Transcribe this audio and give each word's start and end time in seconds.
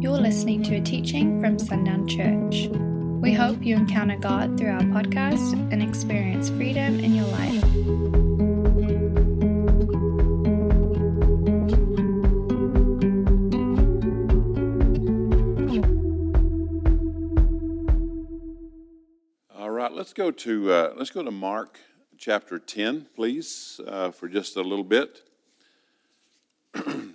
You're 0.00 0.12
listening 0.12 0.62
to 0.62 0.76
a 0.76 0.80
teaching 0.80 1.40
from 1.40 1.58
Sundown 1.58 2.06
Church. 2.06 2.68
We 3.20 3.32
hope 3.32 3.64
you 3.64 3.74
encounter 3.74 4.16
God 4.16 4.56
through 4.56 4.70
our 4.70 4.80
podcast 4.82 5.54
and 5.72 5.82
experience 5.82 6.50
freedom 6.50 7.00
in 7.00 7.16
your 7.16 7.26
life. 7.26 7.64
All 19.58 19.70
right, 19.70 19.90
let's 19.92 20.12
go 20.12 20.30
to 20.30 20.72
uh, 20.72 20.92
let's 20.96 21.10
go 21.10 21.24
to 21.24 21.32
Mark 21.32 21.80
chapter 22.16 22.60
ten, 22.60 23.08
please, 23.16 23.80
uh, 23.84 24.12
for 24.12 24.28
just 24.28 24.56
a 24.56 24.62
little 24.62 24.84
bit. 24.84 25.22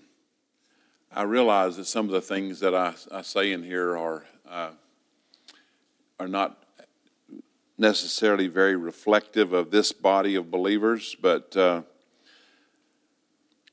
I 1.16 1.24
realize 1.24 1.78
that 1.78 1.86
some 1.86 2.06
of 2.06 2.12
the 2.12 2.22
things 2.22 2.60
that 2.62 2.74
I, 2.74 2.94
I 3.12 3.22
say 3.22 3.52
in 3.52 3.64
here 3.64 3.98
are 3.98 4.26
uh, 4.50 4.72
are 6.20 6.28
not 6.28 6.64
necessarily 7.78 8.48
very 8.48 8.76
reflective 8.76 9.54
of 9.54 9.72
this 9.72 9.92
body 9.92 10.36
of 10.36 10.50
believers, 10.50 11.16
but 11.22 11.56
uh, 11.56 11.82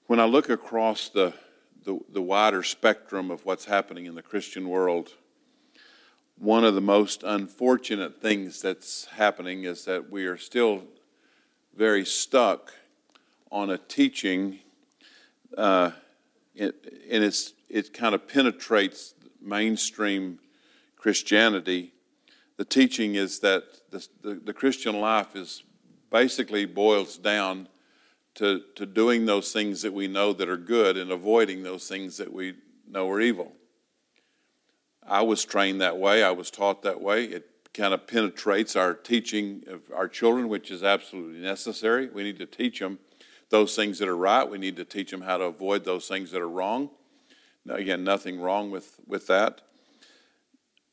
when 0.06 0.20
I 0.20 0.24
look 0.24 0.50
across 0.50 1.08
the, 1.08 1.32
the 1.84 1.98
the 2.12 2.22
wider 2.22 2.62
spectrum 2.62 3.30
of 3.30 3.44
what's 3.44 3.64
happening 3.64 4.06
in 4.06 4.14
the 4.14 4.22
Christian 4.22 4.68
world 4.68 5.12
one 6.40 6.64
of 6.64 6.74
the 6.74 6.80
most 6.80 7.22
unfortunate 7.22 8.22
things 8.22 8.62
that's 8.62 9.04
happening 9.04 9.64
is 9.64 9.84
that 9.84 10.10
we 10.10 10.24
are 10.24 10.38
still 10.38 10.82
very 11.76 12.02
stuck 12.02 12.72
on 13.52 13.68
a 13.68 13.76
teaching, 13.76 14.58
uh, 15.58 15.90
and 16.58 16.72
it's, 17.24 17.54
it 17.68 17.92
kind 17.92 18.14
of 18.14 18.28
penetrates 18.28 19.14
mainstream 19.40 20.38
Christianity. 20.96 21.92
The 22.56 22.64
teaching 22.64 23.14
is 23.14 23.40
that 23.40 23.64
the, 23.90 24.06
the, 24.22 24.34
the 24.34 24.52
Christian 24.52 25.00
life 25.00 25.34
is 25.34 25.62
basically 26.10 26.66
boils 26.66 27.16
down 27.16 27.68
to, 28.34 28.62
to 28.76 28.86
doing 28.86 29.26
those 29.26 29.52
things 29.52 29.82
that 29.82 29.92
we 29.92 30.08
know 30.08 30.32
that 30.32 30.48
are 30.48 30.56
good 30.56 30.96
and 30.96 31.10
avoiding 31.10 31.62
those 31.62 31.88
things 31.88 32.16
that 32.18 32.32
we 32.32 32.54
know 32.88 33.08
are 33.10 33.20
evil. 33.20 33.52
I 35.06 35.22
was 35.22 35.44
trained 35.44 35.80
that 35.80 35.98
way. 35.98 36.22
I 36.22 36.30
was 36.30 36.50
taught 36.50 36.82
that 36.82 37.00
way. 37.00 37.24
It 37.24 37.46
kind 37.72 37.94
of 37.94 38.06
penetrates 38.06 38.76
our 38.76 38.94
teaching 38.94 39.64
of 39.66 39.82
our 39.94 40.08
children, 40.08 40.48
which 40.48 40.70
is 40.70 40.82
absolutely 40.82 41.40
necessary. 41.40 42.08
We 42.08 42.22
need 42.22 42.38
to 42.38 42.46
teach 42.46 42.78
them 42.78 42.98
those 43.50 43.76
things 43.76 43.98
that 43.98 44.08
are 44.08 44.16
right. 44.16 44.48
We 44.48 44.58
need 44.58 44.76
to 44.76 44.84
teach 44.84 45.10
them 45.10 45.20
how 45.20 45.36
to 45.38 45.44
avoid 45.44 45.84
those 45.84 46.08
things 46.08 46.30
that 46.30 46.40
are 46.40 46.48
wrong. 46.48 46.90
Now, 47.64 47.74
again, 47.74 48.04
nothing 48.04 48.40
wrong 48.40 48.70
with, 48.70 48.98
with 49.06 49.26
that. 49.26 49.60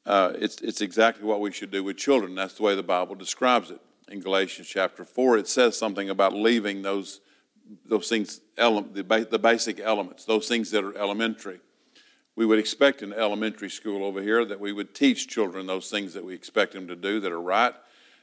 Uh, 0.05 0.33
it's, 0.35 0.61
it's 0.61 0.81
exactly 0.81 1.25
what 1.25 1.39
we 1.39 1.51
should 1.51 1.71
do 1.71 1.83
with 1.83 1.97
children. 1.97 2.35
That's 2.35 2.55
the 2.55 2.63
way 2.63 2.75
the 2.75 2.83
Bible 2.83 3.15
describes 3.15 3.71
it. 3.71 3.79
In 4.09 4.21
Galatians 4.21 4.67
chapter 4.67 5.03
4, 5.03 5.37
it 5.37 5.47
says 5.47 5.77
something 5.77 6.09
about 6.09 6.33
leaving 6.33 6.81
those, 6.81 7.19
those 7.85 8.07
things, 8.07 8.41
ele- 8.57 8.81
the, 8.81 9.03
ba- 9.03 9.27
the 9.29 9.39
basic 9.39 9.79
elements, 9.79 10.25
those 10.25 10.47
things 10.47 10.71
that 10.71 10.83
are 10.83 10.97
elementary 10.97 11.59
we 12.37 12.45
would 12.45 12.59
expect 12.59 13.01
in 13.01 13.11
elementary 13.11 13.69
school 13.69 14.05
over 14.05 14.21
here 14.21 14.45
that 14.45 14.59
we 14.59 14.71
would 14.71 14.93
teach 14.93 15.27
children 15.27 15.65
those 15.65 15.89
things 15.89 16.13
that 16.13 16.23
we 16.23 16.35
expect 16.35 16.71
them 16.71 16.87
to 16.87 16.95
do 16.95 17.19
that 17.19 17.31
are 17.31 17.41
right 17.41 17.73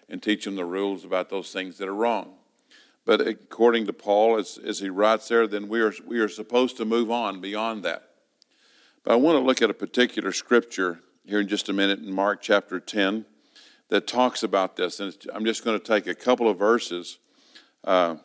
and 0.08 0.22
teach 0.22 0.44
them 0.44 0.54
the 0.54 0.64
rules 0.64 1.04
about 1.04 1.28
those 1.30 1.52
things 1.52 1.78
that 1.78 1.88
are 1.88 1.94
wrong. 1.94 2.34
But 3.04 3.20
according 3.20 3.86
to 3.86 3.92
Paul, 3.92 4.38
as, 4.38 4.58
as 4.58 4.78
he 4.78 4.88
writes 4.88 5.28
there, 5.28 5.46
then 5.46 5.68
we 5.68 5.80
are, 5.80 5.92
we 6.06 6.18
are 6.20 6.28
supposed 6.28 6.76
to 6.78 6.84
move 6.84 7.10
on 7.10 7.40
beyond 7.40 7.84
that. 7.84 8.10
But 9.02 9.12
I 9.12 9.16
want 9.16 9.36
to 9.36 9.44
look 9.44 9.60
at 9.60 9.68
a 9.68 9.74
particular 9.74 10.32
scripture 10.32 11.00
here 11.26 11.40
in 11.40 11.48
just 11.48 11.68
a 11.68 11.72
minute 11.72 11.98
in 11.98 12.12
Mark 12.12 12.40
chapter 12.40 12.80
10 12.80 13.26
that 13.90 14.06
talks 14.06 14.42
about 14.42 14.76
this. 14.76 15.00
And 15.00 15.14
I'm 15.34 15.44
just 15.44 15.64
going 15.64 15.78
to 15.78 15.84
take 15.84 16.06
a 16.06 16.14
couple 16.14 16.48
of 16.48 16.58
verses. 16.58 17.18
Uh, 17.82 18.16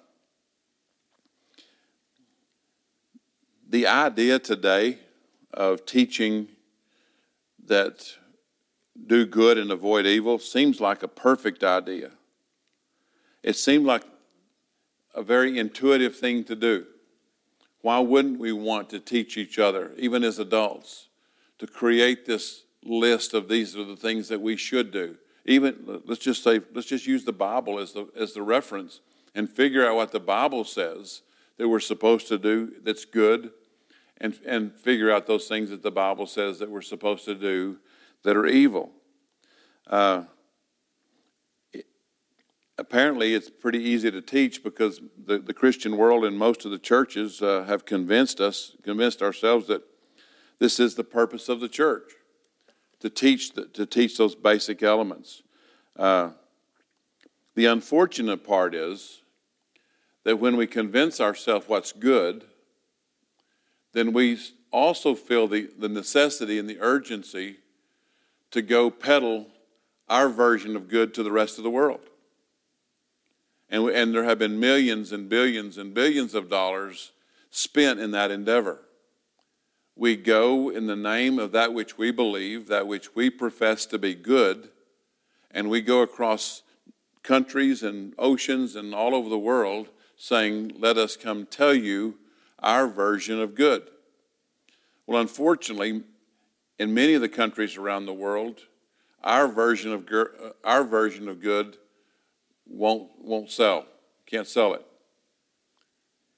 the 3.67 3.85
idea 3.85 4.39
today 4.39 4.99
of 5.53 5.85
teaching 5.85 6.47
that 7.65 8.13
do 9.07 9.25
good 9.25 9.57
and 9.57 9.71
avoid 9.71 10.05
evil 10.05 10.39
seems 10.39 10.79
like 10.79 11.03
a 11.03 11.07
perfect 11.07 11.63
idea. 11.63 12.11
It 13.43 13.55
seemed 13.55 13.85
like 13.85 14.03
a 15.13 15.23
very 15.23 15.57
intuitive 15.57 16.15
thing 16.15 16.43
to 16.45 16.55
do. 16.55 16.85
Why 17.81 17.99
wouldn't 17.99 18.39
we 18.39 18.51
want 18.51 18.89
to 18.89 18.99
teach 18.99 19.37
each 19.37 19.57
other, 19.57 19.91
even 19.97 20.23
as 20.23 20.37
adults, 20.37 21.07
to 21.59 21.67
create 21.67 22.25
this 22.25 22.63
list 22.83 23.33
of 23.33 23.47
these 23.47 23.75
are 23.75 23.83
the 23.83 23.95
things 23.95 24.27
that 24.27 24.41
we 24.41 24.57
should 24.57 24.91
do? 24.91 25.15
Even 25.45 26.01
let's 26.05 26.21
just 26.21 26.43
say 26.43 26.59
let's 26.73 26.87
just 26.87 27.07
use 27.07 27.23
the 27.23 27.33
Bible 27.33 27.79
as 27.79 27.93
the 27.93 28.07
as 28.15 28.33
the 28.33 28.43
reference 28.43 28.99
and 29.33 29.49
figure 29.49 29.87
out 29.87 29.95
what 29.95 30.11
the 30.11 30.19
Bible 30.19 30.63
says 30.63 31.21
that 31.57 31.69
we're 31.69 31.79
supposed 31.79 32.27
to 32.27 32.37
do 32.37 32.73
that's 32.83 33.05
good 33.05 33.51
and, 34.19 34.37
and 34.45 34.73
figure 34.73 35.11
out 35.11 35.27
those 35.27 35.47
things 35.47 35.69
that 35.69 35.81
the 35.81 35.91
Bible 35.91 36.25
says 36.27 36.59
that 36.59 36.69
we're 36.69 36.81
supposed 36.81 37.25
to 37.25 37.35
do 37.35 37.77
that 38.23 38.35
are 38.35 38.47
evil. 38.47 38.91
Uh, 39.87 40.23
apparently, 42.79 43.33
it's 43.33 43.49
pretty 43.49 43.79
easy 43.79 44.09
to 44.09 44.21
teach 44.21 44.63
because 44.63 45.01
the, 45.25 45.37
the 45.37 45.53
Christian 45.53 45.97
world 45.97 46.25
and 46.25 46.37
most 46.37 46.65
of 46.65 46.71
the 46.71 46.79
churches 46.79 47.41
uh, 47.41 47.65
have 47.67 47.85
convinced 47.85 48.39
us, 48.39 48.75
convinced 48.83 49.21
ourselves 49.21 49.67
that 49.67 49.83
this 50.59 50.79
is 50.79 50.95
the 50.95 51.03
purpose 51.03 51.49
of 51.49 51.59
the 51.59 51.69
church 51.69 52.13
to 52.99 53.09
teach, 53.09 53.53
the, 53.53 53.65
to 53.65 53.85
teach 53.85 54.17
those 54.17 54.35
basic 54.35 54.81
elements. 54.81 55.43
Uh, 55.95 56.31
the 57.55 57.65
unfortunate 57.65 58.43
part 58.45 58.73
is 58.73 59.21
that 60.23 60.37
when 60.37 60.55
we 60.55 60.67
convince 60.67 61.19
ourselves 61.19 61.67
what's 61.67 61.91
good, 61.91 62.45
then 63.93 64.13
we 64.13 64.39
also 64.71 65.15
feel 65.15 65.47
the, 65.47 65.69
the 65.77 65.89
necessity 65.89 66.59
and 66.59 66.69
the 66.69 66.79
urgency 66.79 67.57
to 68.51 68.61
go 68.61 68.89
peddle 68.89 69.47
our 70.07 70.29
version 70.29 70.75
of 70.75 70.87
good 70.87 71.13
to 71.13 71.23
the 71.23 71.31
rest 71.31 71.57
of 71.57 71.63
the 71.63 71.69
world. 71.69 72.01
And, 73.69 73.89
and 73.89 74.13
there 74.13 74.23
have 74.23 74.39
been 74.39 74.59
millions 74.59 75.11
and 75.11 75.29
billions 75.29 75.77
and 75.77 75.93
billions 75.93 76.33
of 76.33 76.49
dollars 76.49 77.11
spent 77.51 77.99
in 77.99 78.11
that 78.11 78.31
endeavor. 78.31 78.79
We 79.95 80.15
go 80.15 80.69
in 80.69 80.87
the 80.87 80.95
name 80.95 81.39
of 81.39 81.51
that 81.51 81.73
which 81.73 81.97
we 81.97 82.11
believe, 82.11 82.67
that 82.67 82.87
which 82.87 83.15
we 83.15 83.29
profess 83.29 83.85
to 83.87 83.97
be 83.97 84.15
good, 84.15 84.69
and 85.51 85.69
we 85.69 85.81
go 85.81 86.01
across 86.01 86.63
countries 87.21 87.83
and 87.83 88.13
oceans 88.17 88.75
and 88.75 88.95
all 88.95 89.13
over 89.13 89.29
the 89.29 89.37
world 89.37 89.89
saying, 90.15 90.73
Let 90.77 90.97
us 90.97 91.17
come 91.17 91.45
tell 91.45 91.73
you 91.73 92.15
our 92.59 92.87
version 92.87 93.41
of 93.41 93.55
good. 93.55 93.89
Well, 95.05 95.21
unfortunately, 95.21 96.03
in 96.77 96.93
many 96.93 97.13
of 97.13 97.21
the 97.21 97.29
countries 97.29 97.77
around 97.77 98.05
the 98.05 98.13
world, 98.13 98.61
our 99.23 99.47
version 99.47 99.91
of 99.91 100.07
uh, 100.11 100.51
our 100.63 100.83
version 100.83 101.27
of 101.27 101.41
good 101.41 101.77
won't 102.69 103.09
won't 103.19 103.51
sell. 103.51 103.85
Can't 104.25 104.47
sell 104.47 104.73
it. 104.73 104.85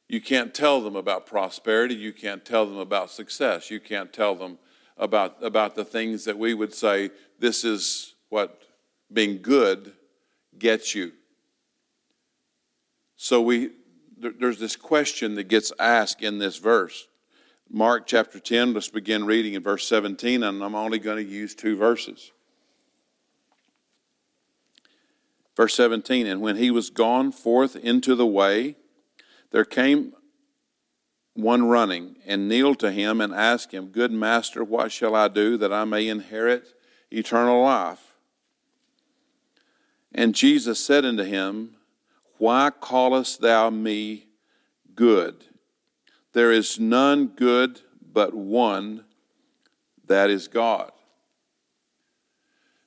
You 0.08 0.22
can't 0.22 0.54
tell 0.54 0.82
them 0.82 0.96
about 0.96 1.26
prosperity. 1.26 1.96
You 1.96 2.14
can't 2.14 2.44
tell 2.44 2.66
them 2.66 2.78
about 2.78 3.12
success. 3.12 3.70
You 3.70 3.80
can't 3.80 4.12
tell 4.12 4.36
them 4.36 4.58
about 4.98 5.38
about 5.42 5.76
the 5.76 5.86
things 5.86 6.26
that 6.26 6.38
we 6.38 6.54
would 6.54 6.74
say 6.74 7.12
this 7.40 7.64
is 7.64 8.16
what 8.30 8.62
being 9.12 9.42
good 9.42 9.94
gets 10.58 10.96
you. 10.96 11.12
So 13.16 13.42
we 13.42 13.72
there's 14.18 14.60
this 14.60 14.76
question 14.76 15.36
that 15.36 15.48
gets 15.48 15.72
asked 15.80 16.22
in 16.22 16.38
this 16.38 16.58
verse. 16.58 17.08
Mark 17.70 18.06
chapter 18.06 18.38
10, 18.38 18.74
let's 18.74 18.90
begin 18.90 19.26
reading 19.26 19.54
in 19.54 19.64
verse 19.64 19.88
17, 19.88 20.44
and 20.44 20.62
I'm 20.62 20.76
only 20.76 21.00
going 21.00 21.26
to 21.26 21.32
use 21.32 21.56
two 21.56 21.78
verses. 21.78 22.32
Verse 25.56 25.76
17, 25.76 26.28
and 26.28 26.42
when 26.42 26.56
he 26.56 26.72
was 26.72 26.90
gone 26.90 27.32
forth 27.32 27.76
into 27.76 28.16
the 28.16 28.26
way, 28.26 28.76
there 29.52 29.66
came 29.66 30.14
one 31.34 31.68
running 31.68 32.16
and 32.26 32.48
kneeled 32.48 32.80
to 32.80 32.92
him 32.92 33.20
and 33.20 33.34
asked 33.34 33.74
him, 33.74 33.88
Good 33.88 34.12
master, 34.12 34.64
what 34.64 34.92
shall 34.92 35.16
I 35.16 35.28
do 35.28 35.58
that 35.58 35.74
I 35.74 35.84
may 35.84 36.08
inherit 36.08 36.74
eternal 37.12 37.64
life? 37.64 38.16
And 40.14 40.36
Jesus 40.36 40.84
said 40.84 41.06
unto 41.06 41.24
him, 41.24 41.76
why 42.42 42.72
callest 42.72 43.42
thou 43.42 43.70
me 43.70 44.26
good? 44.96 45.46
There 46.34 46.52
is 46.52 46.80
none 46.80 47.28
good 47.28 47.82
but 48.02 48.34
one, 48.34 49.06
that 50.08 50.32
is 50.32 50.48
God. 50.48 50.92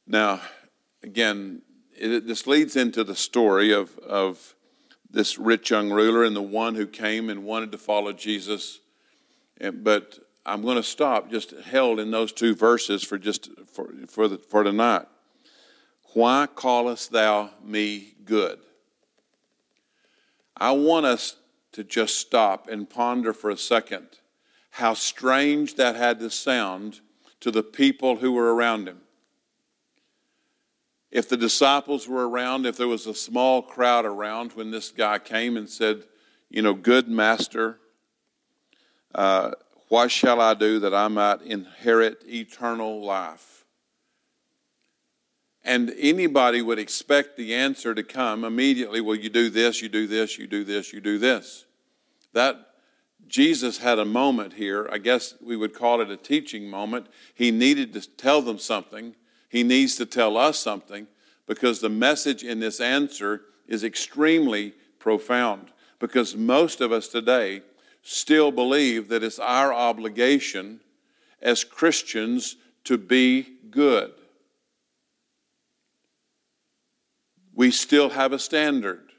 Now, 0.09 0.41
again, 1.05 1.63
it, 1.97 2.27
this 2.27 2.47
leads 2.47 2.77
into 2.77 3.05
the 3.05 3.17
story 3.17 3.73
of, 3.73 3.99
of 3.99 4.55
this 5.11 5.39
rich 5.39 5.71
young 5.71 5.91
ruler 5.91 6.25
and 6.25 6.35
the 6.35 6.43
one 6.43 6.75
who 6.75 6.87
came 6.87 7.31
and 7.31 7.45
wanted 7.45 7.73
to 7.73 7.79
follow 7.79 8.13
Jesus. 8.13 8.81
But 9.73 10.19
I'm 10.45 10.63
going 10.63 10.77
to 10.77 10.83
stop 10.83 11.31
just 11.31 11.53
held 11.53 12.01
in 12.01 12.11
those 12.11 12.33
two 12.33 12.55
verses 12.55 13.03
for 13.03 13.19
just 13.19 13.51
for, 13.73 13.93
for, 14.09 14.29
the, 14.29 14.39
for 14.39 14.65
tonight. 14.65 15.07
Why 16.13 16.47
callest 16.53 17.13
thou 17.13 17.51
me 17.63 18.15
good? 18.25 18.59
I 20.57 20.73
want 20.73 21.07
us 21.07 21.37
to 21.73 21.83
just 21.83 22.17
stop 22.17 22.69
and 22.69 22.89
ponder 22.89 23.33
for 23.33 23.51
a 23.51 23.57
second 23.57 24.07
how 24.71 24.95
strange 24.95 25.75
that 25.77 25.97
had 25.97 26.21
to 26.21 26.31
sound 26.31 27.01
to 27.41 27.51
the 27.51 27.63
people 27.63 28.17
who 28.17 28.33
were 28.33 28.55
around 28.55 28.89
him. 28.89 29.01
If 31.15 31.29
the 31.29 31.37
disciples 31.37 32.09
were 32.09 32.29
around, 32.29 32.67
if 32.67 32.77
there 32.77 32.89
was 32.89 33.07
a 33.07 33.15
small 33.15 33.63
crowd 33.63 34.05
around 34.05 34.53
when 34.55 34.73
this 34.73 34.91
guy 34.91 35.21
came 35.21 35.57
and 35.57 35.71
said, 35.71 36.03
You 36.51 36.61
know, 36.61 36.75
good 36.75 37.09
master, 37.09 37.79
uh, 39.15 39.53
what 39.89 40.11
shall 40.11 40.41
I 40.41 40.55
do 40.55 40.81
that 40.81 40.93
I 40.93 41.07
might 41.07 41.41
inherit 41.43 42.25
eternal 42.27 43.01
life? 43.05 43.65
And 45.63 45.95
anybody 45.97 46.63
would 46.63 46.81
expect 46.81 47.37
the 47.37 47.55
answer 47.55 47.95
to 47.95 48.03
come 48.03 48.43
immediately. 48.43 49.01
Well, 49.01 49.15
you 49.15 49.31
do 49.31 49.51
this, 49.51 49.81
you 49.81 49.89
do 49.89 50.09
this, 50.09 50.37
you 50.37 50.49
do 50.49 50.65
this, 50.65 50.93
you 50.93 51.01
do 51.01 51.19
this. 51.19 51.65
That 52.33 52.57
Jesus 53.29 53.79
had 53.79 54.01
a 54.01 54.05
moment 54.05 54.55
here. 54.55 54.89
I 54.91 54.99
guess 54.99 55.37
we 55.41 55.57
would 55.57 55.75
call 55.75 56.01
it 56.01 56.11
a 56.11 56.17
teaching 56.17 56.69
moment. 56.69 57.07
He 57.35 57.53
needed 57.53 57.93
to 57.93 58.01
tell 58.01 58.43
them 58.43 58.59
something. 58.59 59.15
He 59.55 59.63
needs 59.63 59.95
to 59.97 60.05
tell 60.05 60.37
us 60.37 60.59
something 60.59 61.07
because 61.47 61.81
the 61.81 61.89
message 61.89 62.43
in 62.43 62.59
this 62.59 62.81
answer 62.81 63.43
is 63.69 63.85
extremely 63.85 64.75
profound. 64.99 65.69
Because 66.01 66.35
most 66.35 66.81
of 66.81 66.91
us 66.91 67.07
today 67.07 67.63
still 68.03 68.51
believe 68.51 69.07
that 69.11 69.23
it's 69.23 69.39
our 69.39 69.73
obligation 69.73 70.81
as 71.41 71.63
Christians 71.63 72.57
to 72.83 72.99
be 72.99 73.47
good. 73.71 74.11
We 77.55 77.71
still 77.71 78.11
have 78.11 78.33
a 78.33 78.41
standard. 78.41 79.13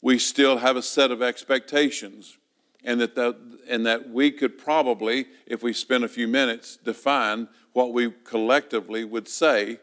We 0.00 0.20
still 0.20 0.58
have 0.58 0.76
a 0.76 0.82
set 0.82 1.10
of 1.10 1.20
expectations. 1.20 2.38
And 2.84 3.00
that, 3.00 3.16
that, 3.16 3.36
and 3.68 3.84
that 3.86 4.08
we 4.08 4.30
could 4.30 4.56
probably, 4.56 5.26
if 5.48 5.64
we 5.64 5.72
spend 5.72 6.04
a 6.04 6.08
few 6.08 6.28
minutes, 6.28 6.76
define 6.76 7.48
what 7.72 7.92
we 7.92 8.12
collectively 8.24 9.04
would 9.04 9.28
say 9.28 9.78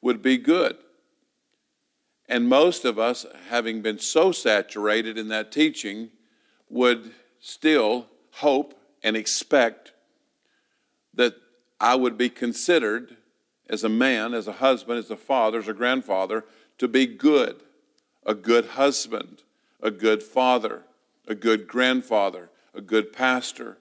would 0.00 0.22
be 0.22 0.38
good. 0.38 0.76
And 2.28 2.48
most 2.48 2.84
of 2.84 2.98
us, 2.98 3.26
having 3.48 3.82
been 3.82 3.98
so 3.98 4.30
saturated 4.30 5.18
in 5.18 5.28
that 5.28 5.50
teaching, 5.50 6.10
would 6.68 7.12
still 7.40 8.06
hope 8.34 8.78
and 9.02 9.16
expect 9.16 9.92
that 11.14 11.34
I 11.80 11.96
would 11.96 12.16
be 12.16 12.28
considered 12.28 13.16
as 13.68 13.82
a 13.82 13.88
man, 13.88 14.34
as 14.34 14.46
a 14.46 14.52
husband, 14.52 14.98
as 14.98 15.10
a 15.10 15.16
father, 15.16 15.58
as 15.58 15.68
a 15.68 15.72
grandfather, 15.72 16.44
to 16.78 16.86
be 16.86 17.06
good, 17.06 17.62
a 18.24 18.34
good 18.34 18.66
husband, 18.66 19.42
a 19.80 19.90
good 19.90 20.22
father, 20.22 20.82
a 21.26 21.34
good 21.34 21.66
grandfather, 21.66 22.50
a 22.74 22.80
good 22.80 23.12
pastor. 23.12 23.78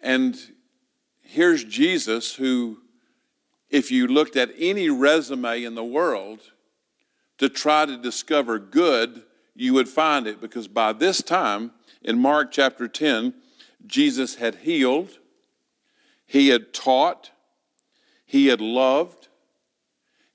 And 0.00 0.38
here's 1.28 1.62
Jesus, 1.62 2.34
who, 2.34 2.78
if 3.68 3.90
you 3.90 4.06
looked 4.06 4.34
at 4.34 4.50
any 4.58 4.88
resume 4.88 5.62
in 5.62 5.74
the 5.74 5.84
world 5.84 6.40
to 7.36 7.50
try 7.50 7.84
to 7.84 7.98
discover 7.98 8.58
good, 8.58 9.22
you 9.54 9.74
would 9.74 9.88
find 9.88 10.26
it 10.26 10.40
because 10.40 10.68
by 10.68 10.94
this 10.94 11.22
time, 11.22 11.72
in 12.02 12.18
Mark 12.18 12.50
chapter 12.50 12.88
10, 12.88 13.34
Jesus 13.86 14.36
had 14.36 14.54
healed, 14.56 15.18
he 16.26 16.48
had 16.48 16.72
taught, 16.72 17.30
he 18.24 18.46
had 18.46 18.62
loved, 18.62 19.28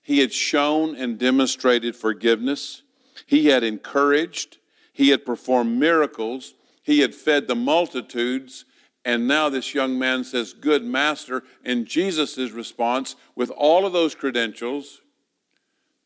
he 0.03 0.19
had 0.19 0.31
shown 0.31 0.95
and 0.95 1.17
demonstrated 1.17 1.95
forgiveness, 1.95 2.83
he 3.25 3.47
had 3.47 3.63
encouraged, 3.63 4.57
he 4.91 5.09
had 5.09 5.25
performed 5.25 5.79
miracles, 5.79 6.53
he 6.83 6.99
had 6.99 7.15
fed 7.15 7.47
the 7.47 7.55
multitudes. 7.55 8.65
And 9.05 9.27
now 9.27 9.49
this 9.49 9.73
young 9.73 9.99
man 9.99 10.23
says, 10.23 10.53
Good 10.53 10.83
master. 10.83 11.43
And 11.65 11.85
Jesus' 11.85 12.51
response, 12.51 13.15
with 13.35 13.49
all 13.51 13.85
of 13.85 13.93
those 13.93 14.15
credentials, 14.15 15.01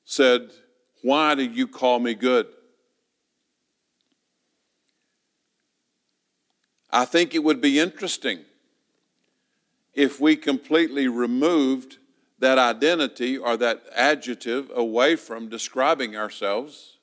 said, 0.04 0.52
Why 1.04 1.36
do 1.36 1.44
you 1.44 1.68
call 1.68 2.00
me 2.00 2.14
good? 2.14 2.48
I 6.90 7.06
think 7.06 7.36
it 7.36 7.44
would 7.44 7.62
be 7.62 7.80
interesting 7.80 8.40
if 9.94 10.20
we 10.20 10.36
completely 10.36 11.08
removed 11.08 11.98
that 12.40 12.58
identity 12.58 13.38
or 13.38 13.58
that 13.58 13.84
adjective 13.94 14.72
away 14.74 15.16
from 15.16 15.50
describing 15.50 16.16
ourselves. 16.16 16.98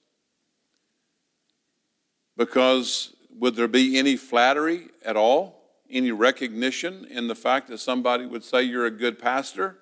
Because 2.36 3.14
would 3.36 3.56
there 3.56 3.68
be 3.68 3.98
any 3.98 4.16
flattery 4.16 4.88
at 5.04 5.16
all? 5.16 5.63
Any 5.90 6.12
recognition 6.12 7.06
in 7.10 7.28
the 7.28 7.34
fact 7.34 7.68
that 7.68 7.78
somebody 7.78 8.26
would 8.26 8.42
say 8.42 8.62
you're 8.62 8.86
a 8.86 8.90
good 8.90 9.18
pastor? 9.18 9.78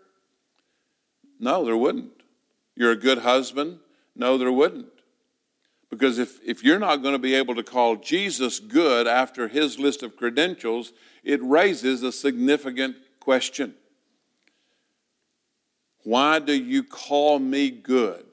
No, 1.38 1.64
there 1.64 1.76
wouldn't. 1.76 2.22
You're 2.74 2.92
a 2.92 2.96
good 2.96 3.18
husband? 3.18 3.78
No, 4.14 4.36
there 4.38 4.52
wouldn't. 4.52 4.88
Because 5.90 6.18
if, 6.18 6.40
if 6.42 6.64
you're 6.64 6.78
not 6.78 7.02
going 7.02 7.12
to 7.12 7.18
be 7.18 7.34
able 7.34 7.54
to 7.54 7.62
call 7.62 7.96
Jesus 7.96 8.58
good 8.58 9.06
after 9.06 9.48
his 9.48 9.78
list 9.78 10.02
of 10.02 10.16
credentials, 10.16 10.92
it 11.22 11.42
raises 11.42 12.02
a 12.02 12.10
significant 12.10 12.96
question. 13.20 13.74
Why 16.04 16.38
do 16.38 16.54
you 16.54 16.82
call 16.82 17.38
me 17.38 17.70
good? 17.70 18.24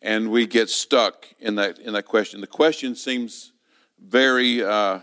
And 0.00 0.30
we 0.30 0.46
get 0.46 0.70
stuck 0.70 1.26
in 1.40 1.56
that, 1.56 1.78
in 1.78 1.92
that 1.94 2.04
question. 2.04 2.40
The 2.40 2.46
question 2.46 2.94
seems 2.94 3.52
very 4.00 4.62
uh, 4.62 5.00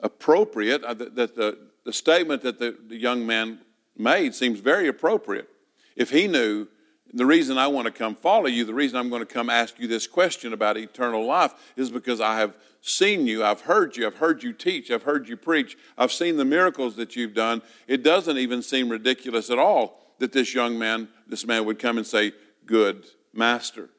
appropriate. 0.00 0.84
Uh, 0.84 0.94
that 0.94 1.34
the, 1.36 1.58
the 1.84 1.92
statement 1.92 2.42
that 2.42 2.58
the, 2.58 2.76
the 2.88 2.96
young 2.96 3.26
man 3.26 3.60
made 3.96 4.34
seems 4.34 4.60
very 4.60 4.88
appropriate. 4.88 5.48
If 5.96 6.10
he 6.10 6.26
knew 6.26 6.66
the 7.12 7.26
reason 7.26 7.58
I 7.58 7.66
want 7.66 7.86
to 7.86 7.92
come 7.92 8.14
follow 8.14 8.46
you, 8.46 8.64
the 8.64 8.74
reason 8.74 8.98
I'm 8.98 9.10
going 9.10 9.26
to 9.26 9.26
come 9.26 9.50
ask 9.50 9.78
you 9.78 9.88
this 9.88 10.06
question 10.06 10.52
about 10.52 10.76
eternal 10.76 11.24
life 11.24 11.52
is 11.76 11.90
because 11.90 12.20
I 12.20 12.38
have 12.38 12.54
seen 12.80 13.26
you, 13.26 13.44
I've 13.44 13.62
heard 13.62 13.96
you, 13.96 14.06
I've 14.06 14.16
heard 14.16 14.42
you 14.42 14.52
teach, 14.52 14.90
I've 14.90 15.02
heard 15.02 15.28
you 15.28 15.36
preach, 15.36 15.76
I've 15.98 16.12
seen 16.12 16.36
the 16.36 16.44
miracles 16.44 16.96
that 16.96 17.16
you've 17.16 17.34
done. 17.34 17.62
It 17.86 18.02
doesn't 18.02 18.38
even 18.38 18.62
seem 18.62 18.88
ridiculous 18.88 19.50
at 19.50 19.58
all 19.58 20.00
that 20.18 20.32
this 20.32 20.54
young 20.54 20.78
man, 20.78 21.08
this 21.26 21.46
man 21.46 21.64
would 21.64 21.78
come 21.78 21.98
and 21.98 22.06
say, 22.06 22.32
Good 22.66 23.04
master. 23.32 23.90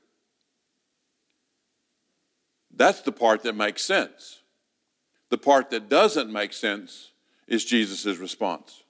That's 2.75 3.01
the 3.01 3.12
part 3.12 3.44
that 3.44 3.56
makes 3.56 3.84
sense. 3.84 4.40
The 5.30 5.38
part 5.38 5.70
that 5.70 5.90
doesn't 5.90 6.32
make 6.32 6.54
sense 6.54 7.12
is 7.48 7.66
Jesus' 7.66 8.18
response 8.18 8.84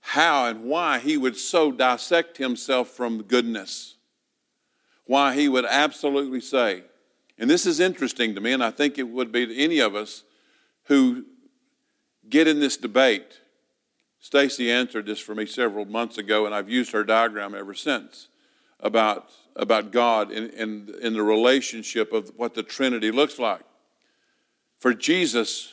how 0.00 0.46
and 0.46 0.64
why 0.64 0.98
he 0.98 1.16
would 1.16 1.36
so 1.36 1.70
dissect 1.70 2.36
himself 2.38 2.88
from 2.88 3.22
goodness. 3.22 3.96
Why 5.04 5.34
he 5.34 5.48
would 5.48 5.64
absolutely 5.64 6.40
say, 6.40 6.82
and 7.38 7.48
this 7.48 7.66
is 7.66 7.80
interesting 7.80 8.34
to 8.34 8.40
me, 8.40 8.52
and 8.52 8.62
I 8.62 8.70
think 8.70 8.98
it 8.98 9.04
would 9.04 9.32
be 9.32 9.46
to 9.46 9.56
any 9.56 9.78
of 9.78 9.94
us 9.94 10.24
who 10.84 11.24
get 12.28 12.46
in 12.46 12.60
this 12.60 12.76
debate. 12.76 13.40
Stacy 14.20 14.70
answered 14.70 15.06
this 15.06 15.18
for 15.18 15.34
me 15.34 15.46
several 15.46 15.84
months 15.84 16.18
ago, 16.18 16.44
and 16.44 16.54
I've 16.54 16.68
used 16.68 16.92
her 16.92 17.04
diagram 17.04 17.54
ever 17.54 17.74
since 17.74 18.28
about, 18.78 19.30
about 19.56 19.92
God 19.92 20.30
and 20.30 20.50
in, 20.50 20.88
in, 20.88 20.94
in 21.02 21.12
the 21.14 21.22
relationship 21.22 22.12
of 22.12 22.32
what 22.36 22.54
the 22.54 22.62
Trinity 22.62 23.10
looks 23.10 23.38
like. 23.38 23.62
For 24.78 24.94
Jesus, 24.94 25.72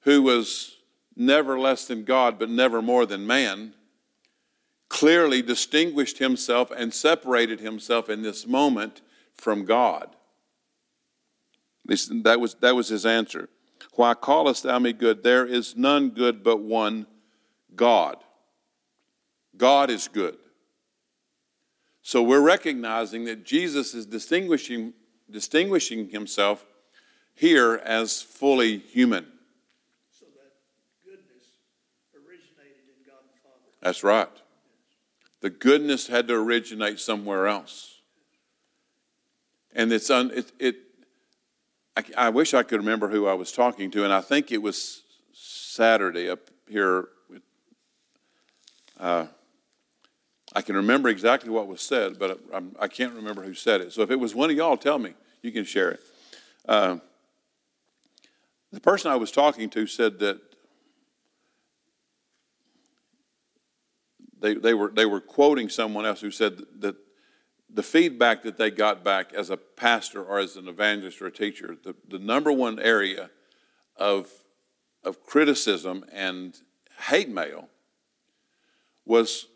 who 0.00 0.22
was 0.22 0.76
never 1.16 1.58
less 1.58 1.86
than 1.86 2.04
God, 2.04 2.38
but 2.38 2.50
never 2.50 2.82
more 2.82 3.06
than 3.06 3.26
man, 3.26 3.74
clearly 4.88 5.42
distinguished 5.42 6.18
himself 6.18 6.70
and 6.70 6.92
separated 6.92 7.60
himself 7.60 8.10
in 8.10 8.22
this 8.22 8.46
moment 8.46 9.00
from 9.34 9.64
God. 9.64 10.14
That 11.86 12.40
was, 12.40 12.54
that 12.56 12.76
was 12.76 12.88
his 12.88 13.06
answer. 13.06 13.48
Why 13.94 14.14
callest 14.14 14.62
thou 14.62 14.78
me 14.78 14.92
good? 14.92 15.22
There 15.22 15.46
is 15.46 15.76
none 15.76 16.10
good 16.10 16.42
but 16.42 16.60
one 16.60 17.06
God. 17.74 18.16
God 19.56 19.90
is 19.90 20.08
good. 20.08 20.36
So 22.02 22.22
we're 22.22 22.40
recognizing 22.40 23.24
that 23.26 23.44
Jesus 23.44 23.94
is 23.94 24.06
distinguishing, 24.06 24.92
distinguishing 25.30 26.08
himself 26.10 26.66
here 27.34 27.80
as 27.84 28.20
fully 28.20 28.78
human. 28.78 29.26
That's 33.80 34.04
right. 34.04 34.28
The 35.40 35.50
goodness 35.50 36.06
had 36.06 36.28
to 36.28 36.34
originate 36.34 37.00
somewhere 37.00 37.48
else. 37.48 38.00
And 39.74 39.92
it's 39.92 40.08
un, 40.08 40.30
it, 40.32 40.52
it 40.60 40.76
I, 41.96 42.04
I 42.16 42.28
wish 42.30 42.54
I 42.54 42.62
could 42.62 42.78
remember 42.78 43.08
who 43.08 43.26
I 43.26 43.34
was 43.34 43.50
talking 43.50 43.90
to, 43.92 44.04
and 44.04 44.12
I 44.12 44.20
think 44.20 44.52
it 44.52 44.62
was 44.62 45.02
Saturday 45.32 46.30
up 46.30 46.40
here. 46.68 47.08
Uh, 48.98 49.26
I 50.54 50.62
can 50.62 50.76
remember 50.76 51.08
exactly 51.08 51.50
what 51.50 51.66
was 51.66 51.80
said, 51.80 52.18
but 52.18 52.40
I, 52.52 52.60
I, 52.80 52.88
can't 52.88 53.14
remember 53.14 53.42
who 53.42 53.54
said 53.54 53.80
it. 53.80 53.92
So 53.92 54.02
if 54.02 54.10
it 54.10 54.20
was 54.20 54.34
one 54.34 54.50
of 54.50 54.56
y'all, 54.56 54.76
tell 54.76 54.98
me. 54.98 55.14
You 55.40 55.50
can 55.50 55.64
share 55.64 55.92
it. 55.92 56.00
Uh, 56.68 56.98
the 58.70 58.80
person 58.80 59.10
I 59.10 59.16
was 59.16 59.32
talking 59.32 59.70
to 59.70 59.86
said 59.86 60.18
that 60.20 60.40
they, 64.40 64.54
they, 64.54 64.74
were, 64.74 64.92
they 64.94 65.06
were 65.06 65.20
quoting 65.20 65.68
someone 65.68 66.04
else 66.04 66.20
who 66.20 66.30
said 66.30 66.60
that 66.80 66.96
the 67.72 67.82
feedback 67.82 68.42
that 68.42 68.58
they 68.58 68.70
got 68.70 69.02
back 69.02 69.32
as 69.32 69.50
a 69.50 69.56
pastor 69.56 70.22
or 70.22 70.38
as 70.38 70.56
an 70.56 70.68
evangelist 70.68 71.22
or 71.22 71.26
a 71.26 71.32
teacher, 71.32 71.76
the, 71.82 71.94
the 72.08 72.18
number 72.18 72.52
one 72.52 72.78
area 72.78 73.30
of, 73.96 74.30
of 75.02 75.24
criticism 75.24 76.04
and 76.12 76.60
hate 77.08 77.30
mail 77.30 77.68
was 79.04 79.46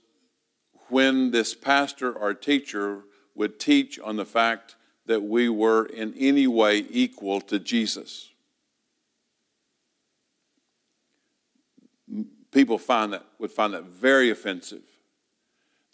when 0.89 1.31
this 1.31 1.55
pastor 1.55 2.13
or 2.13 2.35
teacher 2.35 3.03
would 3.35 3.59
teach 3.59 3.99
on 3.99 4.17
the 4.17 4.25
fact 4.25 4.77
that 5.07 5.23
we 5.23 5.49
were 5.49 5.87
in 5.87 6.15
any 6.19 6.47
way 6.47 6.85
equal 6.91 7.41
to 7.41 7.59
Jesus. 7.59 8.31
People 12.51 12.79
find 12.79 13.13
that, 13.13 13.25
would 13.39 13.53
find 13.53 13.75
that 13.75 13.85
very 13.85 14.31
offensive 14.31 14.83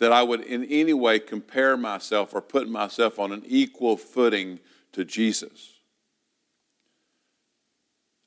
that 0.02 0.12
I 0.12 0.24
would 0.24 0.40
in 0.40 0.64
any 0.64 0.92
way 0.92 1.20
compare 1.20 1.76
myself 1.76 2.34
or 2.34 2.40
put 2.40 2.68
myself 2.68 3.20
on 3.20 3.30
an 3.30 3.44
equal 3.46 3.96
footing 3.96 4.58
to 4.90 5.04
Jesus. 5.04 5.71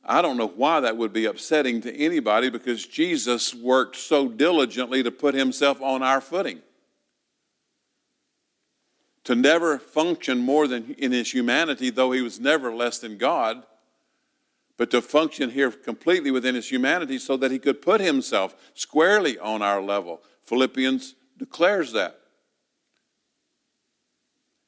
I 0.06 0.22
don't 0.22 0.38
know 0.38 0.48
why 0.48 0.82
that 0.82 0.98
would 0.98 1.14
be 1.14 1.26
upsetting 1.26 1.82
to 1.82 1.96
anybody 1.96 2.52
because 2.52 2.86
Jesus 2.86 3.56
worked 3.56 3.96
so 3.96 4.28
diligently 4.28 5.02
to 5.02 5.10
put 5.10 5.34
himself 5.34 5.82
on 5.82 6.04
our 6.04 6.22
footing. 6.22 6.60
To 9.24 9.34
never 9.34 9.80
function 9.80 10.38
more 10.38 10.68
than 10.68 10.94
in 11.00 11.12
his 11.12 11.34
humanity, 11.34 11.90
though 11.90 12.12
he 12.12 12.22
was 12.22 12.40
never 12.40 12.72
less 12.72 13.00
than 13.00 13.18
God, 13.18 13.64
but 14.78 14.92
to 14.92 15.02
function 15.02 15.50
here 15.50 15.72
completely 15.72 16.30
within 16.30 16.54
his 16.54 16.70
humanity 16.70 17.18
so 17.18 17.36
that 17.38 17.50
he 17.50 17.58
could 17.58 17.82
put 17.82 18.00
himself 18.00 18.56
squarely 18.76 19.40
on 19.40 19.64
our 19.64 19.82
level. 19.82 20.22
Philippians 20.44 21.16
declares 21.40 21.94
that. 21.94 22.20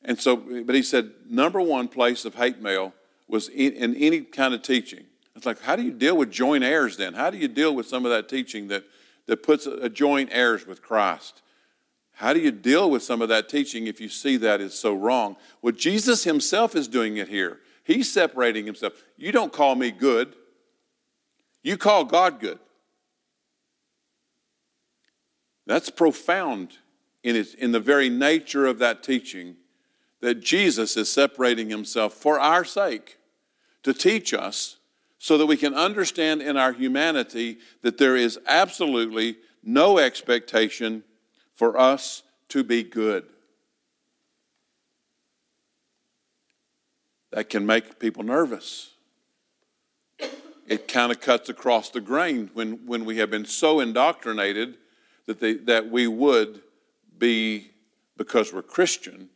And 0.03 0.19
so, 0.19 0.37
but 0.37 0.73
he 0.73 0.81
said, 0.81 1.11
number 1.29 1.61
one 1.61 1.89
place 1.89 2.25
of 2.25 2.35
hate 2.35 2.59
mail 2.59 2.93
was 3.27 3.49
in, 3.49 3.73
in 3.73 3.95
any 3.95 4.21
kind 4.21 4.55
of 4.55 4.63
teaching. 4.63 5.05
It's 5.37 5.45
like, 5.45 5.61
how 5.61 5.75
do 5.75 5.83
you 5.83 5.91
deal 5.91 6.17
with 6.17 6.31
joint 6.31 6.63
heirs 6.63 6.97
then? 6.97 7.13
How 7.13 7.29
do 7.29 7.37
you 7.37 7.47
deal 7.47 7.75
with 7.75 7.85
some 7.85 8.05
of 8.05 8.11
that 8.11 8.27
teaching 8.27 8.69
that, 8.69 8.83
that 9.27 9.43
puts 9.43 9.67
a, 9.67 9.87
joint 9.87 10.29
heirs 10.31 10.65
with 10.65 10.81
Christ? 10.81 11.43
How 12.13 12.33
do 12.33 12.39
you 12.39 12.49
deal 12.49 12.89
with 12.89 13.03
some 13.03 13.21
of 13.21 13.29
that 13.29 13.47
teaching 13.47 13.85
if 13.85 14.01
you 14.01 14.09
see 14.09 14.37
that 14.37 14.61
is 14.61 14.73
so 14.73 14.95
wrong? 14.95 15.35
Well, 15.61 15.73
Jesus 15.73 16.23
himself 16.23 16.75
is 16.75 16.87
doing 16.87 17.17
it 17.17 17.27
here. 17.27 17.59
He's 17.83 18.11
separating 18.11 18.65
himself. 18.65 18.93
You 19.15 19.31
don't 19.31 19.53
call 19.53 19.75
me 19.75 19.91
good, 19.91 20.35
you 21.61 21.77
call 21.77 22.03
God 22.03 22.39
good. 22.39 22.57
That's 25.67 25.91
profound 25.91 26.79
in, 27.21 27.35
its, 27.35 27.53
in 27.53 27.73
the 27.73 27.79
very 27.79 28.09
nature 28.09 28.65
of 28.65 28.79
that 28.79 29.03
teaching 29.03 29.57
that 30.19 30.41
Jesus 30.41 30.97
is 30.97 31.11
separating 31.11 31.69
himself 31.69 32.13
for 32.13 32.39
our 32.39 32.65
sake 32.65 33.19
to 33.83 33.93
teach 33.93 34.33
us 34.33 34.76
so 35.19 35.37
that 35.37 35.45
we 35.45 35.57
can 35.57 35.73
understand 35.73 36.41
in 36.41 36.57
our 36.57 36.73
humanity 36.73 37.57
that 37.81 37.97
there 37.97 38.15
is 38.15 38.39
absolutely 38.47 39.37
no 39.63 39.97
expectation 39.97 41.03
for 41.53 41.77
us 41.77 42.23
to 42.49 42.63
be 42.63 42.83
good. 42.83 43.25
That 47.31 47.49
can 47.49 47.65
make 47.65 47.99
people 47.99 48.23
nervous. 48.23 48.91
It 50.67 50.87
kind 50.87 51.11
of 51.11 51.19
cuts 51.19 51.49
across 51.49 51.89
the 51.89 52.01
grain 52.01 52.49
when, 52.53 52.85
when 52.85 53.05
we 53.05 53.17
have 53.17 53.29
been 53.29 53.45
so 53.45 53.79
indoctrinated 53.79 54.77
that, 55.25 55.39
they, 55.39 55.53
that 55.53 55.89
we 55.89 56.07
would 56.07 56.61
be, 57.17 57.71
because 58.17 58.53
we're 58.53 58.61
Christian, 58.61 59.29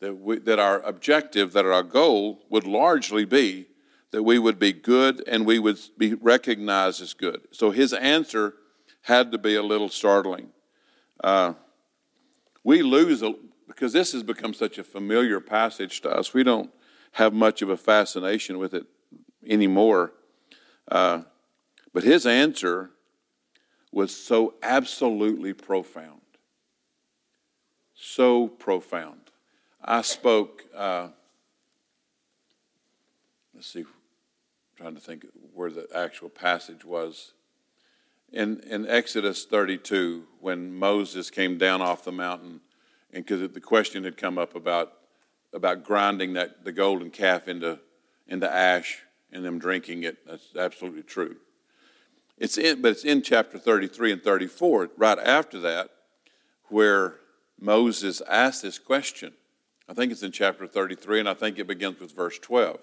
that, 0.00 0.14
we, 0.14 0.38
that 0.40 0.58
our 0.58 0.80
objective, 0.80 1.52
that 1.52 1.64
our 1.64 1.82
goal 1.82 2.40
would 2.50 2.66
largely 2.66 3.24
be 3.24 3.66
that 4.14 4.22
we 4.22 4.38
would 4.38 4.60
be 4.60 4.72
good 4.72 5.24
and 5.26 5.44
we 5.44 5.58
would 5.58 5.76
be 5.98 6.14
recognized 6.14 7.02
as 7.02 7.14
good. 7.14 7.40
So 7.50 7.72
his 7.72 7.92
answer 7.92 8.54
had 9.02 9.32
to 9.32 9.38
be 9.38 9.56
a 9.56 9.62
little 9.62 9.88
startling. 9.88 10.50
Uh, 11.24 11.54
we 12.62 12.82
lose, 12.82 13.24
a, 13.24 13.34
because 13.66 13.92
this 13.92 14.12
has 14.12 14.22
become 14.22 14.54
such 14.54 14.78
a 14.78 14.84
familiar 14.84 15.40
passage 15.40 16.00
to 16.02 16.10
us, 16.10 16.32
we 16.32 16.44
don't 16.44 16.70
have 17.10 17.34
much 17.34 17.60
of 17.60 17.70
a 17.70 17.76
fascination 17.76 18.58
with 18.58 18.72
it 18.72 18.86
anymore. 19.44 20.12
Uh, 20.86 21.22
but 21.92 22.04
his 22.04 22.24
answer 22.24 22.90
was 23.90 24.14
so 24.14 24.54
absolutely 24.62 25.52
profound. 25.52 26.20
So 27.96 28.46
profound. 28.46 29.32
I 29.82 30.02
spoke, 30.02 30.62
uh, 30.72 31.08
let's 33.52 33.72
see, 33.72 33.84
trying 34.76 34.94
to 34.94 35.00
think 35.00 35.26
where 35.52 35.70
the 35.70 35.86
actual 35.94 36.28
passage 36.28 36.84
was. 36.84 37.32
In, 38.32 38.60
in 38.68 38.88
Exodus 38.88 39.44
32, 39.44 40.24
when 40.40 40.74
Moses 40.74 41.30
came 41.30 41.56
down 41.58 41.80
off 41.80 42.04
the 42.04 42.12
mountain, 42.12 42.60
and 43.12 43.24
because 43.24 43.48
the 43.52 43.60
question 43.60 44.02
had 44.02 44.16
come 44.16 44.38
up 44.38 44.56
about, 44.56 44.94
about 45.52 45.84
grinding 45.84 46.32
that, 46.32 46.64
the 46.64 46.72
golden 46.72 47.10
calf 47.10 47.46
into, 47.46 47.78
into 48.26 48.52
ash 48.52 48.98
and 49.30 49.44
them 49.44 49.58
drinking 49.58 50.02
it, 50.02 50.26
that's 50.26 50.48
absolutely 50.58 51.02
true. 51.02 51.36
It's 52.36 52.58
in, 52.58 52.82
but 52.82 52.92
it's 52.92 53.04
in 53.04 53.22
chapter 53.22 53.58
33 53.58 54.12
and 54.12 54.22
34, 54.22 54.90
right 54.96 55.18
after 55.18 55.60
that, 55.60 55.90
where 56.68 57.14
Moses 57.60 58.20
asked 58.28 58.62
this 58.62 58.78
question. 58.80 59.32
I 59.88 59.94
think 59.94 60.10
it's 60.10 60.24
in 60.24 60.32
chapter 60.32 60.66
33, 60.66 61.20
and 61.20 61.28
I 61.28 61.34
think 61.34 61.58
it 61.58 61.68
begins 61.68 62.00
with 62.00 62.16
verse 62.16 62.38
12, 62.40 62.80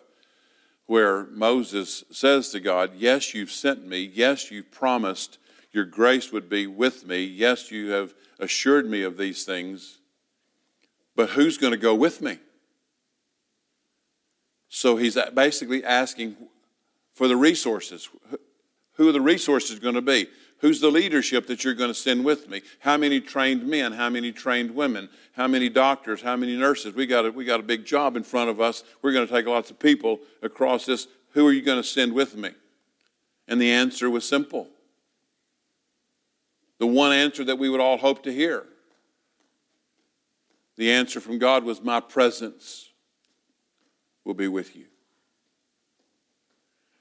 where 0.92 1.28
Moses 1.28 2.04
says 2.12 2.50
to 2.50 2.60
God, 2.60 2.92
Yes, 2.98 3.34
you've 3.34 3.50
sent 3.50 3.88
me. 3.88 4.12
Yes, 4.14 4.52
you've 4.52 4.72
promised 4.72 5.38
your 5.72 5.86
grace 5.86 6.34
would 6.34 6.50
be 6.50 6.68
with 6.68 7.08
me. 7.08 7.24
Yes, 7.24 7.72
you 7.72 7.92
have 7.92 8.14
assured 8.40 8.90
me 8.90 9.02
of 9.04 9.18
these 9.18 9.46
things. 9.46 10.00
But 11.16 11.30
who's 11.30 11.58
going 11.58 11.72
to 11.72 11.78
go 11.78 11.96
with 11.96 12.22
me? 12.22 12.40
So 14.68 14.98
he's 14.98 15.18
basically 15.34 15.82
asking 15.82 16.36
for 17.14 17.30
the 17.30 17.38
resources. 17.38 18.10
Who 18.96 19.08
are 19.08 19.14
the 19.14 19.22
resources 19.22 19.80
going 19.80 19.96
to 19.96 20.02
be? 20.02 20.28
Who's 20.62 20.80
the 20.80 20.92
leadership 20.92 21.48
that 21.48 21.64
you're 21.64 21.74
going 21.74 21.90
to 21.90 21.96
send 21.96 22.24
with 22.24 22.48
me? 22.48 22.62
How 22.80 22.96
many 22.96 23.20
trained 23.20 23.66
men? 23.66 23.94
How 23.94 24.12
many 24.12 24.32
trained 24.32 24.72
women? 24.76 25.10
How 25.34 25.48
many 25.48 25.70
doctors? 25.70 26.22
How 26.22 26.36
many 26.36 26.56
nurses? 26.56 26.94
We 26.94 27.08
got 27.08 27.26
a, 27.26 27.32
we 27.32 27.46
got 27.46 27.60
a 27.60 27.64
big 27.64 27.84
job 27.84 28.16
in 28.16 28.24
front 28.24 28.52
of 28.52 28.62
us. 28.62 28.84
We're 29.02 29.12
going 29.12 29.28
to 29.28 29.34
take 29.34 29.48
lots 29.48 29.72
of 29.72 29.80
people 29.80 30.20
across 30.44 30.86
this. 30.86 31.08
Who 31.32 31.48
are 31.48 31.52
you 31.52 31.64
going 31.64 31.82
to 31.82 31.88
send 31.88 32.14
with 32.14 32.38
me? 32.38 32.52
And 33.48 33.60
the 33.60 33.72
answer 33.72 34.08
was 34.08 34.28
simple. 34.28 34.70
The 36.78 36.86
one 36.86 37.12
answer 37.12 37.44
that 37.44 37.58
we 37.58 37.68
would 37.68 37.82
all 37.82 37.98
hope 37.98 38.22
to 38.24 38.32
hear. 38.32 38.66
The 40.78 40.92
answer 40.92 41.20
from 41.20 41.40
God 41.40 41.64
was, 41.64 41.82
My 41.82 42.00
presence 42.00 42.92
will 44.24 44.36
be 44.36 44.48
with 44.48 44.76
you. 44.76 44.86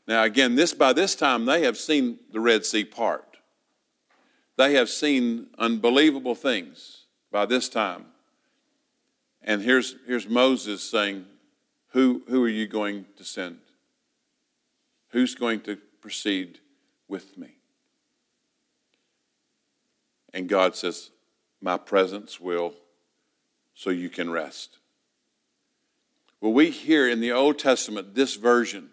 Now, 0.09 0.25
again, 0.25 0.55
this 0.55 0.73
by 0.73 0.95
this 0.95 1.15
time 1.15 1.45
they 1.45 1.63
have 1.65 1.77
seen 1.77 2.19
the 2.33 2.41
Red 2.41 2.65
Sea 2.65 2.85
part. 2.85 3.30
They 4.57 4.75
have 4.75 4.89
seen 4.89 5.49
unbelievable 5.59 6.35
things 6.35 7.05
by 7.31 7.47
this 7.47 7.69
time. 7.69 8.07
And 9.43 9.63
here's, 9.63 9.97
here's 10.07 10.29
Moses 10.29 10.83
saying, 10.83 11.25
who, 11.93 12.23
who 12.29 12.43
are 12.45 12.49
you 12.49 12.67
going 12.67 13.07
to 13.17 13.25
send? 13.25 13.59
Who's 15.09 15.35
going 15.35 15.61
to 15.63 15.77
proceed 16.01 16.59
with 17.09 17.37
me? 17.37 17.57
And 20.33 20.49
God 20.49 20.77
says, 20.77 21.11
My 21.61 21.77
presence 21.77 22.39
will, 22.39 22.75
so 23.75 23.91
you 23.91 24.09
can 24.09 24.31
rest. 24.31 24.79
Well, 26.41 26.53
we 26.53 26.71
hear 26.71 27.09
in 27.09 27.21
the 27.21 27.33
Old 27.33 27.59
Testament 27.59 28.15
this 28.15 28.37
version 28.37 28.91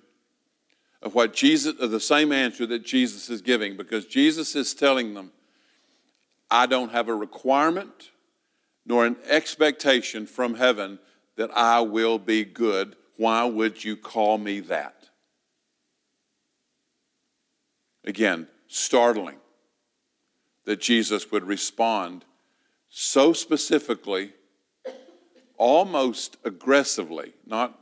of 1.02 1.14
what 1.14 1.34
Jesus, 1.34 1.80
of 1.80 1.92
the 1.92 2.00
same 2.00 2.32
answer 2.32 2.66
that 2.66 2.84
Jesus 2.84 3.30
is 3.30 3.42
giving, 3.42 3.78
because 3.78 4.06
Jesus 4.06 4.56
is 4.56 4.74
telling 4.74 5.14
them, 5.14 5.32
I 6.50 6.66
don't 6.66 6.92
have 6.92 7.10
a 7.10 7.16
requirement 7.16 8.12
nor 8.86 9.06
an 9.06 9.18
expectation 9.26 10.26
from 10.26 10.56
heaven 10.56 11.00
that 11.36 11.52
I 11.54 11.82
will 11.82 12.18
be 12.18 12.46
good 12.46 12.96
Why 13.18 13.46
would 13.46 13.84
you 13.84 13.98
call 13.98 14.38
me 14.38 14.60
that? 14.62 15.10
Again, 18.06 18.48
startling 18.68 19.38
that 20.66 20.80
Jesus 20.80 21.32
would 21.32 21.44
respond 21.44 22.26
so 22.90 23.34
specifically, 23.34 24.34
almost 25.58 26.38
aggressively, 26.44 27.34
not 27.46 27.78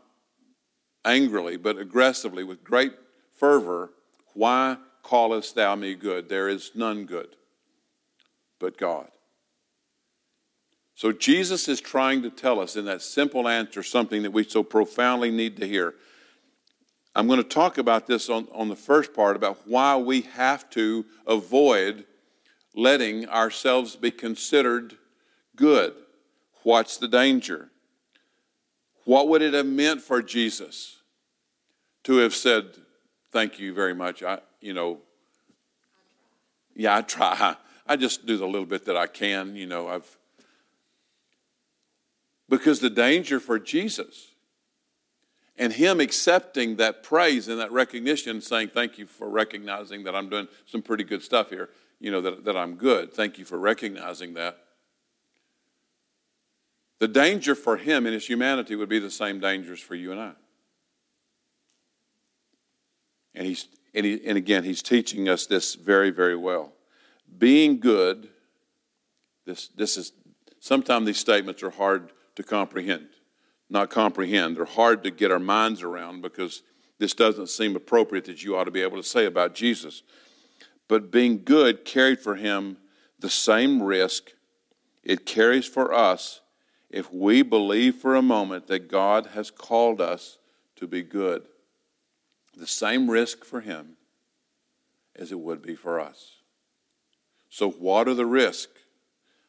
angrily, 1.03 1.57
but 1.57 1.77
aggressively, 1.77 2.43
with 2.43 2.63
great 2.63 2.93
fervor. 3.33 3.91
Why 4.33 4.77
callest 5.03 5.55
thou 5.55 5.75
me 5.75 5.95
good? 5.95 6.29
There 6.29 6.47
is 6.47 6.71
none 6.75 7.05
good 7.05 7.35
but 8.65 8.79
God. 8.79 9.07
So 10.95 11.11
Jesus 11.11 11.67
is 11.67 11.79
trying 11.79 12.23
to 12.23 12.31
tell 12.31 12.59
us 12.59 12.75
in 12.75 12.85
that 12.85 13.03
simple 13.03 13.47
answer 13.47 13.83
something 13.83 14.23
that 14.23 14.31
we 14.31 14.43
so 14.43 14.63
profoundly 14.63 15.29
need 15.29 15.57
to 15.57 15.67
hear. 15.67 15.93
I'm 17.13 17.27
going 17.27 17.37
to 17.37 17.47
talk 17.47 17.77
about 17.77 18.07
this 18.07 18.27
on, 18.27 18.47
on 18.51 18.69
the 18.69 18.75
first 18.75 19.13
part 19.13 19.35
about 19.35 19.67
why 19.67 19.97
we 19.97 20.21
have 20.21 20.67
to 20.71 21.05
avoid 21.27 22.05
letting 22.73 23.29
ourselves 23.29 23.95
be 23.95 24.09
considered 24.09 24.97
good. 25.55 25.93
What's 26.63 26.97
the 26.97 27.07
danger? 27.07 27.69
What 29.03 29.27
would 29.27 29.43
it 29.43 29.53
have 29.53 29.67
meant 29.67 30.01
for 30.01 30.23
Jesus 30.23 31.03
to 32.05 32.17
have 32.17 32.33
said, 32.33 32.65
Thank 33.31 33.59
you 33.59 33.75
very 33.75 33.93
much? 33.93 34.23
I, 34.23 34.39
you 34.59 34.73
know, 34.73 35.01
yeah, 36.73 36.97
I 36.97 37.01
try. 37.03 37.57
I 37.85 37.95
just 37.95 38.25
do 38.25 38.37
the 38.37 38.45
little 38.45 38.65
bit 38.65 38.85
that 38.85 38.97
I 38.97 39.07
can. 39.07 39.55
You 39.55 39.67
know, 39.67 39.87
I've 39.87 40.17
because 42.47 42.79
the 42.79 42.89
danger 42.89 43.39
for 43.39 43.57
Jesus 43.57 44.31
and 45.57 45.73
Him 45.73 45.99
accepting 45.99 46.75
that 46.77 47.03
praise 47.03 47.47
and 47.47 47.59
that 47.59 47.71
recognition, 47.71 48.41
saying, 48.41 48.69
Thank 48.69 48.97
you 48.97 49.05
for 49.05 49.29
recognizing 49.29 50.03
that 50.03 50.15
I'm 50.15 50.29
doing 50.29 50.47
some 50.65 50.81
pretty 50.81 51.03
good 51.03 51.23
stuff 51.23 51.49
here, 51.49 51.69
you 51.99 52.11
know, 52.11 52.21
that, 52.21 52.45
that 52.45 52.57
I'm 52.57 52.75
good. 52.75 53.13
Thank 53.13 53.37
you 53.37 53.45
for 53.45 53.57
recognizing 53.57 54.33
that. 54.33 54.57
The 56.99 57.07
danger 57.07 57.55
for 57.55 57.77
Him 57.77 58.05
in 58.05 58.13
His 58.13 58.27
humanity 58.27 58.75
would 58.75 58.89
be 58.89 58.99
the 58.99 59.11
same 59.11 59.39
dangers 59.39 59.79
for 59.79 59.95
you 59.95 60.11
and 60.11 60.19
I. 60.19 60.31
And, 63.33 63.45
he's, 63.45 63.67
and, 63.93 64.05
he, 64.05 64.21
and 64.25 64.37
again, 64.37 64.63
He's 64.63 64.81
teaching 64.81 65.29
us 65.29 65.45
this 65.45 65.75
very, 65.75 66.09
very 66.09 66.35
well. 66.35 66.73
Being 67.37 67.79
good, 67.79 68.29
this, 69.45 69.67
this 69.69 69.97
is, 69.97 70.13
sometimes 70.59 71.05
these 71.05 71.17
statements 71.17 71.63
are 71.63 71.69
hard 71.69 72.11
to 72.35 72.43
comprehend. 72.43 73.07
Not 73.69 73.89
comprehend. 73.89 74.57
They're 74.57 74.65
hard 74.65 75.03
to 75.03 75.11
get 75.11 75.31
our 75.31 75.39
minds 75.39 75.81
around 75.81 76.21
because 76.21 76.61
this 76.97 77.13
doesn't 77.13 77.49
seem 77.49 77.75
appropriate 77.75 78.25
that 78.25 78.43
you 78.43 78.55
ought 78.55 78.65
to 78.65 78.71
be 78.71 78.81
able 78.81 78.97
to 78.97 79.07
say 79.07 79.25
about 79.25 79.55
Jesus. 79.55 80.03
But 80.87 81.11
being 81.11 81.43
good 81.43 81.83
carried 81.83 82.19
for 82.19 82.35
him 82.35 82.77
the 83.19 83.29
same 83.29 83.81
risk 83.81 84.31
it 85.03 85.25
carries 85.25 85.65
for 85.65 85.93
us 85.93 86.41
if 86.89 87.11
we 87.11 87.41
believe 87.41 87.95
for 87.95 88.15
a 88.15 88.21
moment 88.21 88.67
that 88.67 88.89
God 88.89 89.27
has 89.27 89.51
called 89.51 90.01
us 90.01 90.37
to 90.77 90.87
be 90.87 91.01
good. 91.01 91.47
The 92.55 92.67
same 92.67 93.09
risk 93.09 93.43
for 93.43 93.61
him 93.61 93.97
as 95.15 95.31
it 95.31 95.39
would 95.39 95.61
be 95.61 95.75
for 95.75 95.99
us. 95.99 96.37
So, 97.55 97.71
what 97.71 98.09
are 98.09 98.13
the 98.13 98.25
risks? 98.25 98.81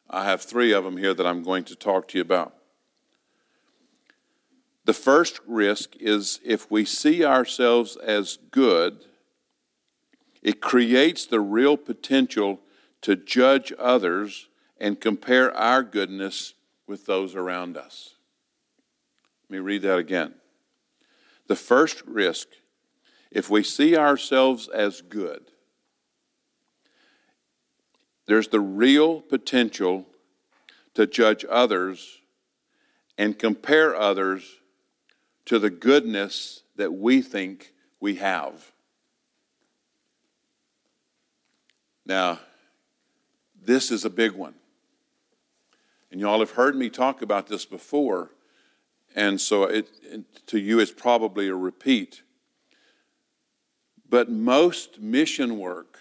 I 0.09 0.23
have 0.23 0.41
three 0.41 0.71
of 0.71 0.85
them 0.85 0.95
here 0.95 1.13
that 1.13 1.27
I'm 1.27 1.43
going 1.43 1.65
to 1.65 1.75
talk 1.75 2.07
to 2.07 2.17
you 2.17 2.21
about. 2.21 2.55
The 4.85 4.93
first 4.93 5.41
risk 5.45 5.93
is 5.97 6.39
if 6.45 6.71
we 6.71 6.85
see 6.85 7.25
ourselves 7.25 7.97
as 7.97 8.37
good, 8.49 9.03
it 10.41 10.61
creates 10.61 11.25
the 11.25 11.41
real 11.41 11.75
potential 11.75 12.61
to 13.01 13.17
judge 13.17 13.73
others 13.77 14.47
and 14.79 15.01
compare 15.01 15.53
our 15.53 15.83
goodness 15.83 16.53
with 16.87 17.07
those 17.07 17.35
around 17.35 17.75
us. 17.75 18.15
Let 19.49 19.57
me 19.57 19.59
read 19.59 19.81
that 19.81 19.97
again. 19.97 20.35
The 21.47 21.57
first 21.57 22.03
risk, 22.05 22.47
if 23.31 23.49
we 23.49 23.63
see 23.63 23.97
ourselves 23.97 24.69
as 24.69 25.01
good, 25.01 25.51
there's 28.27 28.49
the 28.49 28.59
real 28.59 29.21
potential 29.21 30.05
to 30.93 31.07
judge 31.07 31.45
others 31.49 32.19
and 33.17 33.39
compare 33.39 33.95
others 33.95 34.57
to 35.45 35.57
the 35.57 35.69
goodness 35.69 36.63
that 36.75 36.93
we 36.93 37.21
think 37.21 37.73
we 37.99 38.15
have. 38.15 38.71
Now, 42.05 42.39
this 43.61 43.91
is 43.91 44.05
a 44.05 44.09
big 44.09 44.33
one. 44.33 44.53
And 46.11 46.21
y'all 46.21 46.39
have 46.39 46.51
heard 46.51 46.75
me 46.75 46.89
talk 46.89 47.21
about 47.21 47.47
this 47.47 47.65
before, 47.65 48.31
and 49.15 49.41
so 49.41 49.63
it, 49.63 49.89
it, 50.03 50.47
to 50.47 50.59
you 50.59 50.79
it's 50.79 50.91
probably 50.91 51.49
a 51.49 51.55
repeat. 51.55 52.23
But 54.09 54.29
most 54.29 55.01
mission 55.01 55.57
work 55.57 55.96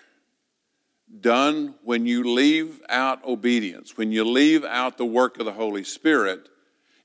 done 1.21 1.75
when 1.83 2.07
you 2.07 2.25
leave 2.25 2.81
out 2.89 3.25
obedience, 3.25 3.97
when 3.97 4.13
you 4.13 4.25
leave 4.25 4.65
out 4.65 4.99
the 4.99 5.05
work 5.05 5.39
of 5.39 5.47
the 5.47 5.53
Holy 5.53 5.85
Spirit, 5.85 6.49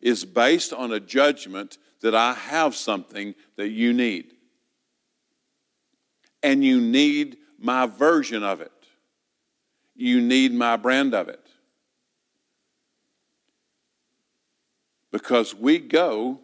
is 0.02 0.26
based 0.26 0.74
on 0.74 0.92
a 0.92 1.00
judgment 1.00 1.78
that 2.02 2.16
I 2.16 2.34
have 2.34 2.76
something 2.76 3.36
that 3.56 3.70
you 3.70 3.94
need. 3.94 4.34
And 6.42 6.64
you 6.64 6.82
need 6.82 7.38
my 7.60 7.86
version 7.86 8.44
of 8.44 8.62
it. 8.62 8.72
You 9.96 10.20
need 10.20 10.54
my 10.54 10.78
brand 10.78 11.14
of 11.14 11.30
it. 11.30 11.46
Because 15.12 15.54
we 15.54 15.78
go 15.78 16.40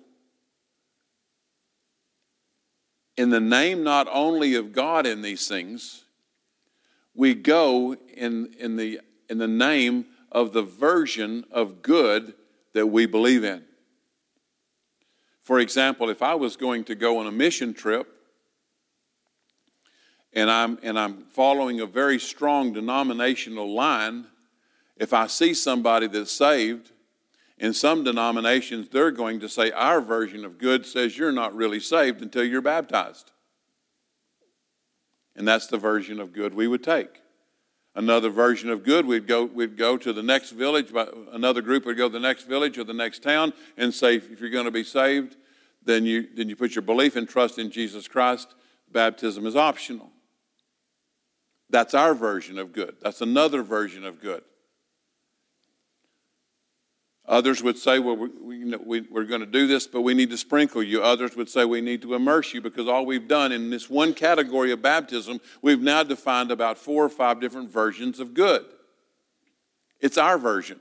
in 3.15 3.31
the 3.31 3.39
name 3.39 3.83
not 3.83 4.07
only 4.11 4.53
of 4.53 4.73
God 4.73 5.07
in 5.07 5.23
these 5.23 5.47
things, 5.47 6.03
we 7.17 7.33
go 7.33 7.97
in, 8.13 8.53
in, 8.59 8.77
the, 8.77 9.01
in 9.27 9.39
the 9.39 9.47
name 9.47 10.05
of 10.31 10.53
the 10.53 10.61
version 10.61 11.43
of 11.51 11.81
good 11.81 12.35
that 12.73 12.87
we 12.87 13.07
believe 13.07 13.43
in. 13.43 13.63
For 15.41 15.59
example, 15.59 16.09
if 16.09 16.21
I 16.21 16.35
was 16.35 16.55
going 16.55 16.83
to 16.85 16.95
go 16.95 17.17
on 17.17 17.27
a 17.27 17.31
mission 17.31 17.73
trip 17.73 18.07
and 20.31 20.51
I'm, 20.51 20.77
and 20.83 20.99
I'm 20.99 21.23
following 21.23 21.79
a 21.79 21.87
very 21.87 22.19
strong 22.19 22.71
denominational 22.71 23.73
line, 23.73 24.27
if 24.95 25.11
I 25.11 25.25
see 25.25 25.55
somebody 25.55 26.07
that's 26.07 26.31
saved, 26.31 26.91
in 27.57 27.73
some 27.73 28.03
denominations, 28.03 28.89
they're 28.89 29.09
going 29.09 29.39
to 29.39 29.49
say, 29.49 29.71
Our 29.71 30.01
version 30.01 30.45
of 30.45 30.59
good 30.59 30.85
says 30.85 31.17
you're 31.17 31.31
not 31.31 31.55
really 31.55 31.79
saved 31.79 32.21
until 32.21 32.43
you're 32.43 32.61
baptized. 32.61 33.31
And 35.37 35.47
that's 35.47 35.67
the 35.67 35.77
version 35.77 36.19
of 36.19 36.33
good 36.33 36.53
we 36.53 36.67
would 36.67 36.83
take. 36.83 37.21
Another 37.95 38.29
version 38.29 38.69
of 38.69 38.83
good, 38.83 39.05
we'd 39.05 39.27
go, 39.27 39.45
we'd 39.45 39.77
go 39.77 39.97
to 39.97 40.13
the 40.13 40.21
next 40.21 40.51
village, 40.51 40.91
another 41.31 41.61
group 41.61 41.85
would 41.85 41.97
go 41.97 42.07
to 42.07 42.13
the 42.13 42.19
next 42.19 42.43
village 42.43 42.77
or 42.77 42.83
the 42.83 42.93
next 42.93 43.23
town 43.23 43.53
and 43.75 43.93
say, 43.93 44.17
If 44.17 44.39
you're 44.39 44.49
going 44.49 44.65
to 44.65 44.71
be 44.71 44.83
saved, 44.83 45.35
then 45.83 46.05
you, 46.05 46.27
then 46.35 46.49
you 46.49 46.55
put 46.55 46.75
your 46.75 46.81
belief 46.81 47.15
and 47.15 47.27
trust 47.27 47.57
in 47.57 47.71
Jesus 47.71 48.07
Christ. 48.07 48.53
Baptism 48.91 49.45
is 49.45 49.55
optional. 49.55 50.11
That's 51.69 51.93
our 51.93 52.13
version 52.13 52.59
of 52.59 52.71
good. 52.71 52.97
That's 53.01 53.21
another 53.21 53.63
version 53.63 54.05
of 54.05 54.21
good. 54.21 54.43
Others 57.27 57.61
would 57.61 57.77
say, 57.77 57.99
well, 57.99 58.15
we, 58.15 58.57
you 58.57 58.65
know, 58.65 58.79
we, 58.83 59.01
we're 59.01 59.25
going 59.25 59.41
to 59.41 59.45
do 59.45 59.67
this, 59.67 59.85
but 59.85 60.01
we 60.01 60.13
need 60.13 60.29
to 60.29 60.37
sprinkle 60.37 60.81
you. 60.81 61.03
Others 61.03 61.35
would 61.35 61.49
say 61.49 61.65
we 61.65 61.81
need 61.81 62.01
to 62.03 62.13
immerse 62.13 62.53
you 62.53 62.61
because 62.61 62.87
all 62.87 63.05
we've 63.05 63.27
done 63.27 63.51
in 63.51 63.69
this 63.69 63.89
one 63.89 64.13
category 64.13 64.71
of 64.71 64.81
baptism, 64.81 65.41
we've 65.61 65.81
now 65.81 66.03
defined 66.03 66.51
about 66.51 66.77
four 66.77 67.03
or 67.03 67.09
five 67.09 67.41
different 67.41 67.69
versions 67.69 68.21
of 68.21 68.33
good. 68.33 68.65
It's 69.99 70.17
our 70.17 70.37
version. 70.37 70.79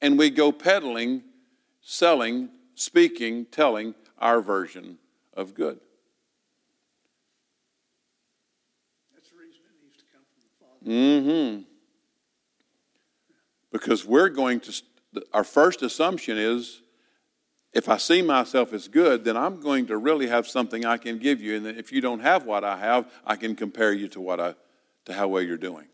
And 0.00 0.18
we 0.18 0.30
go 0.30 0.50
peddling, 0.50 1.24
selling, 1.82 2.48
speaking, 2.74 3.44
telling 3.44 3.94
our 4.18 4.40
version 4.40 4.96
of 5.34 5.52
good. 5.52 5.78
That's 9.14 9.28
the 9.28 9.36
reason 9.36 9.60
it 9.68 9.84
needs 9.84 9.98
to 9.98 10.04
come 10.10 10.22
from 10.24 10.40
the 10.42 10.48
Father. 10.64 10.90
Mm-hmm. 10.90 11.62
Because 13.72 14.06
we're 14.06 14.30
going 14.30 14.60
to, 14.60 14.82
our 15.32 15.44
first 15.44 15.82
assumption 15.82 16.38
is 16.38 16.82
if 17.72 17.88
I 17.88 17.98
see 17.98 18.22
myself 18.22 18.72
as 18.72 18.88
good, 18.88 19.24
then 19.24 19.36
I'm 19.36 19.60
going 19.60 19.86
to 19.86 19.96
really 19.96 20.26
have 20.26 20.48
something 20.48 20.84
I 20.84 20.96
can 20.96 21.18
give 21.18 21.40
you. 21.40 21.56
And 21.56 21.66
if 21.66 21.92
you 21.92 22.00
don't 22.00 22.20
have 22.20 22.44
what 22.44 22.64
I 22.64 22.76
have, 22.78 23.10
I 23.24 23.36
can 23.36 23.54
compare 23.54 23.92
you 23.92 24.08
to 24.08 24.20
what 24.20 24.40
I, 24.40 24.54
to 25.04 25.12
how 25.12 25.28
well 25.28 25.42
you're 25.42 25.56
doing. 25.56 25.86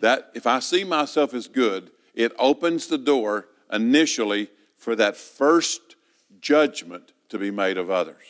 That 0.00 0.30
if 0.34 0.46
I 0.46 0.60
see 0.60 0.84
myself 0.84 1.34
as 1.34 1.48
good, 1.48 1.90
it 2.14 2.32
opens 2.38 2.86
the 2.86 2.98
door 2.98 3.48
initially 3.72 4.48
for 4.76 4.94
that 4.96 5.16
first 5.16 5.96
judgment 6.40 7.12
to 7.30 7.38
be 7.38 7.50
made 7.50 7.78
of 7.78 7.90
others. 7.90 8.22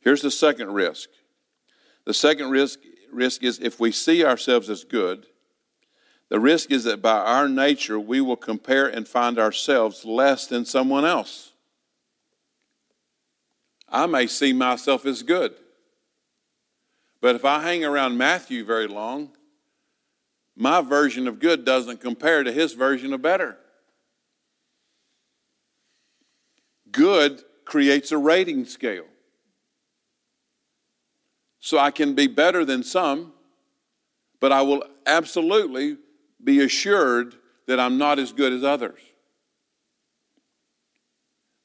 Here's 0.00 0.20
the 0.20 0.30
second 0.30 0.72
risk. 0.72 1.08
The 2.04 2.12
second 2.12 2.50
risk, 2.50 2.80
risk 3.10 3.42
is 3.42 3.58
if 3.60 3.80
we 3.80 3.90
see 3.90 4.22
ourselves 4.22 4.68
as 4.68 4.84
good, 4.84 5.26
the 6.30 6.40
risk 6.40 6.70
is 6.70 6.84
that 6.84 7.02
by 7.02 7.18
our 7.18 7.48
nature 7.48 7.98
we 8.00 8.20
will 8.20 8.36
compare 8.36 8.88
and 8.88 9.06
find 9.06 9.38
ourselves 9.38 10.04
less 10.04 10.46
than 10.46 10.64
someone 10.64 11.04
else. 11.04 11.52
I 13.88 14.06
may 14.06 14.26
see 14.26 14.52
myself 14.52 15.06
as 15.06 15.22
good. 15.22 15.54
But 17.20 17.36
if 17.36 17.44
I 17.44 17.62
hang 17.62 17.84
around 17.84 18.18
Matthew 18.18 18.64
very 18.64 18.86
long, 18.86 19.30
my 20.56 20.80
version 20.80 21.26
of 21.28 21.40
good 21.40 21.64
doesn't 21.64 22.00
compare 22.00 22.42
to 22.42 22.52
his 22.52 22.72
version 22.72 23.12
of 23.12 23.22
better. 23.22 23.56
Good 26.90 27.42
creates 27.64 28.12
a 28.12 28.18
rating 28.18 28.64
scale. 28.64 29.06
So 31.60 31.78
I 31.78 31.90
can 31.90 32.14
be 32.14 32.26
better 32.26 32.64
than 32.64 32.82
some, 32.82 33.32
but 34.38 34.52
I 34.52 34.62
will 34.62 34.84
absolutely 35.06 35.96
be 36.44 36.62
assured 36.62 37.34
that 37.66 37.80
I'm 37.80 37.98
not 37.98 38.18
as 38.18 38.32
good 38.32 38.52
as 38.52 38.62
others. 38.62 39.00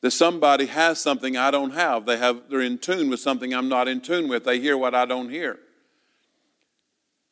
That 0.01 0.11
somebody 0.11 0.67
has 0.67 0.99
something 0.99 1.35
I 1.35 1.51
don't 1.51 1.71
have. 1.71 2.05
They 2.05 2.17
have 2.17 2.43
they're 2.49 2.61
in 2.61 2.77
tune 2.77 3.09
with 3.09 3.19
something 3.19 3.53
I'm 3.53 3.67
not 3.67 3.89
in 3.89 3.99
tune 3.99 4.29
with. 4.29 4.45
They 4.45 4.59
hear 4.59 4.77
what 4.77 4.95
I 4.95 5.05
don't 5.05 5.29
hear. 5.29 5.59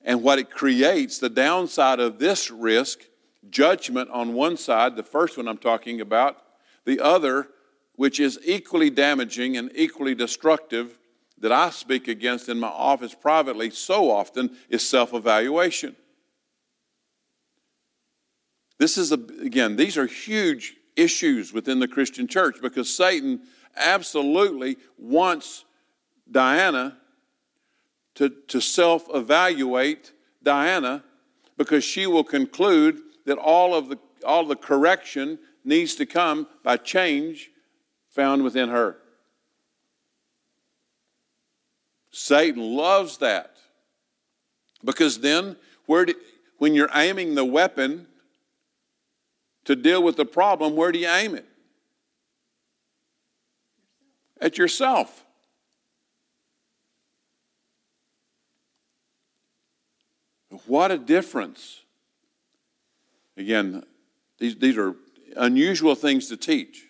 And 0.03 0.21
what 0.21 0.39
it 0.39 0.51
creates, 0.51 1.19
the 1.19 1.29
downside 1.29 1.99
of 1.99 2.19
this 2.19 2.51
risk, 2.51 2.99
judgment 3.49 4.09
on 4.09 4.33
one 4.33 4.57
side, 4.57 4.95
the 4.95 5.03
first 5.03 5.37
one 5.37 5.47
I'm 5.47 5.57
talking 5.57 6.01
about, 6.01 6.37
the 6.85 6.99
other, 6.99 7.47
which 7.95 8.19
is 8.19 8.39
equally 8.45 8.89
damaging 8.89 9.57
and 9.57 9.71
equally 9.73 10.15
destructive, 10.15 10.97
that 11.39 11.51
I 11.51 11.69
speak 11.69 12.07
against 12.07 12.49
in 12.49 12.59
my 12.59 12.67
office 12.67 13.13
privately 13.13 13.69
so 13.69 14.09
often, 14.11 14.57
is 14.69 14.87
self 14.87 15.13
evaluation. 15.13 15.95
This 18.77 18.97
is, 18.97 19.11
a, 19.11 19.15
again, 19.15 19.75
these 19.75 19.97
are 19.97 20.05
huge 20.05 20.75
issues 20.95 21.53
within 21.53 21.79
the 21.79 21.87
Christian 21.87 22.27
church 22.27 22.57
because 22.61 22.93
Satan 22.93 23.41
absolutely 23.75 24.77
wants 24.97 25.65
Diana 26.29 26.97
to, 28.15 28.29
to 28.47 28.59
self 28.59 29.05
evaluate 29.13 30.11
Diana 30.43 31.03
because 31.57 31.83
she 31.83 32.07
will 32.07 32.23
conclude 32.23 32.99
that 33.25 33.37
all 33.37 33.75
of 33.75 33.89
the, 33.89 33.99
all 34.25 34.45
the 34.45 34.55
correction 34.55 35.39
needs 35.63 35.95
to 35.95 36.05
come 36.05 36.47
by 36.63 36.77
change 36.77 37.51
found 38.09 38.43
within 38.43 38.69
her. 38.69 38.97
Satan 42.11 42.75
loves 42.75 43.17
that 43.19 43.57
because 44.83 45.19
then, 45.19 45.55
where 45.85 46.05
do, 46.05 46.15
when 46.57 46.73
you're 46.73 46.89
aiming 46.93 47.35
the 47.35 47.45
weapon 47.45 48.07
to 49.67 49.75
deal 49.75 50.01
with 50.01 50.15
the 50.15 50.25
problem, 50.25 50.77
where 50.77 50.93
do 50.93 50.99
you 50.99 51.09
aim 51.09 51.35
it? 51.35 51.45
At 54.39 54.57
yourself. 54.57 55.25
What 60.67 60.91
a 60.91 60.97
difference. 60.97 61.81
Again, 63.35 63.83
these, 64.39 64.55
these 64.55 64.77
are 64.77 64.95
unusual 65.35 65.95
things 65.95 66.29
to 66.29 66.37
teach. 66.37 66.85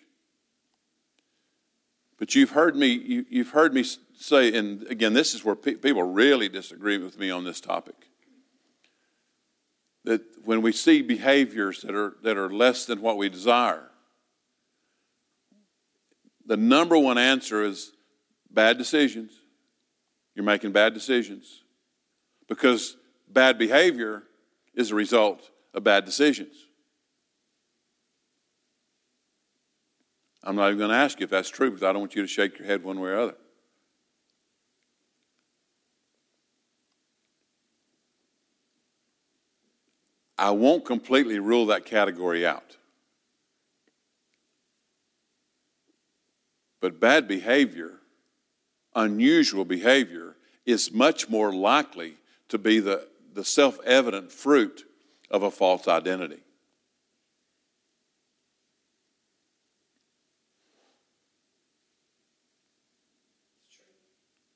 But 2.16 2.36
you've 2.36 2.50
heard 2.50 2.76
me, 2.76 3.24
you, 3.28 3.42
have 3.42 3.52
heard 3.52 3.74
me 3.74 3.82
say, 4.16 4.56
and 4.56 4.86
again, 4.86 5.14
this 5.14 5.34
is 5.34 5.44
where 5.44 5.56
pe- 5.56 5.74
people 5.74 6.04
really 6.04 6.48
disagree 6.48 6.98
with 6.98 7.18
me 7.18 7.28
on 7.28 7.42
this 7.42 7.60
topic 7.60 8.07
that 10.08 10.22
when 10.42 10.62
we 10.62 10.72
see 10.72 11.02
behaviors 11.02 11.82
that 11.82 11.94
are, 11.94 12.14
that 12.22 12.38
are 12.38 12.48
less 12.48 12.86
than 12.86 13.02
what 13.02 13.18
we 13.18 13.28
desire, 13.28 13.90
the 16.46 16.56
number 16.56 16.98
one 16.98 17.18
answer 17.18 17.62
is 17.62 17.92
bad 18.50 18.78
decisions. 18.78 19.32
You're 20.34 20.46
making 20.46 20.72
bad 20.72 20.94
decisions 20.94 21.62
because 22.48 22.96
bad 23.28 23.58
behavior 23.58 24.22
is 24.74 24.92
a 24.92 24.94
result 24.94 25.50
of 25.74 25.84
bad 25.84 26.06
decisions. 26.06 26.54
I'm 30.42 30.56
not 30.56 30.68
even 30.68 30.78
going 30.78 30.90
to 30.90 30.96
ask 30.96 31.20
you 31.20 31.24
if 31.24 31.30
that's 31.30 31.50
true 31.50 31.68
because 31.68 31.82
I 31.82 31.92
don't 31.92 32.00
want 32.00 32.14
you 32.14 32.22
to 32.22 32.28
shake 32.28 32.58
your 32.58 32.66
head 32.66 32.82
one 32.82 32.98
way 32.98 33.10
or 33.10 33.18
other. 33.18 33.36
I 40.38 40.52
won't 40.52 40.84
completely 40.84 41.40
rule 41.40 41.66
that 41.66 41.84
category 41.84 42.46
out. 42.46 42.76
But 46.80 47.00
bad 47.00 47.26
behavior, 47.26 47.94
unusual 48.94 49.64
behavior, 49.64 50.36
is 50.64 50.92
much 50.92 51.28
more 51.28 51.52
likely 51.52 52.14
to 52.50 52.58
be 52.58 52.78
the, 52.78 53.08
the 53.34 53.44
self 53.44 53.80
evident 53.84 54.30
fruit 54.30 54.84
of 55.28 55.42
a 55.42 55.50
false 55.50 55.88
identity. 55.88 56.40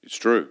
It's 0.04 0.16
true. 0.16 0.48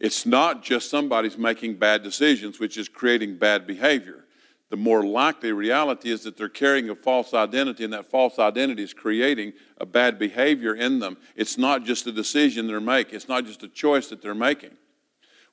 It's 0.00 0.24
not 0.24 0.62
just 0.62 0.90
somebody's 0.90 1.36
making 1.36 1.76
bad 1.76 2.02
decisions, 2.02 2.60
which 2.60 2.76
is 2.76 2.88
creating 2.88 3.36
bad 3.36 3.66
behavior. 3.66 4.24
The 4.70 4.76
more 4.76 5.02
likely 5.02 5.52
reality 5.52 6.10
is 6.10 6.22
that 6.24 6.36
they're 6.36 6.48
carrying 6.48 6.90
a 6.90 6.94
false 6.94 7.32
identity, 7.32 7.84
and 7.84 7.92
that 7.92 8.06
false 8.06 8.38
identity 8.38 8.82
is 8.82 8.92
creating 8.92 9.54
a 9.78 9.86
bad 9.86 10.18
behavior 10.18 10.74
in 10.74 10.98
them. 10.98 11.16
It's 11.34 11.56
not 11.56 11.84
just 11.84 12.06
a 12.06 12.12
decision 12.12 12.66
they're 12.66 12.80
making, 12.80 13.14
it's 13.14 13.28
not 13.28 13.46
just 13.46 13.62
a 13.62 13.68
choice 13.68 14.08
that 14.08 14.20
they're 14.20 14.34
making. 14.34 14.76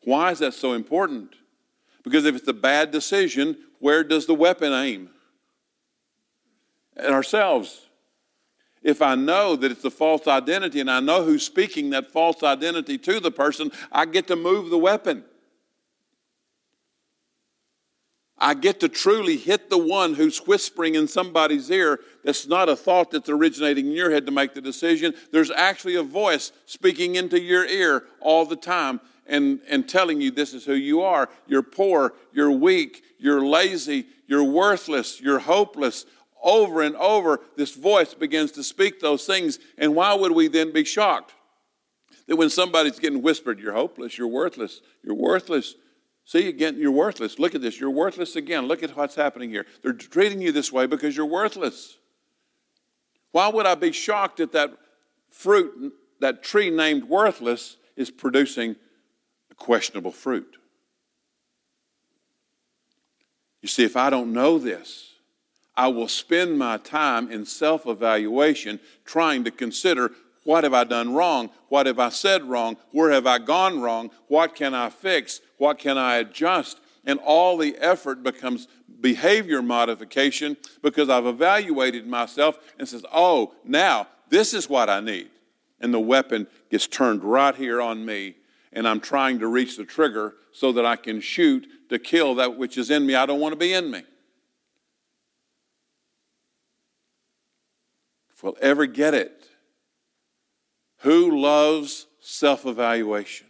Why 0.03 0.31
is 0.31 0.39
that 0.39 0.53
so 0.53 0.73
important? 0.73 1.35
Because 2.03 2.25
if 2.25 2.35
it's 2.35 2.47
a 2.47 2.53
bad 2.53 2.91
decision, 2.91 3.57
where 3.79 4.03
does 4.03 4.27
the 4.27 4.35
weapon 4.35 4.73
aim? 4.73 5.09
At 6.95 7.11
ourselves 7.11 7.84
if 8.85 9.01
I 9.01 9.15
know 9.15 9.55
that 9.55 9.71
it's 9.71 9.83
a 9.83 9.89
false 9.89 10.27
identity 10.27 10.79
and 10.79 10.91
I 10.91 10.99
know 10.99 11.23
who's 11.25 11.43
speaking 11.43 11.89
that 11.89 12.11
false 12.11 12.43
identity 12.43 12.99
to 12.99 13.19
the 13.19 13.31
person, 13.31 13.71
I 13.91 14.05
get 14.05 14.27
to 14.27 14.35
move 14.35 14.69
the 14.69 14.77
weapon. 14.77 15.25
I 18.37 18.53
get 18.53 18.81
to 18.81 18.89
truly 18.89 19.37
hit 19.37 19.71
the 19.71 19.77
one 19.77 20.13
who's 20.13 20.37
whispering 20.37 20.93
in 20.93 21.07
somebody's 21.07 21.71
ear. 21.71 21.99
That's 22.23 22.47
not 22.47 22.69
a 22.69 22.75
thought 22.75 23.09
that's 23.09 23.27
originating 23.27 23.87
in 23.87 23.93
your 23.93 24.11
head 24.11 24.27
to 24.27 24.31
make 24.31 24.53
the 24.53 24.61
decision. 24.61 25.15
There's 25.31 25.49
actually 25.49 25.95
a 25.95 26.03
voice 26.03 26.51
speaking 26.67 27.15
into 27.15 27.41
your 27.41 27.65
ear 27.65 28.03
all 28.21 28.45
the 28.45 28.55
time 28.55 29.01
and, 29.25 29.61
and 29.67 29.89
telling 29.89 30.21
you 30.21 30.29
this 30.29 30.53
is 30.53 30.63
who 30.63 30.75
you 30.75 31.01
are. 31.01 31.27
You're 31.47 31.63
poor, 31.63 32.13
you're 32.33 32.51
weak, 32.51 33.03
you're 33.17 33.43
lazy, 33.43 34.05
you're 34.27 34.43
worthless, 34.43 35.19
you're 35.19 35.39
hopeless 35.39 36.05
over 36.45 36.81
and 36.81 36.95
over, 36.95 37.41
this 37.57 37.73
voice 37.73 38.13
begins 38.13 38.51
to 38.53 38.63
speak 38.63 39.01
those 39.01 39.25
things. 39.25 39.59
And 39.77 39.95
why 39.95 40.13
would 40.13 40.31
we 40.31 40.47
then 40.47 40.71
be 40.71 40.85
shocked? 40.85 41.33
That 42.27 42.37
when 42.37 42.49
somebody's 42.49 42.99
getting 42.99 43.21
whispered, 43.21 43.59
you're 43.59 43.73
hopeless, 43.73 44.17
you're 44.17 44.27
worthless, 44.27 44.81
you're 45.03 45.15
worthless. 45.15 45.75
See, 46.23 46.47
again, 46.47 46.77
you're 46.77 46.91
worthless. 46.91 47.37
Look 47.37 47.53
at 47.53 47.61
this. 47.61 47.79
You're 47.79 47.91
worthless 47.91 48.35
again. 48.35 48.67
Look 48.67 48.81
at 48.81 48.95
what's 48.95 49.15
happening 49.15 49.49
here. 49.49 49.65
They're 49.83 49.93
treating 49.93 50.41
you 50.41 50.51
this 50.51 50.71
way 50.71 50.87
because 50.87 51.15
you're 51.15 51.25
worthless. 51.25 51.97
Why 53.31 53.47
would 53.49 53.65
I 53.65 53.75
be 53.75 53.91
shocked 53.91 54.37
that 54.37 54.53
that 54.53 54.71
fruit, 55.29 55.93
that 56.21 56.41
tree 56.41 56.69
named 56.69 57.03
worthless, 57.03 57.77
is 57.95 58.09
producing 58.09 58.75
questionable 59.57 60.11
fruit? 60.11 60.57
You 63.61 63.67
see, 63.67 63.83
if 63.83 63.97
I 63.97 64.09
don't 64.09 64.31
know 64.31 64.57
this, 64.57 65.14
I 65.77 65.87
will 65.89 66.07
spend 66.07 66.57
my 66.57 66.77
time 66.77 67.29
in 67.31 67.45
self 67.45 67.85
evaluation 67.85 68.79
trying 69.03 69.43
to 69.43 69.51
consider 69.51 70.11
what 70.43 70.63
have 70.63 70.75
I 70.75 70.83
done 70.83 71.13
wrong? 71.13 71.49
What 71.69 71.87
have 71.87 71.99
I 71.99 72.09
said 72.09 72.43
wrong? 72.43 72.77
Where 72.91 73.09
have 73.09 73.25
I 73.25 73.39
gone 73.39 73.81
wrong? 73.81 74.11
What 74.27 74.55
can 74.55 74.75
I 74.75 74.89
fix? 74.89 75.41
What 75.57 75.79
can 75.79 75.97
I 75.97 76.17
adjust? 76.17 76.79
And 77.03 77.19
all 77.19 77.57
the 77.57 77.75
effort 77.77 78.21
becomes 78.23 78.67
behavior 79.01 79.61
modification 79.61 80.55
because 80.83 81.09
I've 81.09 81.25
evaluated 81.25 82.07
myself 82.07 82.59
and 82.77 82.87
says, 82.87 83.03
oh, 83.11 83.53
now 83.63 84.07
this 84.29 84.53
is 84.53 84.69
what 84.69 84.89
I 84.89 84.99
need. 84.99 85.29
And 85.81 85.93
the 85.93 85.99
weapon 85.99 86.47
gets 86.69 86.87
turned 86.87 87.23
right 87.23 87.55
here 87.55 87.81
on 87.81 88.05
me, 88.05 88.35
and 88.71 88.87
I'm 88.87 88.99
trying 88.99 89.39
to 89.39 89.47
reach 89.47 89.77
the 89.77 89.85
trigger 89.85 90.35
so 90.51 90.71
that 90.73 90.85
I 90.85 90.95
can 90.95 91.21
shoot 91.21 91.67
to 91.89 91.99
kill 91.99 92.35
that 92.35 92.57
which 92.57 92.77
is 92.77 92.89
in 92.89 93.05
me. 93.05 93.15
I 93.15 93.25
don't 93.25 93.39
want 93.39 93.53
to 93.53 93.59
be 93.59 93.73
in 93.73 93.91
me. 93.91 94.03
We'll 98.45 98.55
ever 98.61 98.85
get 98.85 99.15
it. 99.15 99.47
Who 100.99 101.41
loves 101.41 102.05
self 102.21 102.65
evaluation? 102.65 103.47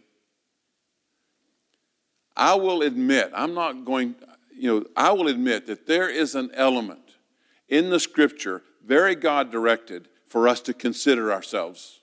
I 2.34 2.54
will 2.54 2.82
admit, 2.82 3.30
I'm 3.34 3.54
not 3.54 3.84
going, 3.84 4.14
you 4.54 4.70
know, 4.74 4.86
I 4.96 5.12
will 5.12 5.28
admit 5.28 5.66
that 5.66 5.86
there 5.86 6.08
is 6.08 6.34
an 6.34 6.50
element 6.54 7.16
in 7.68 7.90
the 7.90 8.00
scripture, 8.00 8.62
very 8.84 9.14
God 9.14 9.50
directed, 9.50 10.08
for 10.26 10.48
us 10.48 10.60
to 10.62 10.74
consider 10.74 11.32
ourselves. 11.32 12.00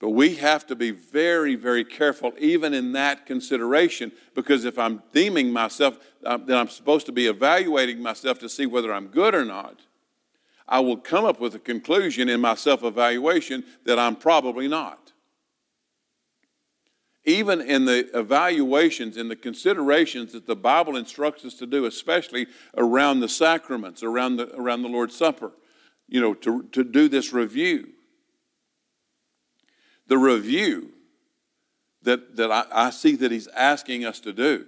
But 0.00 0.10
we 0.10 0.36
have 0.36 0.66
to 0.66 0.74
be 0.74 0.90
very, 0.90 1.54
very 1.54 1.84
careful, 1.84 2.32
even 2.38 2.74
in 2.74 2.92
that 2.92 3.24
consideration, 3.24 4.12
because 4.34 4.64
if 4.64 4.78
I'm 4.78 5.02
deeming 5.12 5.52
myself, 5.52 5.98
um, 6.26 6.44
then 6.46 6.58
I'm 6.58 6.68
supposed 6.68 7.06
to 7.06 7.12
be 7.12 7.26
evaluating 7.26 8.02
myself 8.02 8.38
to 8.40 8.48
see 8.48 8.66
whether 8.66 8.92
I'm 8.92 9.06
good 9.06 9.34
or 9.34 9.44
not. 9.44 9.80
I 10.66 10.80
will 10.80 10.96
come 10.96 11.24
up 11.24 11.40
with 11.40 11.54
a 11.54 11.58
conclusion 11.58 12.28
in 12.28 12.40
my 12.40 12.54
self 12.54 12.82
evaluation 12.82 13.64
that 13.84 13.98
I'm 13.98 14.16
probably 14.16 14.68
not 14.68 15.04
even 17.24 17.60
in 17.60 17.84
the 17.86 18.10
evaluations 18.18 19.16
and 19.16 19.30
the 19.30 19.36
considerations 19.36 20.32
that 20.32 20.46
the 20.46 20.56
Bible 20.56 20.96
instructs 20.96 21.44
us 21.44 21.54
to 21.54 21.66
do, 21.66 21.86
especially 21.86 22.46
around 22.76 23.20
the 23.20 23.28
sacraments, 23.28 24.02
around 24.02 24.36
the, 24.36 24.54
around 24.54 24.82
the 24.82 24.88
Lord's 24.88 25.16
Supper, 25.16 25.52
you 26.06 26.20
know, 26.20 26.34
to, 26.34 26.64
to 26.72 26.84
do 26.84 27.08
this 27.08 27.32
review. 27.32 27.88
The 30.06 30.18
review 30.18 30.90
that, 32.02 32.36
that 32.36 32.52
I, 32.52 32.64
I 32.70 32.90
see 32.90 33.16
that 33.16 33.32
he's 33.32 33.48
asking 33.48 34.04
us 34.04 34.20
to 34.20 34.32
do 34.32 34.66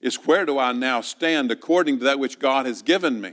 is 0.00 0.14
where 0.26 0.46
do 0.46 0.60
I 0.60 0.70
now 0.70 1.00
stand 1.00 1.50
according 1.50 1.98
to 1.98 2.04
that 2.04 2.20
which 2.20 2.38
God 2.38 2.66
has 2.66 2.82
given 2.82 3.20
me? 3.20 3.32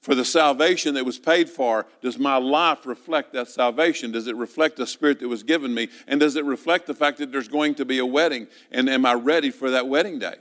For 0.00 0.14
the 0.14 0.24
salvation 0.24 0.94
that 0.94 1.04
was 1.04 1.18
paid 1.18 1.50
for, 1.50 1.86
does 2.02 2.18
my 2.18 2.36
life 2.36 2.86
reflect 2.86 3.32
that 3.32 3.48
salvation? 3.48 4.12
Does 4.12 4.28
it 4.28 4.36
reflect 4.36 4.76
the 4.76 4.86
spirit 4.86 5.18
that 5.20 5.28
was 5.28 5.42
given 5.42 5.74
me? 5.74 5.88
And 6.06 6.20
does 6.20 6.36
it 6.36 6.44
reflect 6.44 6.86
the 6.86 6.94
fact 6.94 7.18
that 7.18 7.32
there's 7.32 7.48
going 7.48 7.74
to 7.76 7.84
be 7.84 7.98
a 7.98 8.06
wedding? 8.06 8.46
And 8.70 8.88
am 8.88 9.04
I 9.04 9.14
ready 9.14 9.50
for 9.50 9.70
that 9.70 9.88
wedding 9.88 10.18
day? 10.18 10.36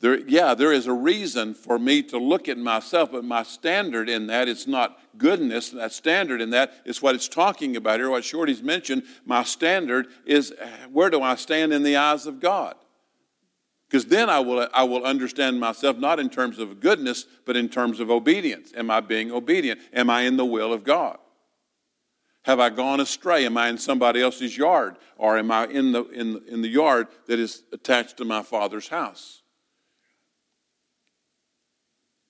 There, 0.00 0.18
yeah, 0.28 0.54
there 0.54 0.72
is 0.72 0.86
a 0.86 0.92
reason 0.92 1.54
for 1.54 1.78
me 1.78 2.02
to 2.04 2.18
look 2.18 2.48
at 2.48 2.58
myself, 2.58 3.12
but 3.12 3.24
my 3.24 3.44
standard 3.44 4.10
in 4.10 4.26
that 4.26 4.46
is 4.46 4.66
not 4.66 4.98
goodness. 5.16 5.70
That 5.70 5.92
standard 5.92 6.42
in 6.42 6.50
that 6.50 6.74
is 6.84 7.00
what 7.00 7.14
it's 7.14 7.28
talking 7.28 7.76
about 7.76 8.00
here, 8.00 8.10
what 8.10 8.24
Shorty's 8.24 8.62
mentioned. 8.62 9.04
My 9.24 9.42
standard 9.42 10.08
is 10.26 10.52
where 10.92 11.08
do 11.08 11.22
I 11.22 11.36
stand 11.36 11.72
in 11.72 11.82
the 11.82 11.96
eyes 11.96 12.26
of 12.26 12.40
God? 12.40 12.74
Because 13.88 14.06
then 14.06 14.28
I 14.28 14.40
will, 14.40 14.68
I 14.74 14.84
will 14.84 15.04
understand 15.04 15.60
myself 15.60 15.96
not 15.96 16.18
in 16.18 16.28
terms 16.28 16.58
of 16.58 16.80
goodness, 16.80 17.26
but 17.44 17.56
in 17.56 17.68
terms 17.68 18.00
of 18.00 18.10
obedience. 18.10 18.72
Am 18.76 18.90
I 18.90 19.00
being 19.00 19.30
obedient? 19.30 19.80
Am 19.92 20.10
I 20.10 20.22
in 20.22 20.36
the 20.36 20.44
will 20.44 20.72
of 20.72 20.82
God? 20.82 21.18
Have 22.42 22.60
I 22.60 22.70
gone 22.70 23.00
astray? 23.00 23.46
Am 23.46 23.56
I 23.56 23.68
in 23.68 23.78
somebody 23.78 24.20
else's 24.20 24.56
yard? 24.56 24.96
Or 25.16 25.38
am 25.38 25.50
I 25.50 25.66
in 25.66 25.92
the, 25.92 26.04
in, 26.10 26.42
in 26.48 26.62
the 26.62 26.68
yard 26.68 27.08
that 27.26 27.38
is 27.38 27.62
attached 27.72 28.16
to 28.18 28.24
my 28.24 28.42
father's 28.42 28.88
house? 28.88 29.42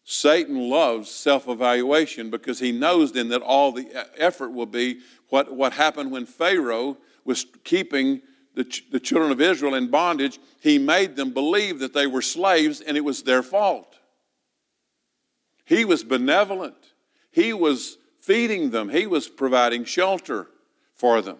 Satan 0.08 0.70
loves 0.70 1.10
self 1.10 1.48
evaluation 1.48 2.30
because 2.30 2.60
he 2.60 2.70
knows 2.70 3.12
then 3.12 3.28
that 3.30 3.42
all 3.42 3.72
the 3.72 4.06
effort 4.16 4.52
will 4.52 4.66
be 4.66 5.00
what, 5.30 5.52
what 5.52 5.72
happened 5.72 6.12
when 6.12 6.26
Pharaoh 6.26 6.96
was 7.24 7.44
keeping 7.64 8.22
the, 8.56 8.64
ch- 8.64 8.90
the 8.90 8.98
children 8.98 9.30
of 9.30 9.40
Israel 9.40 9.74
in 9.74 9.88
bondage, 9.88 10.40
he 10.60 10.78
made 10.78 11.14
them 11.14 11.30
believe 11.30 11.78
that 11.78 11.92
they 11.92 12.06
were 12.06 12.22
slaves 12.22 12.80
and 12.80 12.96
it 12.96 13.04
was 13.04 13.22
their 13.22 13.42
fault. 13.42 13.94
He 15.64 15.84
was 15.84 16.02
benevolent. 16.02 16.74
He 17.30 17.52
was 17.52 17.98
feeding 18.18 18.70
them. 18.70 18.88
He 18.88 19.06
was 19.06 19.28
providing 19.28 19.84
shelter 19.84 20.48
for 20.94 21.20
them. 21.20 21.36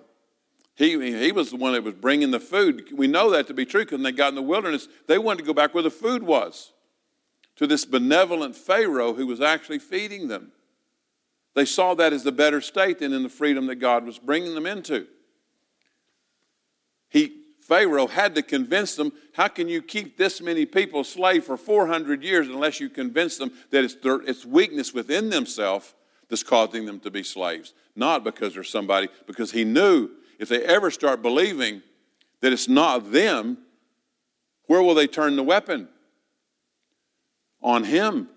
He, 0.74 0.90
he 1.18 1.33
was 1.33 1.50
the 1.50 1.57
one 1.57 1.72
that 1.72 1.83
was 1.83 1.94
bringing 1.94 2.31
the 2.31 2.38
food. 2.38 2.88
We 2.92 3.07
know 3.07 3.31
that 3.31 3.46
to 3.46 3.55
be 3.55 3.64
true 3.64 3.81
because 3.81 3.96
when 3.96 4.02
they 4.02 4.12
got 4.12 4.29
in 4.29 4.35
the 4.35 4.42
wilderness, 4.42 4.87
they 5.09 5.16
wanted 5.16 5.38
to 5.38 5.46
go 5.46 5.55
back 5.55 5.72
where 5.72 5.83
the 5.83 5.90
food 5.90 6.22
was 6.22 6.72
to 7.57 7.66
this 7.66 7.87
benevolent 7.87 8.55
Pharaoh 8.55 9.14
who 9.14 9.26
was 9.26 9.40
actually 9.40 9.79
feeding 9.79 10.29
them. 10.29 10.52
They 11.55 11.64
saw 11.64 11.94
that 11.94 12.12
as 12.12 12.24
the 12.24 12.33
better 12.33 12.61
state 12.61 12.98
than 12.98 13.14
in 13.14 13.22
the 13.22 13.31
freedom 13.31 13.66
that 13.68 13.76
God 13.76 14.05
was 14.05 14.18
bringing 14.18 14.55
them 14.55 14.66
into. 14.66 15.07
He, 17.16 17.33
Pharaoh 17.61 18.09
had 18.09 18.35
to 18.35 18.42
convince 18.42 18.94
them 18.94 19.11
how 19.33 19.48
can 19.48 19.70
you 19.70 19.81
keep 19.81 20.18
this 20.18 20.42
many 20.42 20.66
people 20.66 21.02
slave 21.02 21.44
for 21.44 21.57
400 21.57 22.22
years 22.22 22.46
unless 22.46 22.79
you 22.79 22.90
convince 22.90 23.38
them 23.38 23.52
that 23.70 23.85
it's, 23.85 23.94
their, 23.94 24.20
it's 24.20 24.44
weakness 24.44 24.92
within 24.92 25.31
themselves 25.31 25.94
that's 26.29 26.42
causing 26.42 26.85
them 26.85 27.00
to 27.00 27.11
be 27.11 27.22
slaves? 27.22 27.72
Not 27.94 28.22
because 28.22 28.52
there's 28.52 28.68
somebody, 28.68 29.09
because 29.26 29.50
he 29.50 29.64
knew 29.64 30.11
if 30.38 30.50
they 30.50 30.62
ever 30.62 30.90
start 30.90 31.22
believing 31.22 31.83
that 32.42 32.52
it's 32.52 32.68
not 32.68 33.11
them, 33.11 33.57
where 34.66 34.83
will 34.83 34.94
they 34.94 35.07
turn 35.07 35.37
the 35.37 35.42
weapon? 35.42 35.88
On 37.62 37.83
him. 37.83 38.29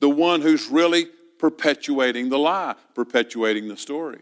The 0.00 0.08
one 0.08 0.40
who's 0.40 0.68
really 0.68 1.06
perpetuating 1.38 2.30
the 2.30 2.38
lie, 2.38 2.76
perpetuating 2.94 3.68
the 3.68 3.76
story. 3.76 4.20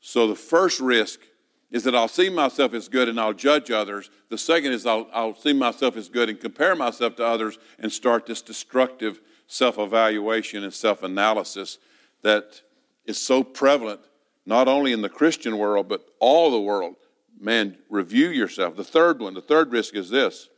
So 0.00 0.26
the 0.26 0.34
first 0.34 0.80
risk 0.80 1.20
is 1.70 1.82
that 1.84 1.94
I'll 1.94 2.08
see 2.08 2.30
myself 2.30 2.74
as 2.74 2.88
good 2.88 3.08
and 3.08 3.18
I'll 3.18 3.32
judge 3.32 3.70
others. 3.70 4.10
The 4.28 4.38
second 4.38 4.72
is 4.72 4.86
I'll, 4.86 5.08
I'll 5.12 5.34
see 5.34 5.52
myself 5.52 5.96
as 5.96 6.08
good 6.08 6.28
and 6.28 6.38
compare 6.38 6.76
myself 6.76 7.16
to 7.16 7.24
others 7.24 7.58
and 7.78 7.90
start 7.90 8.26
this 8.26 8.42
destructive 8.42 9.20
self 9.46 9.78
evaluation 9.78 10.62
and 10.62 10.72
self 10.72 11.02
analysis 11.02 11.78
that 12.22 12.60
is 13.04 13.18
so 13.18 13.42
prevalent, 13.42 14.00
not 14.44 14.68
only 14.68 14.92
in 14.92 15.02
the 15.02 15.08
Christian 15.08 15.58
world, 15.58 15.88
but 15.88 16.06
all 16.20 16.50
the 16.50 16.60
world. 16.60 16.96
Man, 17.38 17.76
review 17.90 18.28
yourself. 18.28 18.76
The 18.76 18.84
third 18.84 19.20
one, 19.20 19.34
the 19.34 19.42
third 19.42 19.70
risk 19.72 19.94
is 19.94 20.08
this. 20.08 20.48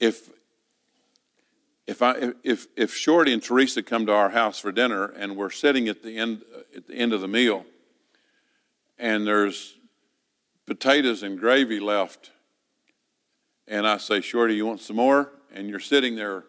If 0.00 0.30
if 1.86 2.02
I 2.02 2.32
if 2.42 2.66
if 2.74 2.94
Shorty 2.94 3.32
and 3.32 3.42
Teresa 3.42 3.82
come 3.82 4.06
to 4.06 4.12
our 4.12 4.30
house 4.30 4.58
for 4.58 4.72
dinner 4.72 5.04
and 5.04 5.36
we're 5.36 5.50
sitting 5.50 5.88
at 5.88 6.02
the 6.02 6.16
end 6.16 6.42
at 6.74 6.86
the 6.88 6.94
end 6.94 7.12
of 7.12 7.20
the 7.20 7.28
meal 7.28 7.64
and 8.98 9.26
there's 9.26 9.76
potatoes 10.66 11.22
and 11.22 11.38
gravy 11.38 11.80
left. 11.80 12.30
And 13.66 13.86
I 13.86 13.96
say, 13.96 14.20
Shorty, 14.20 14.54
you 14.54 14.66
want 14.66 14.80
some 14.80 14.96
more? 14.96 15.32
And 15.52 15.68
you're 15.68 15.80
sitting 15.80 16.16
there 16.16 16.44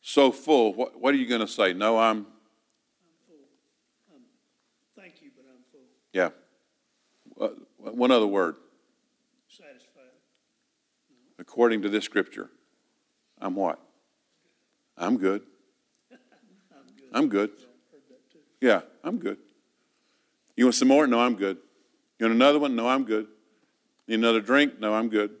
so 0.00 0.30
full. 0.32 0.74
What, 0.74 1.00
what 1.00 1.14
are 1.14 1.16
you 1.16 1.26
going 1.26 1.40
to 1.40 1.48
say? 1.48 1.72
No, 1.72 1.98
I'm. 1.98 2.18
I'm 2.18 2.24
full. 3.26 4.14
Um, 4.14 4.22
thank 4.96 5.22
you, 5.22 5.30
but 5.34 5.44
I'm 5.48 5.62
full. 5.70 5.80
Yeah. 6.12 6.30
Uh, 7.40 7.90
one 7.90 8.10
other 8.10 8.26
word. 8.26 8.56
Satisfied. 9.48 10.02
According 11.38 11.82
to 11.82 11.88
this 11.88 12.04
scripture, 12.04 12.50
I'm 13.40 13.54
what? 13.54 13.80
I'm 14.98 15.16
good. 15.16 15.42
I'm 16.12 16.96
good. 16.96 17.08
I'm 17.14 17.28
good. 17.28 17.50
Yeah, 18.60 18.82
I'm 19.02 19.18
good. 19.18 19.38
You 20.56 20.66
want 20.66 20.74
some 20.74 20.88
more? 20.88 21.06
No, 21.06 21.18
I'm 21.18 21.34
good. 21.34 21.58
You 22.22 22.28
want 22.28 22.36
another 22.36 22.60
one? 22.60 22.76
No, 22.76 22.88
I'm 22.88 23.02
good. 23.02 23.26
Need 24.06 24.20
another 24.20 24.40
drink? 24.40 24.78
No, 24.78 24.94
I'm 24.94 25.08
good. 25.08 25.32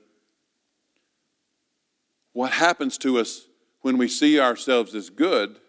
What 2.32 2.50
happens 2.50 2.98
to 2.98 3.20
us 3.20 3.46
when 3.82 3.98
we 3.98 4.08
see 4.08 4.40
ourselves 4.40 4.92
as 4.96 5.08
good? 5.08 5.60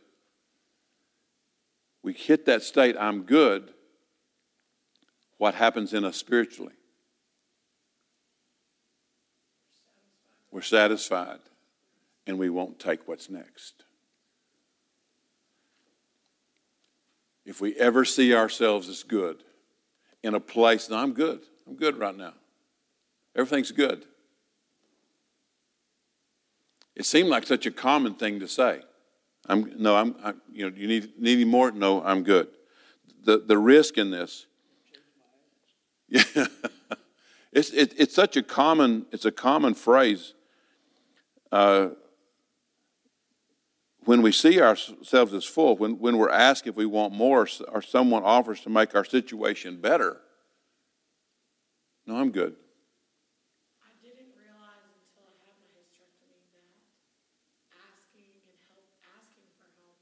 We 2.01 2.13
hit 2.13 2.47
that 2.47 2.63
state, 2.63 2.95
I'm 2.99 3.25
good. 3.25 3.75
What 5.37 5.53
happens 5.53 5.93
in 5.93 6.03
us 6.03 6.17
spiritually? 6.17 6.73
We're 10.49 10.63
satisfied 10.63 11.41
and 12.25 12.39
we 12.39 12.49
won't 12.49 12.79
take 12.79 13.07
what's 13.07 13.29
next. 13.29 13.83
If 17.45 17.61
we 17.61 17.75
ever 17.75 18.03
see 18.03 18.33
ourselves 18.33 18.89
as 18.89 19.03
good, 19.03 19.43
in 20.23 20.35
a 20.35 20.39
place, 20.39 20.89
no, 20.89 20.97
I'm 20.97 21.13
good. 21.13 21.41
I'm 21.67 21.75
good 21.75 21.97
right 21.97 22.15
now. 22.15 22.33
Everything's 23.35 23.71
good. 23.71 24.05
It 26.95 27.05
seemed 27.05 27.29
like 27.29 27.45
such 27.45 27.65
a 27.65 27.71
common 27.71 28.15
thing 28.15 28.39
to 28.39 28.47
say. 28.47 28.81
I'm 29.47 29.73
no, 29.77 29.95
I'm, 29.95 30.15
I'm 30.23 30.41
you 30.51 30.69
know, 30.69 30.75
you 30.75 30.87
need 30.87 31.19
need 31.19 31.33
any 31.33 31.45
more? 31.45 31.71
No, 31.71 32.03
I'm 32.03 32.23
good. 32.23 32.47
The 33.23 33.39
the 33.39 33.57
risk 33.57 33.97
in 33.97 34.11
this. 34.11 34.45
Yeah. 36.07 36.23
it's 37.51 37.71
it, 37.71 37.93
it's 37.97 38.15
such 38.15 38.37
a 38.37 38.43
common 38.43 39.05
it's 39.11 39.25
a 39.25 39.31
common 39.31 39.73
phrase. 39.73 40.33
Uh, 41.51 41.89
when 44.05 44.21
we 44.21 44.31
see 44.31 44.61
ourselves 44.61 45.33
as 45.33 45.45
full, 45.45 45.77
when, 45.77 45.99
when 45.99 46.17
we're 46.17 46.29
asked 46.29 46.67
if 46.67 46.75
we 46.75 46.85
want 46.85 47.13
more 47.13 47.47
or 47.69 47.81
someone 47.81 48.23
offers 48.23 48.61
to 48.61 48.69
make 48.69 48.95
our 48.95 49.05
situation 49.05 49.77
better, 49.77 50.17
no, 52.05 52.17
I'm 52.17 52.31
good. 52.31 52.55
I 53.79 53.91
didn't 54.03 54.35
realize 54.35 54.83
until 54.91 55.23
I 55.23 55.35
had 55.47 55.55
my 55.55 55.71
hysterectomy 55.71 56.35
that 56.51 56.67
asking 57.71 58.27
and 58.43 58.59
help, 58.67 58.83
asking 59.07 59.47
for 59.55 59.71
help, 59.79 59.95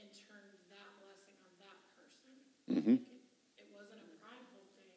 and 0.00 0.08
turned 0.16 0.56
that 0.72 0.88
blessing 0.96 1.36
on 1.44 1.52
that 1.60 1.78
person. 2.00 2.32
Mm-hmm. 2.64 2.96
It, 2.96 3.60
it 3.60 3.68
wasn't 3.76 4.08
a 4.08 4.12
prideful 4.24 4.64
thing. 4.72 4.96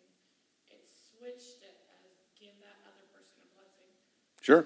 It 0.72 0.88
switched 0.88 1.60
it 1.68 1.76
as 2.00 2.08
give 2.40 2.56
that 2.64 2.80
other 2.88 3.04
person 3.12 3.44
a 3.44 3.48
blessing. 3.60 3.92
Sure. 4.40 4.64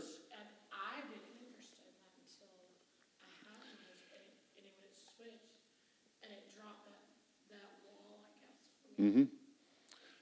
Me. 9.04 9.28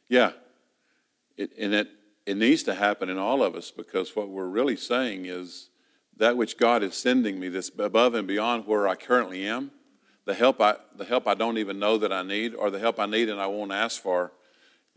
Yeah. 0.09 0.31
It, 1.37 1.51
and 1.57 1.73
it, 1.73 1.89
it 2.25 2.37
needs 2.37 2.63
to 2.63 2.73
happen 2.73 3.09
in 3.09 3.17
all 3.17 3.43
of 3.43 3.55
us 3.55 3.71
because 3.71 4.15
what 4.15 4.29
we're 4.29 4.47
really 4.47 4.75
saying 4.75 5.25
is 5.25 5.69
that 6.17 6.37
which 6.37 6.57
God 6.57 6.83
is 6.83 6.95
sending 6.95 7.39
me, 7.39 7.49
this 7.49 7.71
above 7.79 8.13
and 8.13 8.27
beyond 8.27 8.67
where 8.67 8.87
I 8.87 8.95
currently 8.95 9.47
am, 9.47 9.71
the 10.25 10.33
help 10.33 10.61
I, 10.61 10.75
the 10.95 11.05
help 11.05 11.27
I 11.27 11.33
don't 11.33 11.57
even 11.57 11.79
know 11.79 11.97
that 11.97 12.13
I 12.13 12.21
need, 12.21 12.53
or 12.53 12.69
the 12.69 12.79
help 12.79 12.99
I 12.99 13.05
need 13.05 13.29
and 13.29 13.39
I 13.39 13.47
won't 13.47 13.71
ask 13.71 14.01
for. 14.01 14.31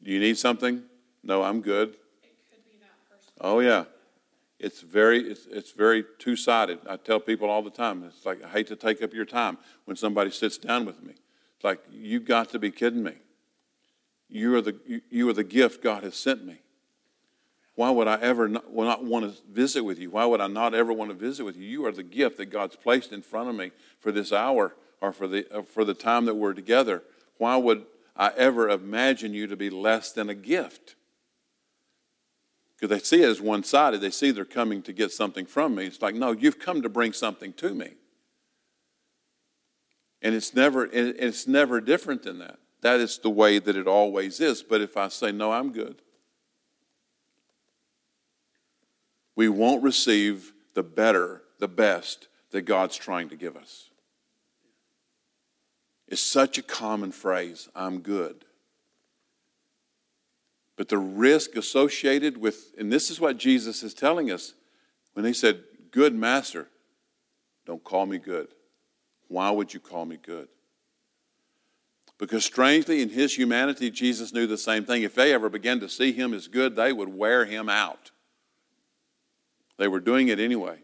Do 0.03 0.11
you 0.11 0.21
need 0.21 0.37
something? 0.37 0.83
No, 1.23 1.43
I'm 1.43 1.63
good. 1.63 1.91
It 2.23 2.37
could 2.51 2.65
be 2.65 2.79
that 2.81 3.09
person. 3.09 3.33
Oh 3.41 3.61
yeah, 3.61 3.85
it's 4.59 4.83
very 4.83 5.21
it's 5.21 5.47
it's 5.47 5.73
very 5.73 6.05
two 6.19 6.37
sided. 6.37 6.81
I 6.89 6.97
tell 6.97 7.21
people 7.21 7.49
all 7.49 7.63
the 7.63 7.71
time. 7.71 8.05
It's 8.05 8.27
like 8.27 8.45
I 8.45 8.49
hate 8.49 8.67
to 8.67 8.77
take 8.77 9.03
up 9.03 9.15
your 9.15 9.25
time 9.25 9.57
when 9.87 9.97
somebody 9.97 10.31
sits 10.31 10.59
down 10.59 10.85
with 10.85 11.03
me. 11.03 11.15
It's 11.57 11.65
like 11.65 11.81
you've 11.91 12.27
got 12.27 12.51
to 12.51 12.59
be 12.59 12.71
kidding 12.71 13.03
me. 13.03 13.15
You 14.29 14.55
are 14.57 14.61
the 14.61 15.01
you, 15.11 15.29
are 15.29 15.33
the 15.33 15.45
gift 15.45 15.83
God 15.83 16.03
has 16.03 16.17
sent 16.17 16.45
me. 16.45 16.59
Why 17.77 17.91
would 17.91 18.07
I 18.07 18.19
ever 18.21 18.49
not, 18.49 18.73
not 18.73 19.05
want 19.05 19.25
to 19.25 19.43
visit 19.51 19.85
with 19.85 19.99
you? 19.99 20.11
Why 20.11 20.25
would 20.25 20.41
I 20.41 20.47
not 20.47 20.75
ever 20.75 20.93
want 20.93 21.11
to 21.11 21.17
visit 21.17 21.45
with 21.45 21.57
you? 21.57 21.65
You 21.65 21.87
are 21.87 21.93
the 21.93 22.03
gift 22.03 22.37
that 22.37 22.47
God's 22.47 22.77
placed 22.77 23.13
in 23.13 23.23
front 23.23 23.49
of 23.49 23.57
me 23.57 23.73
for 23.99 24.13
this 24.13 24.33
hour 24.33 24.75
or 25.01 25.13
for 25.13 25.27
the 25.27 25.47
uh, 25.53 25.63
for 25.63 25.85
the 25.85 25.95
time 25.95 26.25
that 26.27 26.35
we're 26.35 26.55
together. 26.55 27.03
Why 27.39 27.57
would 27.57 27.85
I 28.17 28.33
ever 28.37 28.69
imagine 28.69 29.35
you 29.35 29.47
to 29.49 29.57
be 29.57 29.71
less 29.71 30.13
than 30.13 30.29
a 30.29 30.35
gift? 30.35 30.95
Because 32.77 32.91
they 32.91 33.05
see 33.05 33.23
it 33.23 33.29
as 33.29 33.41
one 33.41 33.65
sided. 33.65 34.01
They 34.01 34.11
see 34.11 34.31
they're 34.31 34.45
coming 34.45 34.83
to 34.83 34.93
get 34.93 35.13
something 35.13 35.47
from 35.47 35.75
me. 35.75 35.87
It's 35.87 36.03
like, 36.03 36.15
no, 36.15 36.33
you've 36.33 36.59
come 36.59 36.83
to 36.83 36.89
bring 36.89 37.13
something 37.13 37.53
to 37.55 37.75
me. 37.75 37.95
And 40.23 40.35
it's 40.35 40.55
never, 40.55 40.89
it's 40.91 41.47
never 41.47 41.81
different 41.81 42.23
than 42.23 42.39
that. 42.39 42.59
That 42.85 43.01
is 43.01 43.17
the 43.17 43.31
way 43.31 43.59
that 43.59 43.77
it 43.77 43.87
always 43.87 44.41
is. 44.41 44.63
But 44.63 44.83
if 44.83 44.99
I 44.99 45.09
say, 45.09 45.33
no, 45.33 45.53
I'm 45.53 45.73
good, 45.73 46.03
we 49.35 49.49
won't 49.49 49.83
receive 49.83 50.53
the 50.75 50.83
better, 50.83 51.41
the 51.59 51.67
best 51.67 52.29
that 52.51 52.63
God's 52.63 52.97
trying 52.97 53.31
to 53.31 53.37
give 53.37 53.57
us. 53.57 53.89
It's 56.09 56.21
such 56.21 56.59
a 56.59 56.63
common 56.63 57.11
phrase, 57.11 57.71
I'm 57.75 58.01
good. 58.01 58.45
But 60.77 60.91
the 60.91 60.99
risk 60.99 61.57
associated 61.57 62.37
with, 62.37 62.75
and 62.79 62.93
this 62.93 63.09
is 63.11 63.19
what 63.19 63.39
Jesus 63.39 63.83
is 63.83 63.95
telling 63.95 64.31
us 64.31 64.53
when 65.15 65.25
he 65.25 65.33
said, 65.33 65.63
Good 65.91 66.15
master, 66.15 66.69
don't 67.65 67.83
call 67.83 68.05
me 68.05 68.19
good. 68.19 68.49
Why 69.29 69.51
would 69.51 69.73
you 69.73 69.81
call 69.81 70.05
me 70.05 70.19
good? 70.23 70.49
Because 72.25 72.47
strangely, 72.47 73.03
in 73.03 73.11
his 73.11 73.37
humanity, 73.37 73.91
Jesus 73.91 74.33
knew 74.33 74.47
the 74.47 74.57
same 74.57 74.87
thing. 74.87 75.03
If 75.03 75.15
they 75.15 75.35
ever 75.35 75.51
began 75.51 75.79
to 75.81 75.91
see 75.91 76.11
him 76.11 76.33
as 76.33 76.49
good, 76.49 76.75
they 76.75 76.91
would 76.91 77.15
wear 77.15 77.45
him 77.45 77.69
out. 77.69 78.13
They 79.77 79.89
were 79.89 80.01
doing 80.01 80.29
it 80.29 80.41
anyway. 80.41 80.79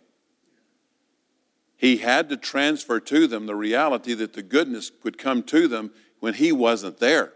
He 1.78 1.96
had 1.96 2.28
to 2.28 2.36
transfer 2.36 3.00
to 3.00 3.26
them 3.26 3.46
the 3.46 3.56
reality 3.56 4.12
that 4.12 4.34
the 4.34 4.42
goodness 4.42 4.92
would 5.02 5.16
come 5.16 5.42
to 5.44 5.66
them 5.66 5.92
when 6.18 6.34
he 6.34 6.52
wasn't 6.52 6.98
there. 6.98 7.32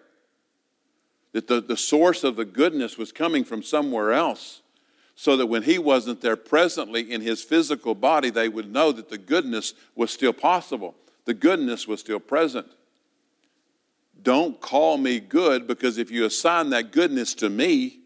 That 1.32 1.48
the, 1.48 1.62
the 1.62 1.78
source 1.78 2.24
of 2.24 2.36
the 2.36 2.44
goodness 2.44 2.98
was 2.98 3.10
coming 3.10 3.42
from 3.42 3.62
somewhere 3.62 4.12
else. 4.12 4.60
So 5.14 5.34
that 5.38 5.46
when 5.46 5.62
he 5.62 5.78
wasn't 5.78 6.20
there 6.20 6.36
presently 6.36 7.10
in 7.10 7.22
his 7.22 7.42
physical 7.42 7.94
body, 7.94 8.28
they 8.28 8.50
would 8.50 8.70
know 8.70 8.92
that 8.92 9.08
the 9.08 9.16
goodness 9.16 9.72
was 9.94 10.10
still 10.10 10.34
possible. 10.34 10.94
The 11.24 11.32
goodness 11.32 11.88
was 11.88 12.00
still 12.00 12.20
present. 12.20 12.66
Don't 14.24 14.58
call 14.58 14.96
me 14.96 15.20
good 15.20 15.66
because 15.66 15.98
if 15.98 16.10
you 16.10 16.24
assign 16.24 16.70
that 16.70 16.92
goodness 16.92 17.34
to 17.34 17.50
me, 17.50 18.00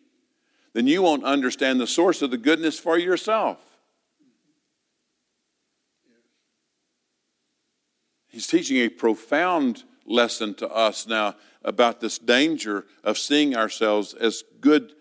then 0.74 0.88
you 0.88 1.00
won't 1.00 1.24
understand 1.24 1.80
the 1.80 1.86
source 1.86 2.22
of 2.22 2.32
the 2.32 2.36
goodness 2.36 2.78
for 2.78 2.98
yourself. 2.98 3.58
He's 8.26 8.48
teaching 8.48 8.78
a 8.78 8.88
profound 8.88 9.84
lesson 10.04 10.54
to 10.54 10.68
us 10.68 11.06
now 11.06 11.36
about 11.62 12.00
this 12.00 12.18
danger 12.18 12.84
of 13.04 13.16
seeing 13.16 13.56
ourselves 13.56 14.12
as 14.12 14.42
good, 14.60 14.94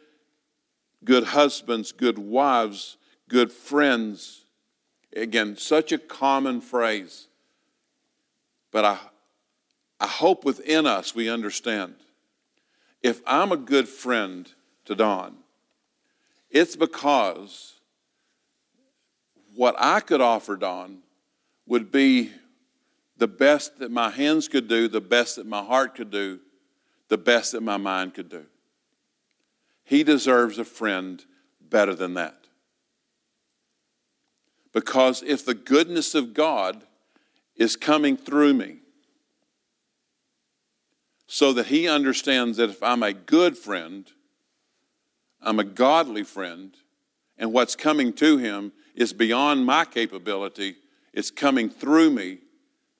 good 1.03 1.23
husbands, 1.23 1.91
good 1.91 2.19
wives, 2.19 2.97
good 3.27 3.51
friends. 3.51 4.45
Again, 5.15 5.57
such 5.57 5.91
a 5.91 5.97
common 5.97 6.61
phrase. 6.61 7.27
But 8.71 8.85
I, 8.85 8.99
I 9.99 10.07
hope 10.07 10.45
within 10.45 10.85
us 10.85 11.15
we 11.15 11.29
understand. 11.29 11.95
If 13.01 13.21
I'm 13.25 13.51
a 13.51 13.57
good 13.57 13.87
friend 13.87 14.51
to 14.85 14.95
Don, 14.95 15.35
it's 16.49 16.75
because 16.75 17.73
what 19.55 19.75
I 19.77 19.99
could 19.99 20.21
offer 20.21 20.55
Don 20.55 20.99
would 21.65 21.91
be 21.91 22.31
the 23.17 23.27
best 23.27 23.79
that 23.79 23.91
my 23.91 24.09
hands 24.09 24.47
could 24.47 24.67
do, 24.67 24.87
the 24.87 25.01
best 25.01 25.37
that 25.37 25.47
my 25.47 25.63
heart 25.63 25.95
could 25.95 26.11
do, 26.11 26.39
the 27.09 27.17
best 27.17 27.53
that 27.53 27.61
my 27.61 27.77
mind 27.77 28.13
could 28.13 28.29
do. 28.29 28.45
He 29.83 30.03
deserves 30.03 30.59
a 30.59 30.65
friend 30.65 31.23
better 31.61 31.95
than 31.95 32.13
that. 32.15 32.35
Because 34.73 35.23
if 35.23 35.45
the 35.45 35.55
goodness 35.55 36.13
of 36.13 36.33
God 36.33 36.83
is 37.55 37.75
coming 37.75 38.15
through 38.15 38.53
me, 38.53 38.79
so 41.27 41.53
that 41.53 41.67
he 41.67 41.87
understands 41.87 42.57
that 42.57 42.69
if 42.69 42.81
I'm 42.81 43.03
a 43.03 43.13
good 43.13 43.57
friend, 43.57 44.09
I'm 45.41 45.59
a 45.59 45.63
godly 45.63 46.23
friend, 46.23 46.73
and 47.37 47.53
what's 47.53 47.75
coming 47.75 48.13
to 48.13 48.37
him 48.37 48.71
is 48.95 49.13
beyond 49.13 49.65
my 49.65 49.85
capability, 49.85 50.77
it's 51.13 51.29
coming 51.29 51.69
through 51.69 52.09
me 52.11 52.39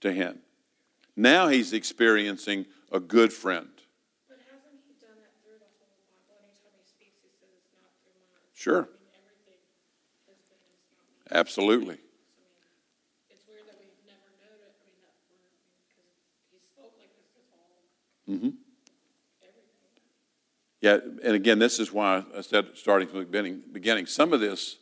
to 0.02 0.12
him. 0.12 0.40
Now 1.16 1.48
he's 1.48 1.74
experiencing 1.74 2.68
a 2.92 3.00
good 3.00 3.34
friend. 3.34 3.70
But 4.30 4.38
hasn't 4.46 4.78
he 4.86 4.94
done 5.02 5.18
that 5.18 5.34
through 5.42 5.58
the 5.58 5.66
whole 5.82 5.98
Bible? 6.30 6.46
Anytime 6.46 6.78
he 6.78 6.86
speaks, 6.86 7.18
he 7.26 7.34
says 7.42 7.50
it's 7.58 7.74
not 7.74 7.90
through 8.06 8.22
mine. 8.30 8.54
Sure. 8.54 8.86
I 8.86 9.02
mean, 9.02 9.18
everything 9.26 9.58
has 10.30 10.38
been, 10.46 10.62
it's 10.78 10.94
not 10.94 11.02
me. 11.10 11.34
Absolutely. 11.34 11.98
So, 12.30 12.38
I 12.38 12.54
mean, 12.62 13.34
it's 13.34 13.42
weird 13.50 13.66
that 13.66 13.82
we've 13.82 13.98
never 14.06 14.30
known 14.38 14.62
it. 14.62 14.78
I 14.78 14.86
mean, 14.86 15.02
that 15.02 15.18
we're, 15.26 15.50
because 15.90 16.06
he 16.54 16.62
spoke 16.62 16.94
like 17.02 17.10
this 17.18 17.34
is 17.34 17.50
all 17.58 17.82
hmm. 18.36 18.50
Yeah, 20.82 21.00
and 21.24 21.34
again, 21.34 21.58
this 21.58 21.80
is 21.80 21.92
why 21.92 22.24
I 22.36 22.42
said, 22.42 22.68
starting 22.76 23.08
from 23.08 23.20
the 23.20 23.26
beginning, 23.26 23.64
beginning 23.72 24.06
some 24.06 24.32
of 24.32 24.40
this 24.40 24.78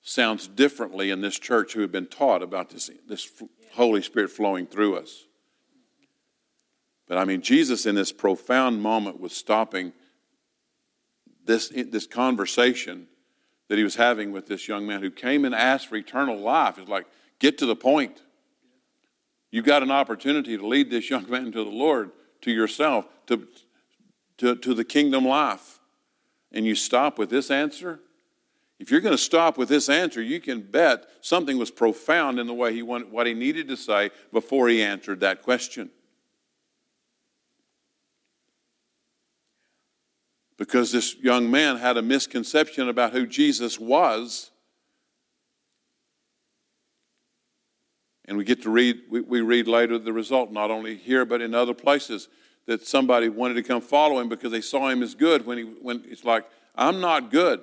sounds 0.00 0.48
differently 0.48 1.10
in 1.10 1.20
this 1.20 1.38
church 1.38 1.74
who 1.74 1.82
have 1.82 1.92
been 1.92 2.06
taught 2.06 2.42
about 2.42 2.70
this, 2.70 2.90
this 3.06 3.28
Holy 3.74 4.00
Spirit 4.00 4.30
flowing 4.30 4.66
through 4.66 4.96
us. 4.96 5.24
But 7.06 7.18
I 7.18 7.24
mean, 7.24 7.42
Jesus 7.42 7.86
in 7.86 7.94
this 7.94 8.12
profound 8.12 8.82
moment 8.82 9.20
was 9.20 9.32
stopping 9.32 9.92
this, 11.44 11.68
this 11.68 12.06
conversation 12.06 13.06
that 13.68 13.78
he 13.78 13.84
was 13.84 13.96
having 13.96 14.32
with 14.32 14.46
this 14.46 14.68
young 14.68 14.86
man 14.86 15.02
who 15.02 15.10
came 15.10 15.44
and 15.44 15.54
asked 15.54 15.88
for 15.88 15.96
eternal 15.96 16.38
life. 16.38 16.78
It's 16.78 16.88
like, 16.88 17.06
get 17.38 17.58
to 17.58 17.66
the 17.66 17.76
point. 17.76 18.22
You've 19.50 19.64
got 19.64 19.82
an 19.82 19.90
opportunity 19.90 20.56
to 20.56 20.66
lead 20.66 20.90
this 20.90 21.10
young 21.10 21.28
man 21.28 21.52
to 21.52 21.64
the 21.64 21.70
Lord, 21.70 22.10
to 22.42 22.50
yourself, 22.50 23.06
to, 23.26 23.46
to, 24.38 24.56
to 24.56 24.74
the 24.74 24.84
kingdom 24.84 25.24
life. 25.24 25.78
And 26.52 26.64
you 26.64 26.74
stop 26.74 27.18
with 27.18 27.30
this 27.30 27.50
answer? 27.50 28.00
If 28.78 28.90
you're 28.90 29.00
going 29.00 29.14
to 29.14 29.22
stop 29.22 29.56
with 29.56 29.68
this 29.68 29.88
answer, 29.88 30.20
you 30.20 30.40
can 30.40 30.60
bet 30.60 31.06
something 31.22 31.56
was 31.56 31.70
profound 31.70 32.38
in 32.38 32.46
the 32.46 32.54
way 32.54 32.74
he 32.74 32.82
wanted, 32.82 33.10
what 33.10 33.26
he 33.26 33.34
needed 33.34 33.68
to 33.68 33.76
say 33.76 34.10
before 34.32 34.68
he 34.68 34.82
answered 34.82 35.20
that 35.20 35.42
question. 35.42 35.90
Because 40.58 40.92
this 40.92 41.16
young 41.16 41.50
man 41.50 41.76
had 41.76 41.96
a 41.96 42.02
misconception 42.02 42.88
about 42.88 43.12
who 43.12 43.26
Jesus 43.26 43.78
was. 43.78 44.50
And 48.26 48.36
we 48.36 48.44
get 48.44 48.62
to 48.62 48.70
read, 48.70 49.02
we, 49.08 49.20
we 49.20 49.40
read 49.40 49.68
later 49.68 49.98
the 49.98 50.12
result, 50.12 50.52
not 50.52 50.70
only 50.70 50.96
here 50.96 51.24
but 51.24 51.40
in 51.40 51.54
other 51.54 51.74
places, 51.74 52.28
that 52.66 52.86
somebody 52.86 53.28
wanted 53.28 53.54
to 53.54 53.62
come 53.62 53.80
follow 53.80 54.18
him 54.18 54.28
because 54.28 54.50
they 54.50 54.60
saw 54.60 54.88
him 54.88 55.02
as 55.02 55.14
good 55.14 55.46
when 55.46 55.58
he 55.58 55.64
when 55.64 56.04
it's 56.08 56.24
like, 56.24 56.44
I'm 56.74 57.00
not 57.00 57.30
good. 57.30 57.62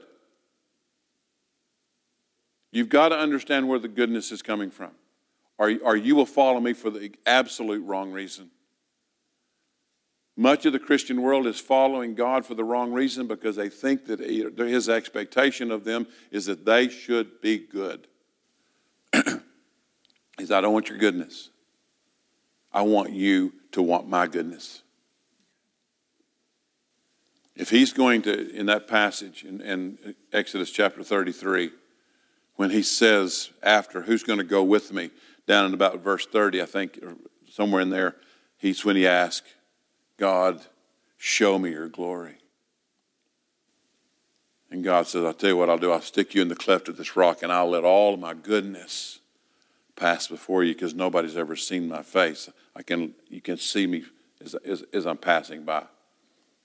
You've 2.71 2.89
got 2.89 3.09
to 3.09 3.17
understand 3.17 3.67
where 3.67 3.77
the 3.77 3.87
goodness 3.87 4.31
is 4.31 4.41
coming 4.41 4.71
from. 4.71 4.91
Or, 5.59 5.71
or 5.83 5.95
you 5.95 6.15
will 6.15 6.25
follow 6.25 6.59
me 6.59 6.73
for 6.73 6.89
the 6.89 7.11
absolute 7.25 7.83
wrong 7.85 8.11
reason. 8.11 8.49
Much 10.35 10.65
of 10.65 10.73
the 10.73 10.79
Christian 10.79 11.21
world 11.21 11.45
is 11.45 11.59
following 11.59 12.15
God 12.15 12.43
for 12.43 12.55
the 12.55 12.63
wrong 12.63 12.91
reason 12.91 13.27
because 13.27 13.55
they 13.55 13.69
think 13.69 14.07
that 14.07 14.19
his 14.19 14.89
expectation 14.89 15.69
of 15.69 15.83
them 15.83 16.07
is 16.31 16.47
that 16.47 16.65
they 16.65 16.89
should 16.89 17.39
be 17.39 17.59
good. 17.59 18.07
Said, 20.39 20.57
I 20.57 20.61
don't 20.61 20.73
want 20.73 20.89
your 20.89 20.97
goodness. 20.97 21.49
I 22.71 22.81
want 22.81 23.11
you 23.11 23.53
to 23.73 23.81
want 23.81 24.07
my 24.07 24.27
goodness. 24.27 24.81
If 27.55 27.69
he's 27.69 27.93
going 27.93 28.23
to, 28.23 28.49
in 28.55 28.65
that 28.65 28.87
passage 28.87 29.43
in, 29.43 29.61
in 29.61 30.15
Exodus 30.31 30.71
chapter 30.71 31.03
33, 31.03 31.71
when 32.55 32.71
he 32.71 32.81
says 32.81 33.51
after, 33.61 34.01
who's 34.01 34.23
going 34.23 34.39
to 34.39 34.43
go 34.43 34.63
with 34.63 34.91
me, 34.91 35.11
down 35.45 35.65
in 35.65 35.73
about 35.73 35.99
verse 35.99 36.25
30, 36.25 36.61
I 36.61 36.65
think, 36.65 36.99
or 37.03 37.15
somewhere 37.49 37.81
in 37.81 37.89
there, 37.89 38.15
he's 38.57 38.83
when 38.83 38.95
he 38.95 39.05
asks, 39.05 39.53
God, 40.17 40.61
show 41.17 41.59
me 41.59 41.71
your 41.71 41.89
glory. 41.89 42.37
And 44.71 44.83
God 44.83 45.05
says, 45.05 45.23
I'll 45.23 45.33
tell 45.33 45.51
you 45.51 45.57
what 45.57 45.69
I'll 45.69 45.77
do. 45.77 45.91
I'll 45.91 46.01
stick 46.01 46.33
you 46.33 46.41
in 46.41 46.47
the 46.47 46.55
cleft 46.55 46.89
of 46.89 46.97
this 46.97 47.15
rock 47.15 47.43
and 47.43 47.51
I'll 47.51 47.69
let 47.69 47.83
all 47.83 48.15
of 48.15 48.19
my 48.19 48.33
goodness 48.33 49.19
pass 49.95 50.27
before 50.27 50.63
you 50.63 50.73
because 50.73 50.93
nobody's 50.93 51.37
ever 51.37 51.55
seen 51.55 51.87
my 51.87 52.01
face. 52.01 52.49
I 52.75 52.83
can, 52.83 53.13
you 53.29 53.41
can 53.41 53.57
see 53.57 53.87
me 53.87 54.03
as, 54.43 54.55
as, 54.55 54.83
as 54.93 55.05
I'm 55.05 55.17
passing 55.17 55.63
by. 55.63 55.85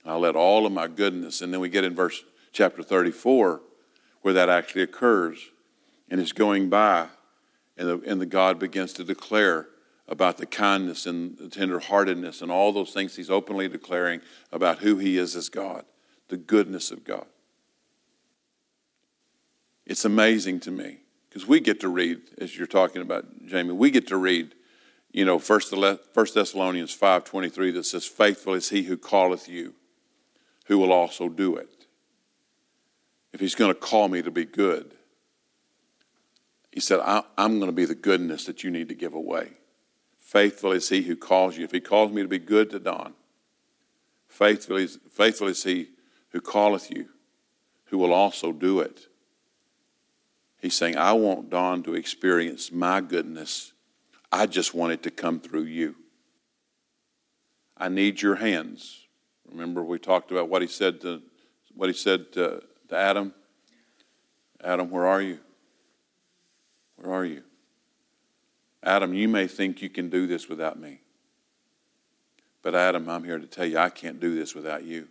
I'll 0.05 0.19
let 0.19 0.35
all 0.35 0.65
of 0.65 0.71
my 0.71 0.87
goodness. 0.87 1.41
And 1.41 1.53
then 1.53 1.59
we 1.59 1.69
get 1.69 1.83
in 1.83 1.95
verse 1.95 2.23
chapter 2.51 2.81
34 2.81 3.61
where 4.21 4.33
that 4.33 4.49
actually 4.49 4.81
occurs. 4.81 5.39
And 6.09 6.19
it's 6.19 6.31
going 6.31 6.69
by, 6.69 7.07
and 7.77 7.87
the, 7.87 8.01
and 8.05 8.19
the 8.19 8.25
God 8.25 8.59
begins 8.59 8.93
to 8.93 9.03
declare 9.03 9.67
about 10.07 10.37
the 10.37 10.45
kindness 10.45 11.05
and 11.05 11.37
the 11.37 11.45
tenderheartedness 11.45 12.41
and 12.41 12.51
all 12.51 12.71
those 12.71 12.91
things 12.91 13.15
he's 13.15 13.29
openly 13.29 13.67
declaring 13.69 14.21
about 14.51 14.79
who 14.79 14.97
he 14.97 15.17
is 15.17 15.35
as 15.35 15.49
God, 15.49 15.85
the 16.29 16.37
goodness 16.37 16.89
of 16.89 17.03
God. 17.03 17.27
It's 19.85 20.05
amazing 20.05 20.61
to 20.61 20.71
me 20.71 20.99
because 21.29 21.47
we 21.47 21.59
get 21.59 21.79
to 21.81 21.89
read, 21.89 22.21
as 22.39 22.57
you're 22.57 22.67
talking 22.67 23.01
about, 23.01 23.45
Jamie, 23.45 23.73
we 23.73 23.91
get 23.91 24.07
to 24.07 24.17
read, 24.17 24.55
you 25.11 25.25
know, 25.25 25.37
First 25.37 25.71
Thessalonians 25.71 26.97
5.23 26.97 27.73
that 27.73 27.85
says, 27.85 28.05
Faithful 28.05 28.55
is 28.55 28.69
he 28.69 28.83
who 28.83 28.97
calleth 28.97 29.47
you, 29.47 29.75
who 30.65 30.79
will 30.79 30.91
also 30.91 31.29
do 31.29 31.55
it. 31.55 31.85
If 33.31 33.39
he's 33.39 33.55
going 33.55 33.71
to 33.71 33.79
call 33.79 34.07
me 34.07 34.23
to 34.23 34.31
be 34.31 34.45
good, 34.45 34.95
he 36.71 36.79
said, 36.79 36.99
I'm 37.03 37.59
going 37.59 37.69
to 37.69 37.75
be 37.75 37.85
the 37.85 37.95
goodness 37.95 38.45
that 38.45 38.63
you 38.63 38.71
need 38.71 38.89
to 38.89 38.95
give 38.95 39.13
away. 39.13 39.51
Faithful 40.17 40.71
is 40.71 40.89
he 40.89 41.03
who 41.03 41.15
calls 41.15 41.57
you. 41.57 41.63
If 41.63 41.71
he 41.71 41.79
calls 41.79 42.11
me 42.11 42.21
to 42.21 42.27
be 42.27 42.39
good 42.39 42.69
to 42.71 42.79
Don, 42.79 43.13
faithful 44.27 44.77
is, 44.77 44.99
faithful 45.11 45.47
is 45.47 45.63
he 45.63 45.89
who 46.29 46.41
calleth 46.41 46.91
you, 46.91 47.09
who 47.85 47.97
will 47.97 48.13
also 48.13 48.51
do 48.51 48.79
it. 48.79 49.07
He's 50.59 50.75
saying, 50.75 50.97
I 50.97 51.13
want 51.13 51.49
Don 51.49 51.83
to 51.83 51.95
experience 51.95 52.71
my 52.71 53.01
goodness. 53.01 53.71
I 54.31 54.45
just 54.45 54.73
want 54.73 54.93
it 54.93 55.03
to 55.03 55.11
come 55.11 55.39
through 55.39 55.63
you. 55.63 55.95
I 57.77 57.87
need 57.87 58.21
your 58.21 58.35
hands. 58.35 59.07
Remember, 59.49 59.81
we 59.83 59.99
talked 59.99 60.31
about 60.31 60.49
what 60.49 60.61
he 60.61 60.67
said 60.67 61.01
to 61.01 61.21
what 61.73 61.87
he 61.87 61.93
said 61.93 62.33
to, 62.33 62.61
to 62.89 62.95
Adam. 62.95 63.33
Adam, 64.61 64.89
where 64.89 65.07
are 65.07 65.21
you? 65.21 65.39
Where 66.97 67.13
are 67.13 67.25
you? 67.25 67.43
Adam, 68.83 69.13
you 69.13 69.29
may 69.29 69.47
think 69.47 69.81
you 69.81 69.89
can 69.89 70.09
do 70.09 70.27
this 70.27 70.49
without 70.49 70.77
me. 70.77 70.99
But 72.61 72.75
Adam, 72.75 73.07
I'm 73.07 73.23
here 73.23 73.39
to 73.39 73.47
tell 73.47 73.65
you 73.65 73.77
I 73.77 73.89
can't 73.89 74.19
do 74.19 74.35
this 74.35 74.53
without 74.53 74.83
you. 74.83 75.07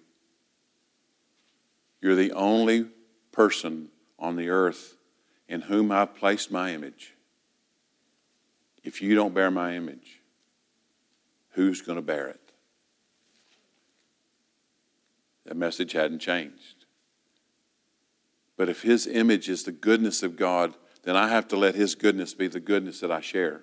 You're 2.03 2.15
the 2.15 2.33
only 2.33 2.87
person 3.33 3.89
on 4.19 4.37
the 4.37 4.51
earth 4.51 4.98
in 5.49 5.63
whom 5.63 5.91
I've 5.91 6.15
placed 6.15 6.51
my 6.51 6.75
image. 6.75 7.15
If 8.85 9.03
you 9.03 9.15
don't 9.15 9.35
bear 9.35 9.51
my 9.51 9.75
image, 9.75 10.21
who's 11.51 11.81
going 11.81 11.97
to 11.97 12.03
bear 12.03 12.29
it? 12.29 12.41
That 15.47 15.57
message 15.57 15.93
hadn't 15.93 16.21
changed. 16.21 16.85
But 18.57 18.69
if 18.69 18.83
his 18.83 19.07
image 19.07 19.49
is 19.49 19.63
the 19.63 19.73
goodness 19.73 20.23
of 20.23 20.37
God, 20.37 20.75
then 21.09 21.17
I 21.17 21.29
have 21.29 21.49
to 21.49 21.57
let 21.57 21.75
His 21.75 21.95
goodness 21.95 22.35
be 22.35 22.49
the 22.49 22.61
goodness 22.61 23.01
that 23.01 23.11
I 23.11 23.23
share. 23.23 23.63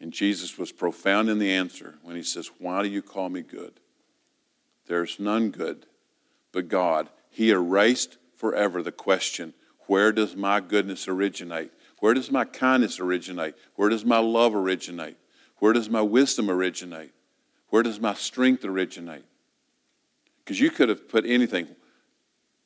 And 0.00 0.12
Jesus 0.12 0.56
was 0.56 0.70
profound 0.70 1.28
in 1.28 1.40
the 1.40 1.50
answer 1.50 1.96
when 2.02 2.14
He 2.14 2.22
says, 2.22 2.48
Why 2.58 2.82
do 2.82 2.88
you 2.88 3.02
call 3.02 3.28
me 3.28 3.42
good? 3.42 3.80
There's 4.86 5.18
none 5.18 5.50
good 5.50 5.86
but 6.52 6.68
God. 6.68 7.08
He 7.28 7.50
erased 7.50 8.18
forever 8.36 8.82
the 8.82 8.92
question 8.92 9.52
where 9.86 10.12
does 10.12 10.36
my 10.36 10.60
goodness 10.60 11.08
originate? 11.08 11.70
Where 12.00 12.14
does 12.14 12.30
my 12.30 12.44
kindness 12.44 13.00
originate? 13.00 13.54
Where 13.76 13.88
does 13.88 14.04
my 14.04 14.18
love 14.18 14.54
originate? 14.54 15.16
Where 15.58 15.72
does 15.72 15.88
my 15.88 16.02
wisdom 16.02 16.50
originate? 16.50 17.12
Where 17.68 17.82
does 17.82 18.00
my 18.00 18.14
strength 18.14 18.64
originate? 18.64 19.24
Because 20.38 20.60
you 20.60 20.70
could 20.70 20.88
have 20.88 21.08
put 21.08 21.24
anything. 21.24 21.68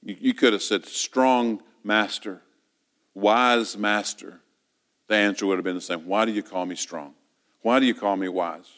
You, 0.02 0.34
could 0.34 0.52
have 0.52 0.62
said, 0.62 0.86
strong 0.86 1.62
master, 1.84 2.42
wise 3.14 3.76
master, 3.76 4.40
the 5.08 5.16
answer 5.16 5.46
would 5.46 5.58
have 5.58 5.64
been 5.64 5.74
the 5.74 5.80
same. 5.80 6.06
Why 6.06 6.24
do 6.24 6.32
you 6.32 6.42
call 6.42 6.66
me 6.66 6.76
strong? 6.76 7.14
Why 7.62 7.80
do 7.80 7.86
you 7.86 7.94
call 7.94 8.16
me 8.16 8.28
wise? 8.28 8.70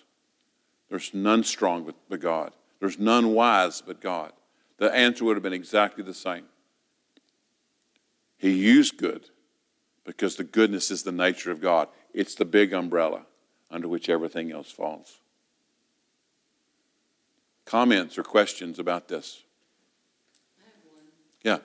There's 0.88 1.12
none 1.14 1.44
strong 1.44 1.92
but, 2.08 2.20
God. 2.20 2.52
There's 2.80 2.98
none 2.98 3.34
wise 3.34 3.82
but 3.84 4.00
God. 4.00 4.32
The 4.78 4.92
answer 4.94 5.24
would 5.24 5.36
have 5.36 5.42
been 5.42 5.52
exactly 5.52 6.02
the 6.02 6.14
same. 6.14 6.44
He 8.40 8.52
used 8.52 8.96
good 8.96 9.28
because 10.06 10.36
the 10.36 10.44
goodness 10.44 10.90
is 10.90 11.02
the 11.02 11.12
nature 11.12 11.50
of 11.50 11.60
God. 11.60 11.88
It's 12.14 12.34
the 12.34 12.46
big 12.46 12.72
umbrella 12.72 13.26
under 13.70 13.86
which 13.86 14.08
everything 14.08 14.50
else 14.50 14.72
falls. 14.72 15.20
Comments 17.66 18.16
or 18.16 18.22
questions 18.22 18.78
about 18.78 19.08
this? 19.08 19.42
Yeah. 21.42 21.58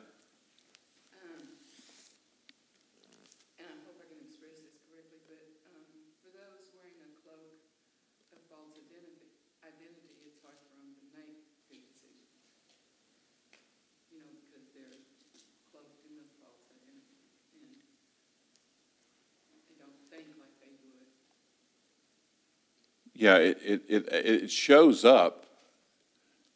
Yeah, 23.26 23.38
it, 23.38 23.58
it, 23.66 23.82
it, 23.90 24.06
it 24.14 24.52
shows 24.52 25.04
up 25.04 25.48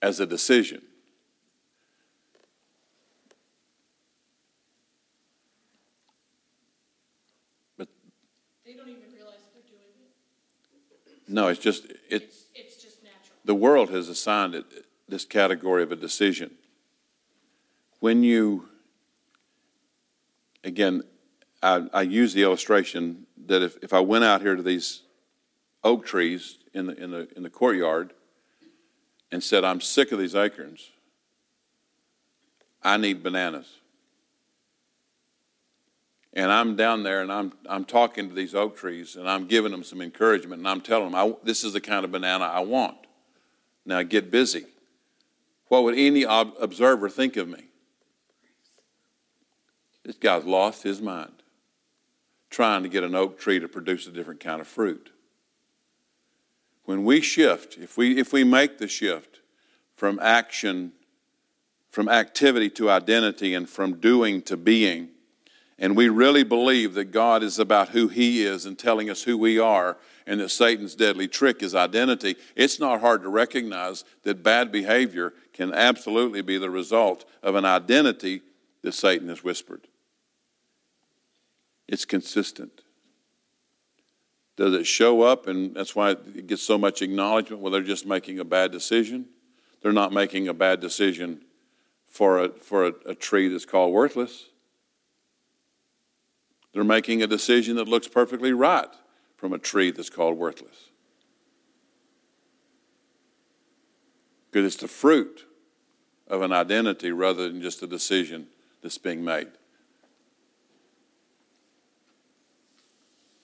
as 0.04 0.20
a 0.20 0.28
decision. 0.28 0.84
But 7.76 7.88
they 8.64 8.74
don't 8.74 8.88
even 8.88 9.02
realize 9.12 9.40
they're 9.52 9.64
doing 9.64 9.82
it. 11.08 11.28
No, 11.28 11.48
it's 11.48 11.60
just 11.60 11.86
it, 11.86 11.98
it's, 12.08 12.44
it's 12.54 12.76
just 12.76 13.04
natural. 13.04 13.40
The 13.46 13.56
world 13.56 13.90
has 13.90 14.08
assigned 14.08 14.54
it 14.54 14.66
this 15.08 15.26
category 15.26 15.82
of 15.82 15.92
a 15.92 15.96
decision. 15.96 16.52
When 18.00 18.22
you, 18.22 18.70
again, 20.64 21.02
I, 21.64 21.88
I 21.92 22.02
use 22.04 22.36
the 22.36 22.44
illustration 22.44 23.26
that 23.48 23.64
if, 23.64 23.78
if 23.82 23.92
I 23.92 24.02
went 24.02 24.24
out 24.24 24.42
here 24.42 24.56
to 24.56 24.62
these 24.62 25.02
oak 25.84 26.06
trees 26.06 26.58
in 26.74 26.88
the, 26.88 27.02
in 27.02 27.12
the, 27.12 27.28
in 27.36 27.44
the 27.44 27.50
courtyard 27.50 28.14
and 29.32 29.44
said, 29.44 29.64
I'm 29.64 29.82
sick 29.82 30.12
of 30.12 30.20
these 30.20 30.36
acorns. 30.36 30.90
I 32.82 32.98
need 32.98 33.24
bananas. 33.24 33.68
And 36.34 36.52
I'm 36.52 36.76
down 36.76 37.04
there 37.04 37.22
and 37.22 37.32
I'm, 37.32 37.54
I'm 37.68 37.86
talking 37.86 38.30
to 38.30 38.36
these 38.36 38.54
oak 38.54 38.78
trees 38.78 39.16
and 39.16 39.28
I'm 39.28 39.48
giving 39.48 39.72
them 39.72 39.84
some 39.84 40.02
encouragement 40.02 40.60
and 40.60 40.68
I'm 40.68 40.82
telling 40.82 41.12
them, 41.12 41.16
I, 41.16 41.34
this 41.44 41.64
is 41.64 41.74
the 41.74 41.82
kind 41.82 42.06
of 42.06 42.12
banana 42.12 42.46
I 42.46 42.60
want. 42.60 42.98
Now 43.86 44.02
get 44.04 44.30
busy. 44.30 44.66
What 45.68 45.84
would 45.84 45.98
any 45.98 46.26
ob- 46.26 46.54
observer 46.60 47.10
think 47.10 47.36
of 47.38 47.48
me? 47.48 47.66
This 50.04 50.18
guy's 50.18 50.46
lost 50.46 50.84
his 50.84 51.02
mind 51.02 51.34
trying 52.50 52.84
to 52.84 52.90
get 52.90 53.04
an 53.04 53.16
oak 53.16 53.40
tree 53.40 53.60
to 53.60 53.68
produce 53.68 54.08
a 54.08 54.12
different 54.12 54.40
kind 54.40 54.62
of 54.62 54.68
fruit 54.68 55.12
when 56.90 57.04
we 57.04 57.22
shift, 57.22 57.78
if 57.78 57.98
we, 57.98 58.18
if 58.18 58.34
we 58.34 58.44
make 58.44 58.80
the 58.80 58.88
shift 58.88 59.42
from 59.96 60.18
action, 60.24 60.92
from 61.92 62.10
activity 62.10 62.68
to 62.68 62.90
identity, 62.90 63.54
and 63.54 63.70
from 63.70 64.00
doing 64.00 64.42
to 64.42 64.58
being, 64.58 65.08
and 65.78 65.96
we 65.96 66.10
really 66.10 66.42
believe 66.42 66.96
that 66.96 67.12
God 67.12 67.44
is 67.44 67.60
about 67.60 67.90
who 67.90 68.08
He 68.08 68.44
is 68.44 68.66
and 68.66 68.76
telling 68.76 69.08
us 69.08 69.22
who 69.22 69.38
we 69.38 69.60
are, 69.60 69.98
and 70.26 70.40
that 70.40 70.50
Satan's 70.50 70.96
deadly 70.96 71.28
trick 71.28 71.62
is 71.62 71.76
identity, 71.76 72.36
it's 72.56 72.80
not 72.80 73.02
hard 73.02 73.22
to 73.22 73.30
recognize 73.30 74.04
that 74.24 74.42
bad 74.42 74.72
behavior 74.72 75.34
can 75.54 75.72
absolutely 75.72 76.42
be 76.42 76.58
the 76.58 76.72
result 76.72 77.24
of 77.44 77.54
an 77.54 77.66
identity 77.66 78.42
that 78.82 78.96
Satan 78.96 79.30
has 79.30 79.44
whispered. 79.44 79.86
It's 81.88 82.06
consistent. 82.06 82.82
Does 84.60 84.74
it 84.74 84.86
show 84.86 85.22
up, 85.22 85.48
and 85.48 85.74
that's 85.74 85.96
why 85.96 86.10
it 86.12 86.48
gets 86.48 86.62
so 86.62 86.78
much 86.78 87.02
acknowledgement 87.02 87.62
Well, 87.62 87.72
they're 87.72 87.82
just 87.82 88.06
making 88.06 88.40
a 88.40 88.44
bad 88.44 88.74
decision? 88.74 89.26
They're 89.82 89.94
not 89.94 90.12
making 90.12 90.50
a 90.50 90.54
bad 90.54 90.82
decision 90.82 91.46
for 92.06 92.44
a, 92.44 92.50
for 92.50 92.88
a, 92.88 92.94
a 93.06 93.16
tree 93.16 93.48
that's 93.48 93.64
called 93.64 93.94
worthless. 93.94 94.48
They're 96.74 96.84
making 96.84 97.24
a 97.24 97.28
decision 97.28 97.78
that 97.78 97.88
looks 97.88 98.10
perfectly 98.10 98.52
right 98.52 98.90
from 99.38 99.54
a 99.54 99.58
tree 99.58 99.92
that's 99.92 100.10
called 100.10 100.38
worthless. 100.38 100.90
Because 104.52 104.74
it's 104.74 104.82
the 104.82 104.90
fruit 104.90 105.46
of 106.28 106.42
an 106.42 106.52
identity 106.52 107.14
rather 107.14 107.48
than 107.48 107.62
just 107.62 107.82
a 107.82 107.88
decision 107.88 108.48
that's 108.82 108.98
being 108.98 109.24
made. 109.24 109.48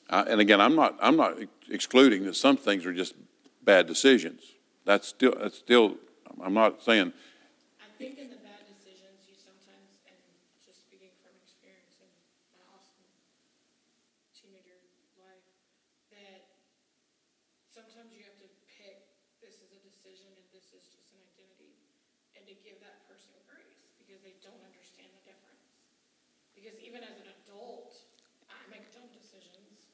Uh, 0.09 0.23
and 0.27 0.39
again, 0.39 0.61
I'm 0.61 0.75
not, 0.75 0.95
I'm 1.01 1.17
not 1.17 1.37
excluding 1.69 2.25
that 2.25 2.35
some 2.35 2.57
things 2.57 2.85
are 2.85 2.93
just 2.93 3.15
bad 3.63 3.87
decisions. 3.87 4.41
That's 4.85 5.07
still, 5.07 5.33
that's 5.39 5.57
still 5.57 5.97
I'm 6.41 6.53
not 6.53 6.83
saying 6.83 7.13
I 7.81 7.87
think 7.97 8.19
in 8.19 8.29
the 8.29 8.37
bad 8.43 8.61
decisions, 8.69 9.25
you 9.25 9.35
sometimes, 9.39 9.97
and 10.05 10.19
just 10.65 10.85
speaking 10.85 11.09
from 11.23 11.33
experience 11.41 11.97
in 12.03 12.09
my 12.53 12.61
awesome 12.75 13.07
teenager 14.35 14.77
life, 15.17 15.45
that 16.13 16.41
sometimes 17.65 18.11
you 18.13 18.21
have 18.27 18.37
to 18.43 18.49
pick, 18.67 19.09
this 19.41 19.57
is 19.63 19.69
a 19.73 19.81
decision 19.81 20.29
and 20.35 20.45
this 20.53 20.69
is 20.75 20.85
just 20.91 21.09
an 21.15 21.21
identity, 21.33 21.73
and 22.37 22.43
to 22.45 22.53
give 22.61 22.77
that 22.83 23.07
person 23.09 23.33
grace, 23.49 23.89
because 24.01 24.21
they 24.21 24.35
don't 24.43 24.61
understand 24.61 25.09
the 25.17 25.23
difference. 25.25 25.65
Because 26.53 26.75
even 26.83 27.01
as 27.05 27.15
an 27.21 27.29
adult, 27.43 27.95
I 28.51 28.59
make 28.71 28.89
dumb 28.93 29.07
decisions, 29.13 29.91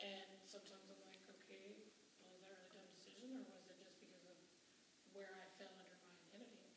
and 0.00 0.26
sometimes 0.44 0.84
I'm 0.90 1.00
like, 1.08 1.22
okay, 1.40 1.72
well, 2.20 2.36
was 2.36 2.40
that 2.44 2.44
really 2.44 2.60
a 2.60 2.68
dumb 2.74 2.88
decision, 2.94 3.32
or 3.36 3.44
was 3.52 3.64
it 3.68 3.76
just 3.80 3.96
because 4.00 4.24
of 4.28 4.38
where 5.16 5.30
I 5.30 5.44
fell 5.60 5.72
under 5.78 5.98
my 6.02 6.12
identity? 6.32 6.68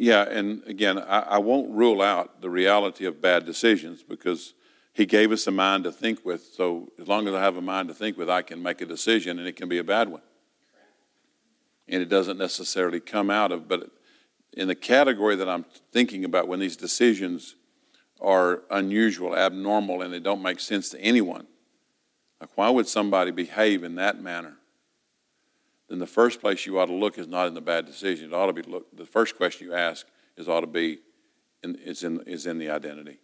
Yeah, 0.00 0.28
and 0.30 0.62
again, 0.68 0.96
I, 0.96 1.20
I 1.22 1.38
won't 1.38 1.72
rule 1.72 2.00
out 2.02 2.40
the 2.40 2.48
reality 2.48 3.04
of 3.04 3.20
bad 3.20 3.44
decisions 3.44 4.04
because 4.04 4.54
He 4.92 5.04
gave 5.04 5.32
us 5.32 5.48
a 5.48 5.50
mind 5.50 5.82
to 5.84 5.92
think 5.92 6.24
with. 6.24 6.44
So 6.54 6.92
as 7.00 7.08
long 7.08 7.26
as 7.26 7.34
I 7.34 7.40
have 7.40 7.56
a 7.56 7.60
mind 7.60 7.88
to 7.88 7.94
think 7.94 8.16
with, 8.16 8.30
I 8.30 8.42
can 8.42 8.62
make 8.62 8.80
a 8.80 8.86
decision, 8.86 9.40
and 9.40 9.48
it 9.48 9.56
can 9.56 9.68
be 9.68 9.78
a 9.78 9.84
bad 9.84 10.08
one. 10.08 10.22
And 11.88 12.00
it 12.00 12.08
doesn't 12.08 12.38
necessarily 12.38 13.00
come 13.00 13.28
out 13.28 13.50
of, 13.50 13.66
but 13.66 13.90
in 14.52 14.68
the 14.68 14.76
category 14.76 15.34
that 15.34 15.48
I'm 15.48 15.64
thinking 15.90 16.24
about 16.24 16.46
when 16.46 16.60
these 16.60 16.76
decisions 16.76 17.56
are 18.20 18.62
unusual, 18.70 19.36
abnormal, 19.36 20.02
and 20.02 20.12
they 20.12 20.20
don't 20.20 20.42
make 20.42 20.60
sense 20.60 20.90
to 20.90 21.00
anyone, 21.00 21.48
like 22.40 22.50
why 22.54 22.70
would 22.70 22.86
somebody 22.86 23.32
behave 23.32 23.82
in 23.82 23.96
that 23.96 24.22
manner? 24.22 24.57
Then 25.88 25.98
the 25.98 26.06
first 26.06 26.40
place 26.40 26.66
you 26.66 26.78
ought 26.78 26.86
to 26.86 26.94
look 26.94 27.18
is 27.18 27.26
not 27.26 27.46
in 27.46 27.54
the 27.54 27.60
bad 27.60 27.86
decision. 27.86 28.26
It 28.26 28.34
ought 28.34 28.46
to 28.46 28.52
be 28.52 28.62
look. 28.62 28.94
The 28.94 29.06
first 29.06 29.36
question 29.36 29.66
you 29.66 29.74
ask 29.74 30.06
is 30.36 30.48
ought 30.48 30.60
to 30.60 30.66
be, 30.66 30.98
in, 31.62 31.76
is 31.76 32.04
in 32.04 32.20
is 32.26 32.46
in 32.46 32.58
the 32.58 32.70
identity. 32.70 33.18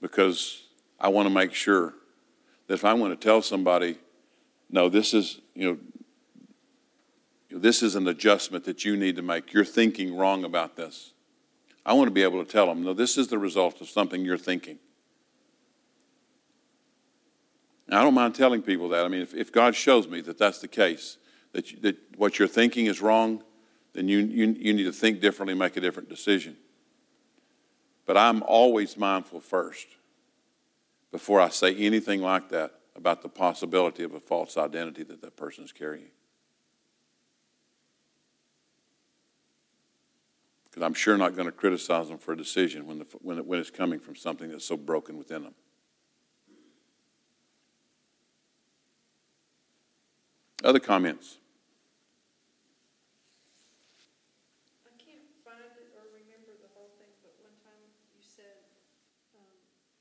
Because 0.00 0.62
I 0.98 1.08
want 1.08 1.28
to 1.28 1.34
make 1.34 1.52
sure 1.52 1.94
that 2.66 2.74
if 2.74 2.84
I 2.84 2.94
want 2.94 3.18
to 3.18 3.22
tell 3.22 3.42
somebody, 3.42 3.98
no, 4.70 4.88
this 4.88 5.12
is 5.12 5.40
you 5.54 5.78
know, 7.50 7.58
this 7.58 7.82
is 7.82 7.96
an 7.96 8.06
adjustment 8.06 8.64
that 8.64 8.84
you 8.84 8.96
need 8.96 9.16
to 9.16 9.22
make. 9.22 9.52
You're 9.52 9.64
thinking 9.64 10.16
wrong 10.16 10.44
about 10.44 10.76
this. 10.76 11.12
I 11.84 11.94
want 11.94 12.06
to 12.06 12.12
be 12.12 12.22
able 12.22 12.44
to 12.44 12.50
tell 12.50 12.66
them, 12.66 12.84
no, 12.84 12.94
this 12.94 13.18
is 13.18 13.28
the 13.28 13.38
result 13.38 13.80
of 13.80 13.88
something 13.88 14.24
you're 14.24 14.38
thinking. 14.38 14.78
And 17.90 17.98
I 17.98 18.04
don't 18.04 18.14
mind 18.14 18.36
telling 18.36 18.62
people 18.62 18.88
that. 18.90 19.04
I 19.04 19.08
mean, 19.08 19.20
if, 19.20 19.34
if 19.34 19.50
God 19.50 19.74
shows 19.74 20.06
me 20.06 20.20
that 20.20 20.38
that's 20.38 20.60
the 20.60 20.68
case, 20.68 21.18
that, 21.52 21.72
you, 21.72 21.80
that 21.80 21.96
what 22.16 22.38
you're 22.38 22.46
thinking 22.46 22.86
is 22.86 23.02
wrong, 23.02 23.42
then 23.94 24.06
you, 24.06 24.18
you, 24.18 24.46
you 24.56 24.72
need 24.72 24.84
to 24.84 24.92
think 24.92 25.20
differently, 25.20 25.54
make 25.54 25.76
a 25.76 25.80
different 25.80 26.08
decision. 26.08 26.56
But 28.06 28.16
I'm 28.16 28.44
always 28.44 28.96
mindful 28.96 29.40
first, 29.40 29.88
before 31.10 31.40
I 31.40 31.48
say 31.48 31.74
anything 31.74 32.20
like 32.20 32.50
that, 32.50 32.74
about 32.94 33.22
the 33.22 33.28
possibility 33.28 34.04
of 34.04 34.14
a 34.14 34.20
false 34.20 34.56
identity 34.56 35.02
that 35.02 35.20
that 35.22 35.36
person 35.36 35.64
is 35.64 35.72
carrying. 35.72 36.10
Because 40.64 40.84
I'm 40.84 40.94
sure 40.94 41.16
not 41.16 41.34
going 41.34 41.46
to 41.46 41.52
criticize 41.52 42.08
them 42.08 42.18
for 42.18 42.34
a 42.34 42.36
decision 42.36 42.86
when, 42.86 43.00
the, 43.00 43.06
when, 43.20 43.38
it, 43.38 43.46
when 43.46 43.58
it's 43.58 43.70
coming 43.70 43.98
from 43.98 44.14
something 44.14 44.48
that's 44.48 44.64
so 44.64 44.76
broken 44.76 45.18
within 45.18 45.42
them. 45.42 45.54
Other 50.62 50.78
comments? 50.78 51.38
I 54.84 54.92
can't 55.00 55.24
find 55.40 55.72
it 55.80 55.88
or 55.96 56.04
remember 56.12 56.52
the 56.60 56.68
whole 56.76 56.92
thing, 57.00 57.08
but 57.24 57.32
one 57.40 57.56
time 57.64 57.80
you 58.12 58.20
said, 58.20 58.68
um, 59.40 59.48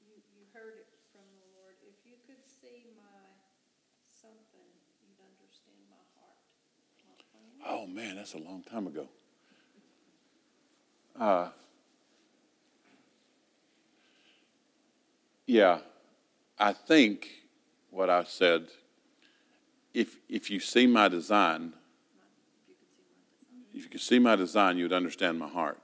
you, 0.04 0.20
you 0.36 0.44
heard 0.52 0.76
it 0.84 0.92
from 1.16 1.24
the 1.40 1.48
Lord, 1.56 1.80
if 1.88 1.96
you 2.04 2.20
could 2.28 2.44
see 2.44 2.92
my 3.00 3.24
something, 4.12 4.68
you'd 5.00 5.16
understand 5.24 5.80
my 5.88 6.04
heart. 6.20 6.44
My. 7.08 7.64
Oh 7.64 7.88
man, 7.88 8.18
that's 8.18 8.34
a 8.34 8.44
long 8.44 8.64
time 8.64 8.88
ago. 8.88 9.08
Uh, 11.18 11.50
yeah, 15.46 15.80
I 16.60 16.74
think 16.74 17.30
what 17.92 18.10
I 18.10 18.26
said. 18.26 18.68
If 19.94 20.18
if 20.28 20.50
you 20.50 20.60
see 20.60 20.88
my 20.88 21.08
design, 21.08 21.74
if 23.74 23.84
you 23.84 23.90
could 23.90 24.02
see 24.02 24.20
my 24.20 24.36
design, 24.36 24.78
you'd 24.78 24.94
understand 24.94 25.40
my 25.40 25.48
heart. 25.48 25.82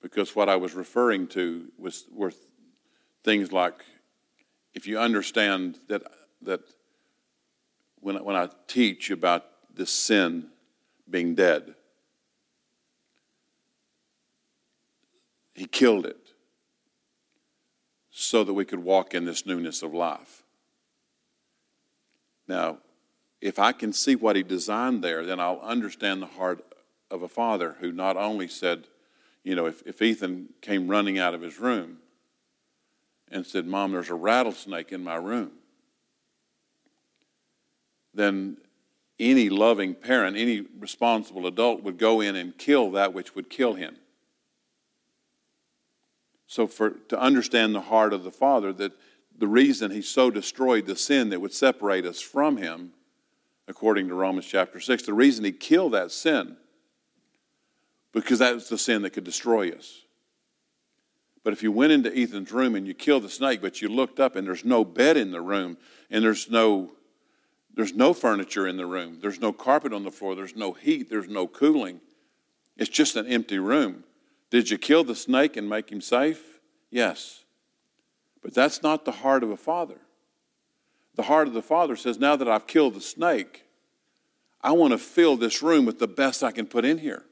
Because 0.00 0.36
what 0.36 0.48
I 0.48 0.56
was 0.56 0.74
referring 0.74 1.26
to 1.28 1.68
was 1.78 2.04
were 2.10 2.32
things 3.24 3.52
like, 3.52 3.84
if 4.74 4.86
you 4.86 4.98
understand 4.98 5.78
that 5.88 6.02
that 6.42 6.60
when 8.00 8.22
when 8.24 8.36
I 8.36 8.48
teach 8.66 9.10
about 9.10 9.44
this 9.74 9.90
sin 9.90 10.48
being 11.10 11.34
dead, 11.34 11.74
He 15.58 15.66
killed 15.66 16.06
it 16.06 16.34
so 18.12 18.44
that 18.44 18.54
we 18.54 18.64
could 18.64 18.78
walk 18.78 19.12
in 19.12 19.24
this 19.24 19.44
newness 19.44 19.82
of 19.82 19.92
life. 19.92 20.44
Now, 22.48 22.78
if 23.40 23.58
I 23.58 23.72
can 23.72 23.92
see 23.92 24.16
what 24.16 24.34
he 24.34 24.42
designed 24.42 25.04
there, 25.04 25.24
then 25.24 25.38
I'll 25.38 25.60
understand 25.60 26.20
the 26.20 26.26
heart 26.26 26.64
of 27.10 27.22
a 27.22 27.28
father 27.28 27.76
who 27.80 27.92
not 27.92 28.16
only 28.16 28.48
said, 28.48 28.84
you 29.44 29.54
know, 29.54 29.66
if, 29.66 29.82
if 29.86 30.02
Ethan 30.02 30.48
came 30.60 30.88
running 30.88 31.18
out 31.18 31.34
of 31.34 31.42
his 31.42 31.58
room 31.58 31.98
and 33.30 33.46
said, 33.46 33.66
Mom, 33.66 33.92
there's 33.92 34.10
a 34.10 34.14
rattlesnake 34.14 34.90
in 34.90 35.04
my 35.04 35.16
room, 35.16 35.52
then 38.14 38.56
any 39.20 39.48
loving 39.48 39.94
parent, 39.94 40.36
any 40.36 40.62
responsible 40.78 41.46
adult 41.46 41.82
would 41.82 41.98
go 41.98 42.20
in 42.20 42.36
and 42.36 42.56
kill 42.56 42.90
that 42.92 43.12
which 43.12 43.34
would 43.34 43.50
kill 43.50 43.74
him. 43.74 43.96
So, 46.46 46.66
for 46.66 46.90
to 46.90 47.20
understand 47.20 47.74
the 47.74 47.82
heart 47.82 48.14
of 48.14 48.24
the 48.24 48.30
Father, 48.30 48.72
that 48.74 48.92
the 49.38 49.46
reason 49.46 49.90
He 49.90 50.02
so 50.02 50.30
destroyed 50.30 50.86
the 50.86 50.96
sin 50.96 51.30
that 51.30 51.40
would 51.40 51.54
separate 51.54 52.04
us 52.04 52.20
from 52.20 52.56
Him, 52.56 52.92
according 53.66 54.08
to 54.08 54.14
Romans 54.14 54.46
chapter 54.46 54.80
6, 54.80 55.04
the 55.04 55.14
reason 55.14 55.44
He 55.44 55.52
killed 55.52 55.92
that 55.92 56.10
sin, 56.10 56.56
because 58.12 58.40
that 58.40 58.54
was 58.54 58.68
the 58.68 58.78
sin 58.78 59.02
that 59.02 59.10
could 59.10 59.24
destroy 59.24 59.70
us. 59.70 60.02
But 61.44 61.52
if 61.52 61.62
you 61.62 61.72
went 61.72 61.92
into 61.92 62.14
Ethan's 62.14 62.52
room 62.52 62.74
and 62.74 62.86
you 62.86 62.94
killed 62.94 63.22
the 63.22 63.30
snake, 63.30 63.62
but 63.62 63.80
you 63.80 63.88
looked 63.88 64.20
up 64.20 64.36
and 64.36 64.46
there's 64.46 64.64
no 64.64 64.84
bed 64.84 65.16
in 65.16 65.30
the 65.30 65.40
room, 65.40 65.78
and 66.10 66.22
there's 66.22 66.50
no 66.50 66.90
there's 67.74 67.94
no 67.94 68.12
furniture 68.12 68.66
in 68.66 68.76
the 68.76 68.86
room, 68.86 69.18
there's 69.22 69.40
no 69.40 69.52
carpet 69.52 69.92
on 69.92 70.02
the 70.02 70.10
floor, 70.10 70.34
there's 70.34 70.56
no 70.56 70.72
heat, 70.72 71.08
there's 71.08 71.28
no 71.28 71.46
cooling. 71.46 72.00
It's 72.76 72.90
just 72.90 73.14
an 73.14 73.28
empty 73.28 73.60
room. 73.60 74.02
Did 74.50 74.68
you 74.68 74.78
kill 74.78 75.04
the 75.04 75.14
snake 75.14 75.56
and 75.56 75.68
make 75.68 75.90
him 75.90 76.00
safe? 76.00 76.58
Yes. 76.90 77.44
But 78.42 78.54
that's 78.54 78.82
not 78.82 79.04
the 79.04 79.12
heart 79.12 79.42
of 79.42 79.50
a 79.50 79.56
father. 79.56 80.00
The 81.14 81.24
heart 81.24 81.48
of 81.48 81.54
the 81.54 81.62
father 81.62 81.96
says, 81.96 82.18
Now 82.18 82.36
that 82.36 82.48
I've 82.48 82.66
killed 82.66 82.94
the 82.94 83.00
snake, 83.00 83.64
I 84.60 84.72
want 84.72 84.92
to 84.92 84.98
fill 84.98 85.36
this 85.36 85.62
room 85.62 85.84
with 85.84 85.98
the 85.98 86.08
best 86.08 86.42
I 86.42 86.52
can 86.52 86.66
put 86.66 86.84
in 86.84 86.98
here. 86.98 87.24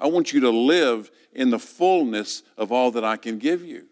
I 0.00 0.08
want 0.08 0.32
you 0.32 0.40
to 0.40 0.50
live 0.50 1.10
in 1.32 1.50
the 1.50 1.58
fullness 1.58 2.42
of 2.56 2.72
all 2.72 2.90
that 2.92 3.04
I 3.04 3.16
can 3.16 3.38
give 3.38 3.64
you. 3.64 3.86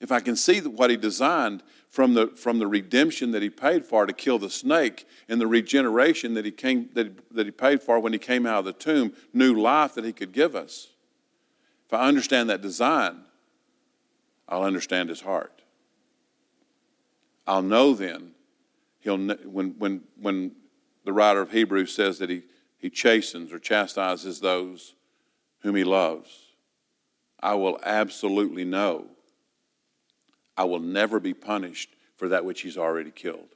If 0.00 0.12
I 0.12 0.20
can 0.20 0.36
see 0.36 0.60
what 0.60 0.90
he 0.90 0.96
designed 0.96 1.62
from 1.88 2.14
the, 2.14 2.28
from 2.28 2.58
the 2.58 2.66
redemption 2.66 3.32
that 3.32 3.42
he 3.42 3.50
paid 3.50 3.84
for 3.84 4.06
to 4.06 4.12
kill 4.12 4.38
the 4.38 4.50
snake 4.50 5.06
and 5.28 5.40
the 5.40 5.46
regeneration 5.46 6.34
that 6.34 6.44
he, 6.44 6.50
came, 6.50 6.88
that, 6.94 7.34
that 7.34 7.46
he 7.46 7.52
paid 7.52 7.82
for 7.82 7.98
when 7.98 8.12
he 8.12 8.18
came 8.18 8.46
out 8.46 8.60
of 8.60 8.64
the 8.64 8.72
tomb, 8.72 9.12
new 9.32 9.54
life 9.54 9.94
that 9.94 10.04
he 10.04 10.12
could 10.12 10.32
give 10.32 10.54
us. 10.54 10.88
If 11.86 11.94
I 11.94 12.06
understand 12.06 12.50
that 12.50 12.60
design, 12.60 13.24
I'll 14.48 14.62
understand 14.62 15.08
his 15.08 15.20
heart. 15.20 15.62
I'll 17.46 17.62
know 17.62 17.94
then, 17.94 18.32
he'll, 19.00 19.18
when, 19.18 19.74
when, 19.78 20.02
when 20.20 20.52
the 21.04 21.12
writer 21.12 21.40
of 21.40 21.52
Hebrews 21.52 21.94
says 21.94 22.18
that 22.18 22.30
he, 22.30 22.42
he 22.78 22.90
chastens 22.90 23.52
or 23.52 23.58
chastises 23.58 24.40
those 24.40 24.94
whom 25.60 25.74
he 25.74 25.84
loves, 25.84 26.28
I 27.40 27.54
will 27.54 27.78
absolutely 27.82 28.64
know 28.64 29.06
I 30.58 30.64
will 30.64 30.80
never 30.80 31.20
be 31.20 31.34
punished 31.34 31.94
for 32.16 32.28
that 32.28 32.44
which 32.44 32.62
he's 32.62 32.76
already 32.76 33.12
killed. 33.12 33.54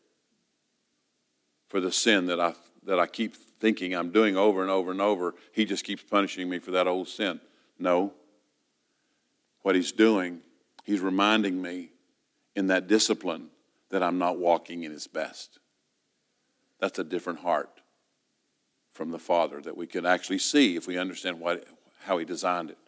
For 1.69 1.81
the 1.81 1.91
sin 1.91 2.27
that 2.27 2.39
I, 2.39 2.55
that 2.85 3.01
I 3.01 3.07
keep 3.09 3.35
thinking 3.35 3.93
I'm 3.93 4.11
doing 4.13 4.37
over 4.37 4.63
and 4.63 4.71
over 4.71 4.93
and 4.93 5.01
over, 5.01 5.35
he 5.53 5.65
just 5.65 5.85
keeps 5.85 6.03
punishing 6.05 6.49
me 6.49 6.61
for 6.61 6.71
that 6.71 6.87
old 6.87 7.09
sin. 7.09 7.41
No. 7.77 8.13
What 9.63 9.75
he's 9.75 9.91
doing, 9.91 10.43
he's 10.83 11.01
reminding 11.01 11.61
me 11.61 11.91
in 12.55 12.69
that 12.69 12.89
discipline 12.89 13.49
that 13.91 14.03
I'm 14.03 14.19
not 14.19 14.39
walking 14.39 14.85
in 14.85 14.93
his 14.93 15.07
best. 15.07 15.59
That's 16.81 16.99
a 16.99 17.05
different 17.05 17.41
heart 17.41 17.71
from 18.93 19.11
the 19.11 19.19
Father 19.19 19.61
that 19.61 19.77
we 19.77 19.87
can 19.87 20.05
actually 20.05 20.39
see 20.39 20.77
if 20.77 20.87
we 20.87 20.99
understand 20.99 21.41
what, 21.41 21.65
how 22.05 22.19
he 22.19 22.25
designed 22.25 22.71
it 22.71 22.79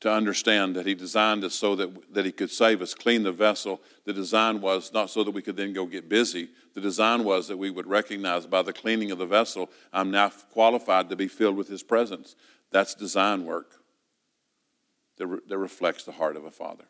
to 0.00 0.12
understand 0.12 0.76
that 0.76 0.86
he 0.86 0.94
designed 0.94 1.42
us 1.42 1.54
so 1.54 1.74
that, 1.74 2.14
that 2.14 2.24
he 2.24 2.30
could 2.30 2.50
save 2.50 2.80
us, 2.80 2.94
clean 2.94 3.24
the 3.24 3.32
vessel. 3.32 3.80
The 4.04 4.12
design 4.12 4.60
was 4.60 4.92
not 4.92 5.10
so 5.10 5.24
that 5.24 5.32
we 5.32 5.42
could 5.42 5.56
then 5.56 5.72
go 5.72 5.86
get 5.86 6.08
busy. 6.08 6.50
The 6.74 6.80
design 6.80 7.24
was 7.24 7.48
that 7.48 7.56
we 7.56 7.70
would 7.70 7.86
recognize 7.86 8.46
by 8.46 8.62
the 8.62 8.72
cleaning 8.72 9.10
of 9.10 9.18
the 9.18 9.26
vessel, 9.26 9.70
I'm 9.92 10.10
now 10.10 10.28
qualified 10.28 11.08
to 11.10 11.16
be 11.16 11.26
filled 11.26 11.56
with 11.56 11.68
his 11.68 11.82
presence. 11.82 12.36
That's 12.70 12.94
design 12.94 13.44
work 13.44 13.77
that, 15.18 15.26
re- 15.26 15.40
that 15.48 15.58
reflects 15.58 16.04
the 16.04 16.12
heart 16.12 16.36
of 16.36 16.44
a 16.44 16.50
father. 16.50 16.84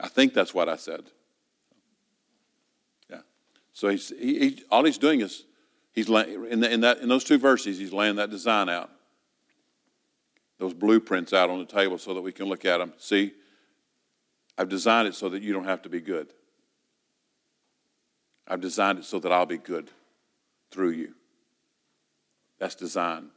I 0.00 0.08
think 0.08 0.34
that's 0.34 0.54
what 0.54 0.68
I 0.68 0.76
said. 0.76 1.04
Yeah. 3.10 3.20
So 3.72 3.88
he's, 3.88 4.08
he, 4.08 4.38
he, 4.38 4.62
all 4.70 4.84
he's 4.84 4.98
doing 4.98 5.20
is, 5.20 5.44
he's 5.92 6.08
in, 6.08 6.60
the, 6.60 6.72
in, 6.72 6.80
that, 6.80 6.98
in 6.98 7.08
those 7.08 7.24
two 7.24 7.38
verses, 7.38 7.78
he's 7.78 7.92
laying 7.92 8.16
that 8.16 8.30
design 8.30 8.68
out 8.68 8.90
those 10.58 10.74
blueprints 10.74 11.32
out 11.32 11.50
on 11.50 11.58
the 11.58 11.64
table 11.64 11.98
so 11.98 12.14
that 12.14 12.22
we 12.22 12.32
can 12.32 12.46
look 12.46 12.64
at 12.64 12.78
them. 12.78 12.92
See, 12.98 13.32
I've 14.56 14.68
designed 14.68 15.08
it 15.08 15.14
so 15.14 15.28
that 15.28 15.42
you 15.42 15.52
don't 15.52 15.64
have 15.64 15.82
to 15.82 15.88
be 15.88 16.00
good. 16.00 16.32
I've 18.46 18.60
designed 18.60 18.98
it 18.98 19.04
so 19.04 19.18
that 19.18 19.32
I'll 19.32 19.46
be 19.46 19.58
good 19.58 19.90
through 20.70 20.90
you. 20.90 21.14
That's 22.58 22.74
design. 22.74 23.30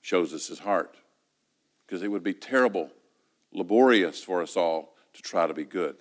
Shows 0.00 0.32
us 0.32 0.46
his 0.46 0.60
heart. 0.60 0.96
Because 1.88 2.02
it 2.02 2.08
would 2.08 2.22
be 2.22 2.34
terrible, 2.34 2.90
laborious 3.50 4.22
for 4.22 4.42
us 4.42 4.58
all 4.58 4.94
to 5.14 5.22
try 5.22 5.46
to 5.46 5.54
be 5.54 5.64
good. 5.64 5.96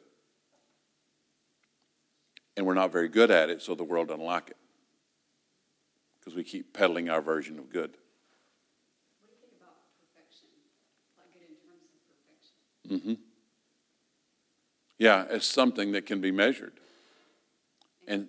And 2.57 2.65
we're 2.65 2.73
not 2.73 2.91
very 2.91 3.07
good 3.07 3.31
at 3.31 3.49
it, 3.49 3.61
so 3.61 3.73
the 3.73 3.85
world 3.85 4.09
doesn't 4.09 4.23
like 4.23 4.49
it. 4.49 4.57
Because 6.19 6.35
we 6.35 6.43
keep 6.43 6.73
peddling 6.73 7.09
our 7.09 7.21
version 7.21 7.57
of 7.57 7.71
good. 7.71 7.95
Mm-hmm. 12.89 13.13
Yeah, 14.97 15.25
it's 15.29 15.47
something 15.47 15.93
that 15.93 16.05
can 16.05 16.19
be 16.19 16.31
measured 16.31 16.73
and 18.07 18.27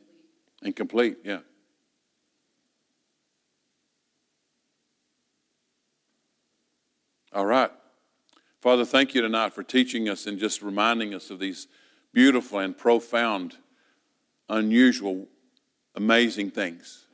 and 0.63 0.75
complete. 0.75 1.19
Yeah. 1.25 1.39
All 7.39 7.47
right. 7.47 7.71
Father, 8.61 8.85
thank 8.85 9.15
you 9.15 9.23
tonight 9.23 9.55
for 9.55 9.63
teaching 9.63 10.09
us 10.09 10.27
and 10.27 10.41
just 10.41 10.61
reminding 10.61 11.15
us 11.15 11.31
of 11.31 11.39
these 11.39 11.69
beautiful 12.13 12.59
and 12.59 12.77
profound, 12.77 13.55
unusual, 14.49 15.29
amazing 15.95 16.51
things. 16.51 17.07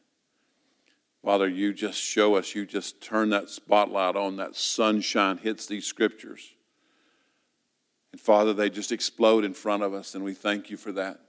Father, 1.23 1.47
you 1.47 1.75
just 1.75 2.01
show 2.01 2.37
us, 2.37 2.55
you 2.55 2.65
just 2.65 3.03
turn 3.03 3.29
that 3.29 3.51
spotlight 3.51 4.17
on, 4.17 4.37
that 4.37 4.57
sunshine 4.57 5.37
hits 5.37 5.67
these 5.67 5.85
scriptures. 5.85 6.55
And 8.11 8.19
Father, 8.19 8.55
they 8.55 8.71
just 8.71 8.93
explode 8.93 9.45
in 9.45 9.53
front 9.53 9.83
of 9.83 9.93
us, 9.93 10.15
and 10.15 10.25
we 10.25 10.33
thank 10.33 10.71
you 10.71 10.79
for 10.79 10.93
that. 10.93 11.21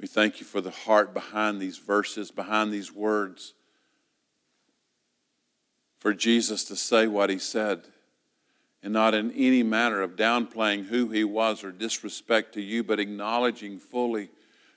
We 0.00 0.08
thank 0.08 0.40
you 0.40 0.46
for 0.46 0.60
the 0.60 0.72
heart 0.72 1.14
behind 1.14 1.60
these 1.60 1.78
verses, 1.78 2.32
behind 2.32 2.72
these 2.72 2.92
words. 2.92 3.54
For 6.06 6.14
Jesus 6.14 6.62
to 6.66 6.76
say 6.76 7.08
what 7.08 7.30
he 7.30 7.38
said, 7.40 7.82
and 8.80 8.92
not 8.92 9.12
in 9.12 9.32
any 9.32 9.64
manner 9.64 10.02
of 10.02 10.14
downplaying 10.14 10.84
who 10.84 11.08
he 11.08 11.24
was 11.24 11.64
or 11.64 11.72
disrespect 11.72 12.54
to 12.54 12.62
you, 12.62 12.84
but 12.84 13.00
acknowledging 13.00 13.80
fully 13.80 14.30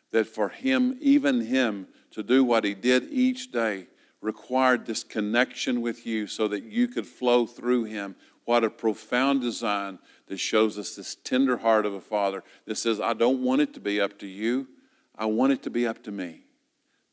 that 0.09 0.25
for 0.25 0.49
him, 0.49 0.97
even 0.99 1.41
him, 1.41 1.87
to 2.13 2.23
do 2.23 2.43
what 2.43 2.63
he 2.63 2.73
did 2.73 3.09
each 3.11 3.51
day 3.51 3.85
required 4.21 4.87
this 4.87 5.03
connection 5.03 5.81
with 5.81 6.03
you 6.03 6.25
so 6.25 6.47
that 6.47 6.63
you 6.63 6.87
could 6.87 7.05
flow 7.05 7.45
through 7.45 7.83
him. 7.83 8.15
What 8.45 8.63
a 8.63 8.69
profound 8.71 9.41
design 9.41 9.99
that 10.29 10.39
shows 10.39 10.79
us 10.79 10.95
this 10.95 11.13
tender 11.13 11.57
heart 11.57 11.85
of 11.85 11.93
a 11.93 12.01
father 12.01 12.43
that 12.65 12.79
says, 12.79 12.99
I 12.99 13.13
don't 13.13 13.43
want 13.43 13.61
it 13.61 13.75
to 13.75 13.79
be 13.79 14.01
up 14.01 14.17
to 14.17 14.25
you, 14.25 14.67
I 15.15 15.27
want 15.27 15.53
it 15.53 15.61
to 15.61 15.69
be 15.69 15.85
up 15.85 16.01
to 16.05 16.11
me. 16.11 16.41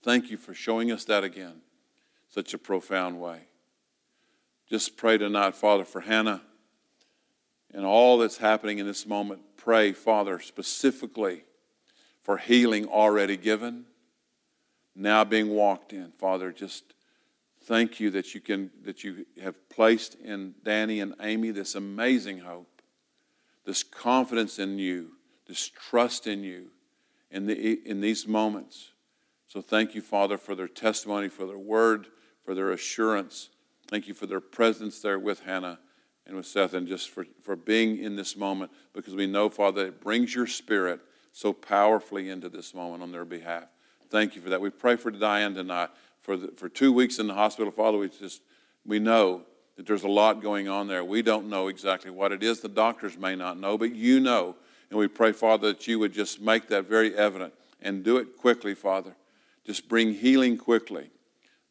Thank 0.03 0.31
you 0.31 0.39
for 0.39 0.55
showing 0.55 0.91
us 0.91 1.05
that 1.05 1.23
again, 1.23 1.61
such 2.31 2.55
a 2.55 2.59
profound 2.59 3.21
way. 3.21 3.41
Just 4.69 4.97
pray 4.97 5.19
tonight, 5.19 5.55
Father, 5.55 5.85
for 5.85 6.01
Hannah 6.01 6.43
and 7.73 7.85
all 7.85 8.19
that's 8.19 8.39
happening 8.39 8.79
in 8.79 8.87
this 8.87 9.07
moment. 9.07 9.43
Pray, 9.57 9.93
Father, 9.93 10.41
specifically 10.41 11.45
for 12.23 12.37
healing 12.39 12.87
already 12.87 13.37
given, 13.37 13.85
now 14.95 15.25
being 15.25 15.51
walked 15.51 15.93
in. 15.93 16.13
Father, 16.19 16.53
just 16.53 16.95
thank 17.65 18.01
you 18.01 18.11
that 18.11 18.35
you 18.35 18.41
can 18.41 18.71
that 18.83 19.05
you 19.05 19.27
have 19.43 19.69
placed 19.69 20.15
in 20.17 20.55
Danny 20.65 21.01
and 21.01 21.15
Amy 21.21 21.51
this 21.51 21.75
amazing 21.75 22.39
hope 22.39 22.77
this 23.67 23.83
confidence 23.83 24.59
in 24.59 24.79
you, 24.79 25.11
this 25.47 25.69
trust 25.69 26.27
in 26.27 26.43
you 26.43 26.69
in, 27.31 27.47
the, 27.47 27.81
in 27.85 28.01
these 28.01 28.27
moments. 28.27 28.93
So 29.49 29.61
thank 29.61 29.95
you, 29.95 30.01
Father, 30.01 30.39
for 30.39 30.55
their 30.55 30.69
testimony, 30.69 31.29
for 31.29 31.47
their 31.47 31.59
word, 31.59 32.07
for 32.45 32.55
their 32.55 32.71
assurance. 32.71 33.51
Thank 33.89 34.09
you 34.09 34.15
for 34.15 34.27
their 34.27 34.41
presence 34.41 35.01
there 35.01 35.19
with 35.19 35.41
Hannah 35.41 35.79
and 36.27 36.37
with 36.37 36.47
Seth, 36.47 36.75
and 36.75 36.89
just 36.89 37.11
for, 37.11 37.25
for 37.43 37.55
being 37.55 37.99
in 37.99 38.17
this 38.17 38.37
moment 38.37 38.73
because 38.93 39.15
we 39.15 39.27
know, 39.27 39.49
Father, 39.49 39.87
it 39.87 40.01
brings 40.01 40.35
your 40.35 40.47
spirit 40.47 41.01
so 41.33 41.53
powerfully 41.53 42.31
into 42.31 42.49
this 42.49 42.75
moment 42.75 43.03
on 43.03 43.13
their 43.13 43.25
behalf. 43.25 43.65
Thank 44.11 44.35
you 44.35 44.43
for 44.43 44.51
that. 44.51 44.61
We 44.61 44.71
pray 44.71 44.97
for 44.97 45.11
Diane 45.11 45.55
tonight. 45.55 45.91
For, 46.23 46.37
the, 46.37 46.49
for 46.57 46.69
two 46.69 46.93
weeks 46.93 47.21
in 47.21 47.29
the 47.29 47.35
hospital, 47.35 47.71
Father, 47.71 47.99
we 47.99 48.09
just 48.09 48.43
we 48.85 48.99
know 48.99 49.43
that 49.77 49.87
there's 49.87 50.05
a 50.05 50.09
lot 50.09 50.43
going 50.43 50.69
on 50.69 50.89
there. 50.89 51.05
We 51.05 51.23
don't 51.23 51.49
know 51.49 51.69
exactly 51.69 52.11
what 52.11 52.33
it 52.33 52.43
is. 52.43 52.61
The 52.61 52.69
doctors 52.69 53.17
may 53.17 53.37
not 53.37 53.59
know, 53.59 53.77
but 53.77 53.95
you 53.95 54.19
know. 54.21 54.57
And 54.91 54.99
we 54.99 55.09
pray, 55.09 55.33
Father, 55.33 55.69
that 55.69 55.87
you 55.87 55.99
would 55.99 56.13
just 56.13 56.41
make 56.41 56.69
that 56.69 56.89
very 56.89 57.15
evident 57.17 57.53
and 57.83 58.03
do 58.03 58.17
it 58.17 58.37
quickly, 58.37 58.75
Father. 58.75 59.15
Just 59.65 59.89
bring 59.89 60.15
healing 60.15 60.57
quickly. 60.57 61.11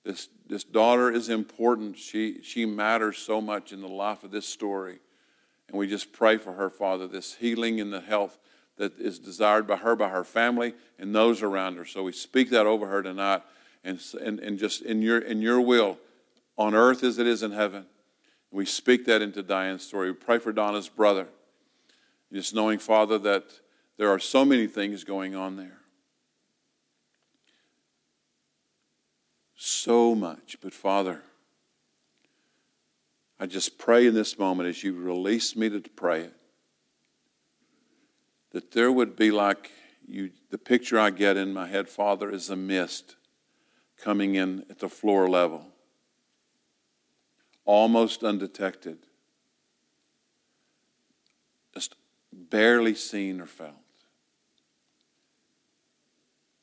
This, 0.06 0.30
this 0.48 0.64
daughter 0.64 1.12
is 1.12 1.30
important. 1.30 1.98
She, 1.98 2.42
she 2.44 2.66
matters 2.66 3.18
so 3.18 3.42
much 3.42 3.74
in 3.74 3.82
the 3.82 3.88
life 3.88 4.24
of 4.24 4.32
this 4.32 4.48
story. 4.48 5.00
And 5.68 5.78
we 5.78 5.88
just 5.88 6.14
pray 6.14 6.38
for 6.38 6.54
her, 6.54 6.70
Father, 6.70 7.08
this 7.08 7.34
healing 7.34 7.82
and 7.82 7.92
the 7.92 8.02
health 8.02 8.38
that 8.78 9.00
is 9.00 9.18
desired 9.18 9.66
by 9.66 9.78
her, 9.78 9.96
by 9.96 10.10
her 10.10 10.24
family, 10.24 10.76
and 11.00 11.16
those 11.16 11.42
around 11.42 11.78
her. 11.78 11.86
So 11.86 12.04
we 12.04 12.12
speak 12.12 12.52
that 12.52 12.68
over 12.68 12.88
her 12.88 13.02
tonight 13.02 13.42
and, 13.84 14.00
and, 14.22 14.40
and 14.40 14.60
just 14.60 14.84
in 14.84 15.02
your, 15.02 15.20
in 15.20 15.42
your 15.42 15.60
will, 15.60 15.98
on 16.58 16.76
earth 16.76 17.04
as 17.04 17.18
it 17.18 17.26
is 17.26 17.42
in 17.42 17.52
heaven. 17.52 17.86
We 18.52 18.66
speak 18.66 19.06
that 19.06 19.22
into 19.22 19.42
Diane's 19.42 19.86
story. 19.86 20.12
We 20.12 20.18
pray 20.18 20.38
for 20.38 20.54
Donna's 20.54 20.88
brother. 20.88 21.28
Just 22.32 22.54
knowing, 22.54 22.80
Father, 22.80 23.18
that 23.20 23.46
there 23.98 24.10
are 24.10 24.20
so 24.20 24.46
many 24.46 24.68
things 24.68 25.04
going 25.04 25.36
on 25.36 25.56
there. 25.56 25.80
So 29.56 30.14
much. 30.16 30.58
But, 30.62 30.74
Father, 30.74 31.22
I 33.40 33.46
just 33.46 33.78
pray 33.78 34.08
in 34.08 34.14
this 34.14 34.40
moment 34.40 34.70
as 34.70 34.84
you 34.84 34.94
release 34.94 35.56
me 35.56 35.70
to 35.70 35.82
pray 35.82 36.22
it, 36.22 36.34
that 38.52 38.72
there 38.72 38.92
would 38.92 39.16
be 39.16 39.32
like 39.32 39.72
you, 40.08 40.32
the 40.50 40.58
picture 40.58 41.00
I 41.00 41.10
get 41.10 41.36
in 41.36 41.54
my 41.54 41.68
head, 41.68 41.90
Father, 41.90 42.30
is 42.30 42.50
a 42.50 42.56
mist 42.56 43.16
coming 43.98 44.36
in 44.36 44.66
at 44.70 44.80
the 44.80 44.90
floor 44.90 45.28
level, 45.28 45.66
almost 47.66 48.24
undetected, 48.24 49.00
just 51.74 51.96
barely 52.32 52.94
seen 52.96 53.42
or 53.42 53.48
felt, 53.48 53.74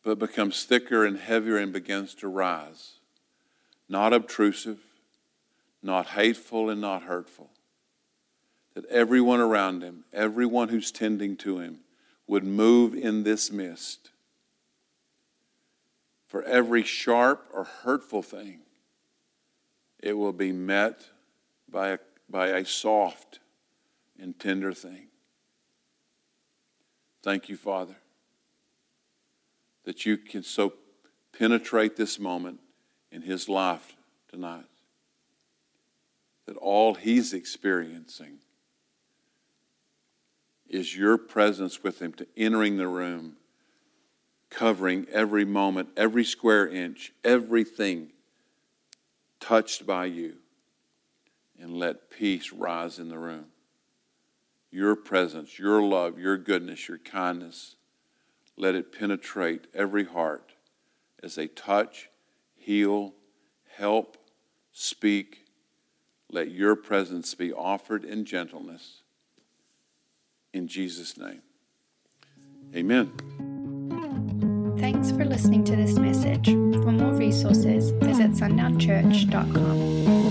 but 0.02 0.18
becomes 0.18 0.64
thicker 0.64 1.04
and 1.04 1.18
heavier 1.18 1.56
and 1.56 1.72
begins 1.72 2.14
to 2.16 2.28
rise. 2.28 2.94
Not 3.88 4.12
obtrusive, 4.12 4.80
not 5.82 6.08
hateful, 6.08 6.70
and 6.70 6.80
not 6.80 7.02
hurtful. 7.02 7.50
That 8.74 8.86
everyone 8.86 9.40
around 9.40 9.82
him, 9.82 10.04
everyone 10.12 10.68
who's 10.68 10.90
tending 10.90 11.36
to 11.38 11.58
him, 11.58 11.80
would 12.26 12.44
move 12.44 12.94
in 12.94 13.22
this 13.22 13.52
mist. 13.52 14.10
For 16.26 16.42
every 16.44 16.82
sharp 16.82 17.46
or 17.52 17.64
hurtful 17.64 18.22
thing, 18.22 18.60
it 19.98 20.14
will 20.14 20.32
be 20.32 20.50
met 20.50 21.02
by 21.68 21.90
a, 21.90 21.98
by 22.28 22.48
a 22.48 22.64
soft 22.64 23.40
and 24.18 24.38
tender 24.38 24.72
thing. 24.72 25.08
Thank 27.22 27.48
you, 27.48 27.56
Father, 27.56 27.96
that 29.84 30.06
you 30.06 30.16
can 30.16 30.42
so 30.42 30.74
penetrate 31.36 31.96
this 31.96 32.18
moment 32.18 32.60
in 33.10 33.22
his 33.22 33.48
life 33.48 33.96
tonight. 34.28 34.64
That 36.46 36.56
all 36.56 36.94
he's 36.94 37.32
experiencing 37.32 38.38
is 40.68 40.96
your 40.96 41.18
presence 41.18 41.82
with 41.82 42.00
him 42.00 42.12
to 42.14 42.26
entering 42.36 42.76
the 42.76 42.88
room, 42.88 43.36
covering 44.50 45.06
every 45.12 45.44
moment, 45.44 45.90
every 45.96 46.24
square 46.24 46.66
inch, 46.66 47.12
everything 47.22 48.08
touched 49.38 49.86
by 49.86 50.06
you, 50.06 50.34
and 51.60 51.76
let 51.78 52.10
peace 52.10 52.52
rise 52.52 52.98
in 52.98 53.08
the 53.08 53.18
room. 53.18 53.46
Your 54.70 54.96
presence, 54.96 55.58
your 55.58 55.82
love, 55.82 56.18
your 56.18 56.38
goodness, 56.38 56.88
your 56.88 56.98
kindness, 56.98 57.76
let 58.56 58.74
it 58.74 58.92
penetrate 58.92 59.66
every 59.74 60.04
heart 60.04 60.52
as 61.22 61.34
they 61.34 61.46
touch, 61.46 62.08
heal, 62.54 63.14
help, 63.76 64.16
speak. 64.72 65.46
Let 66.30 66.50
your 66.50 66.76
presence 66.76 67.34
be 67.34 67.52
offered 67.52 68.04
in 68.04 68.24
gentleness 68.24 69.02
in 70.52 70.68
Jesus' 70.68 71.16
name. 71.16 71.42
Amen. 72.74 73.12
Thanks 74.78 75.10
for 75.10 75.24
listening 75.24 75.64
to 75.64 75.76
this 75.76 75.98
message. 75.98 76.46
For 76.46 76.92
more 76.92 77.14
resources, 77.14 77.90
visit 77.90 78.32
sundownchurch.com. 78.32 80.21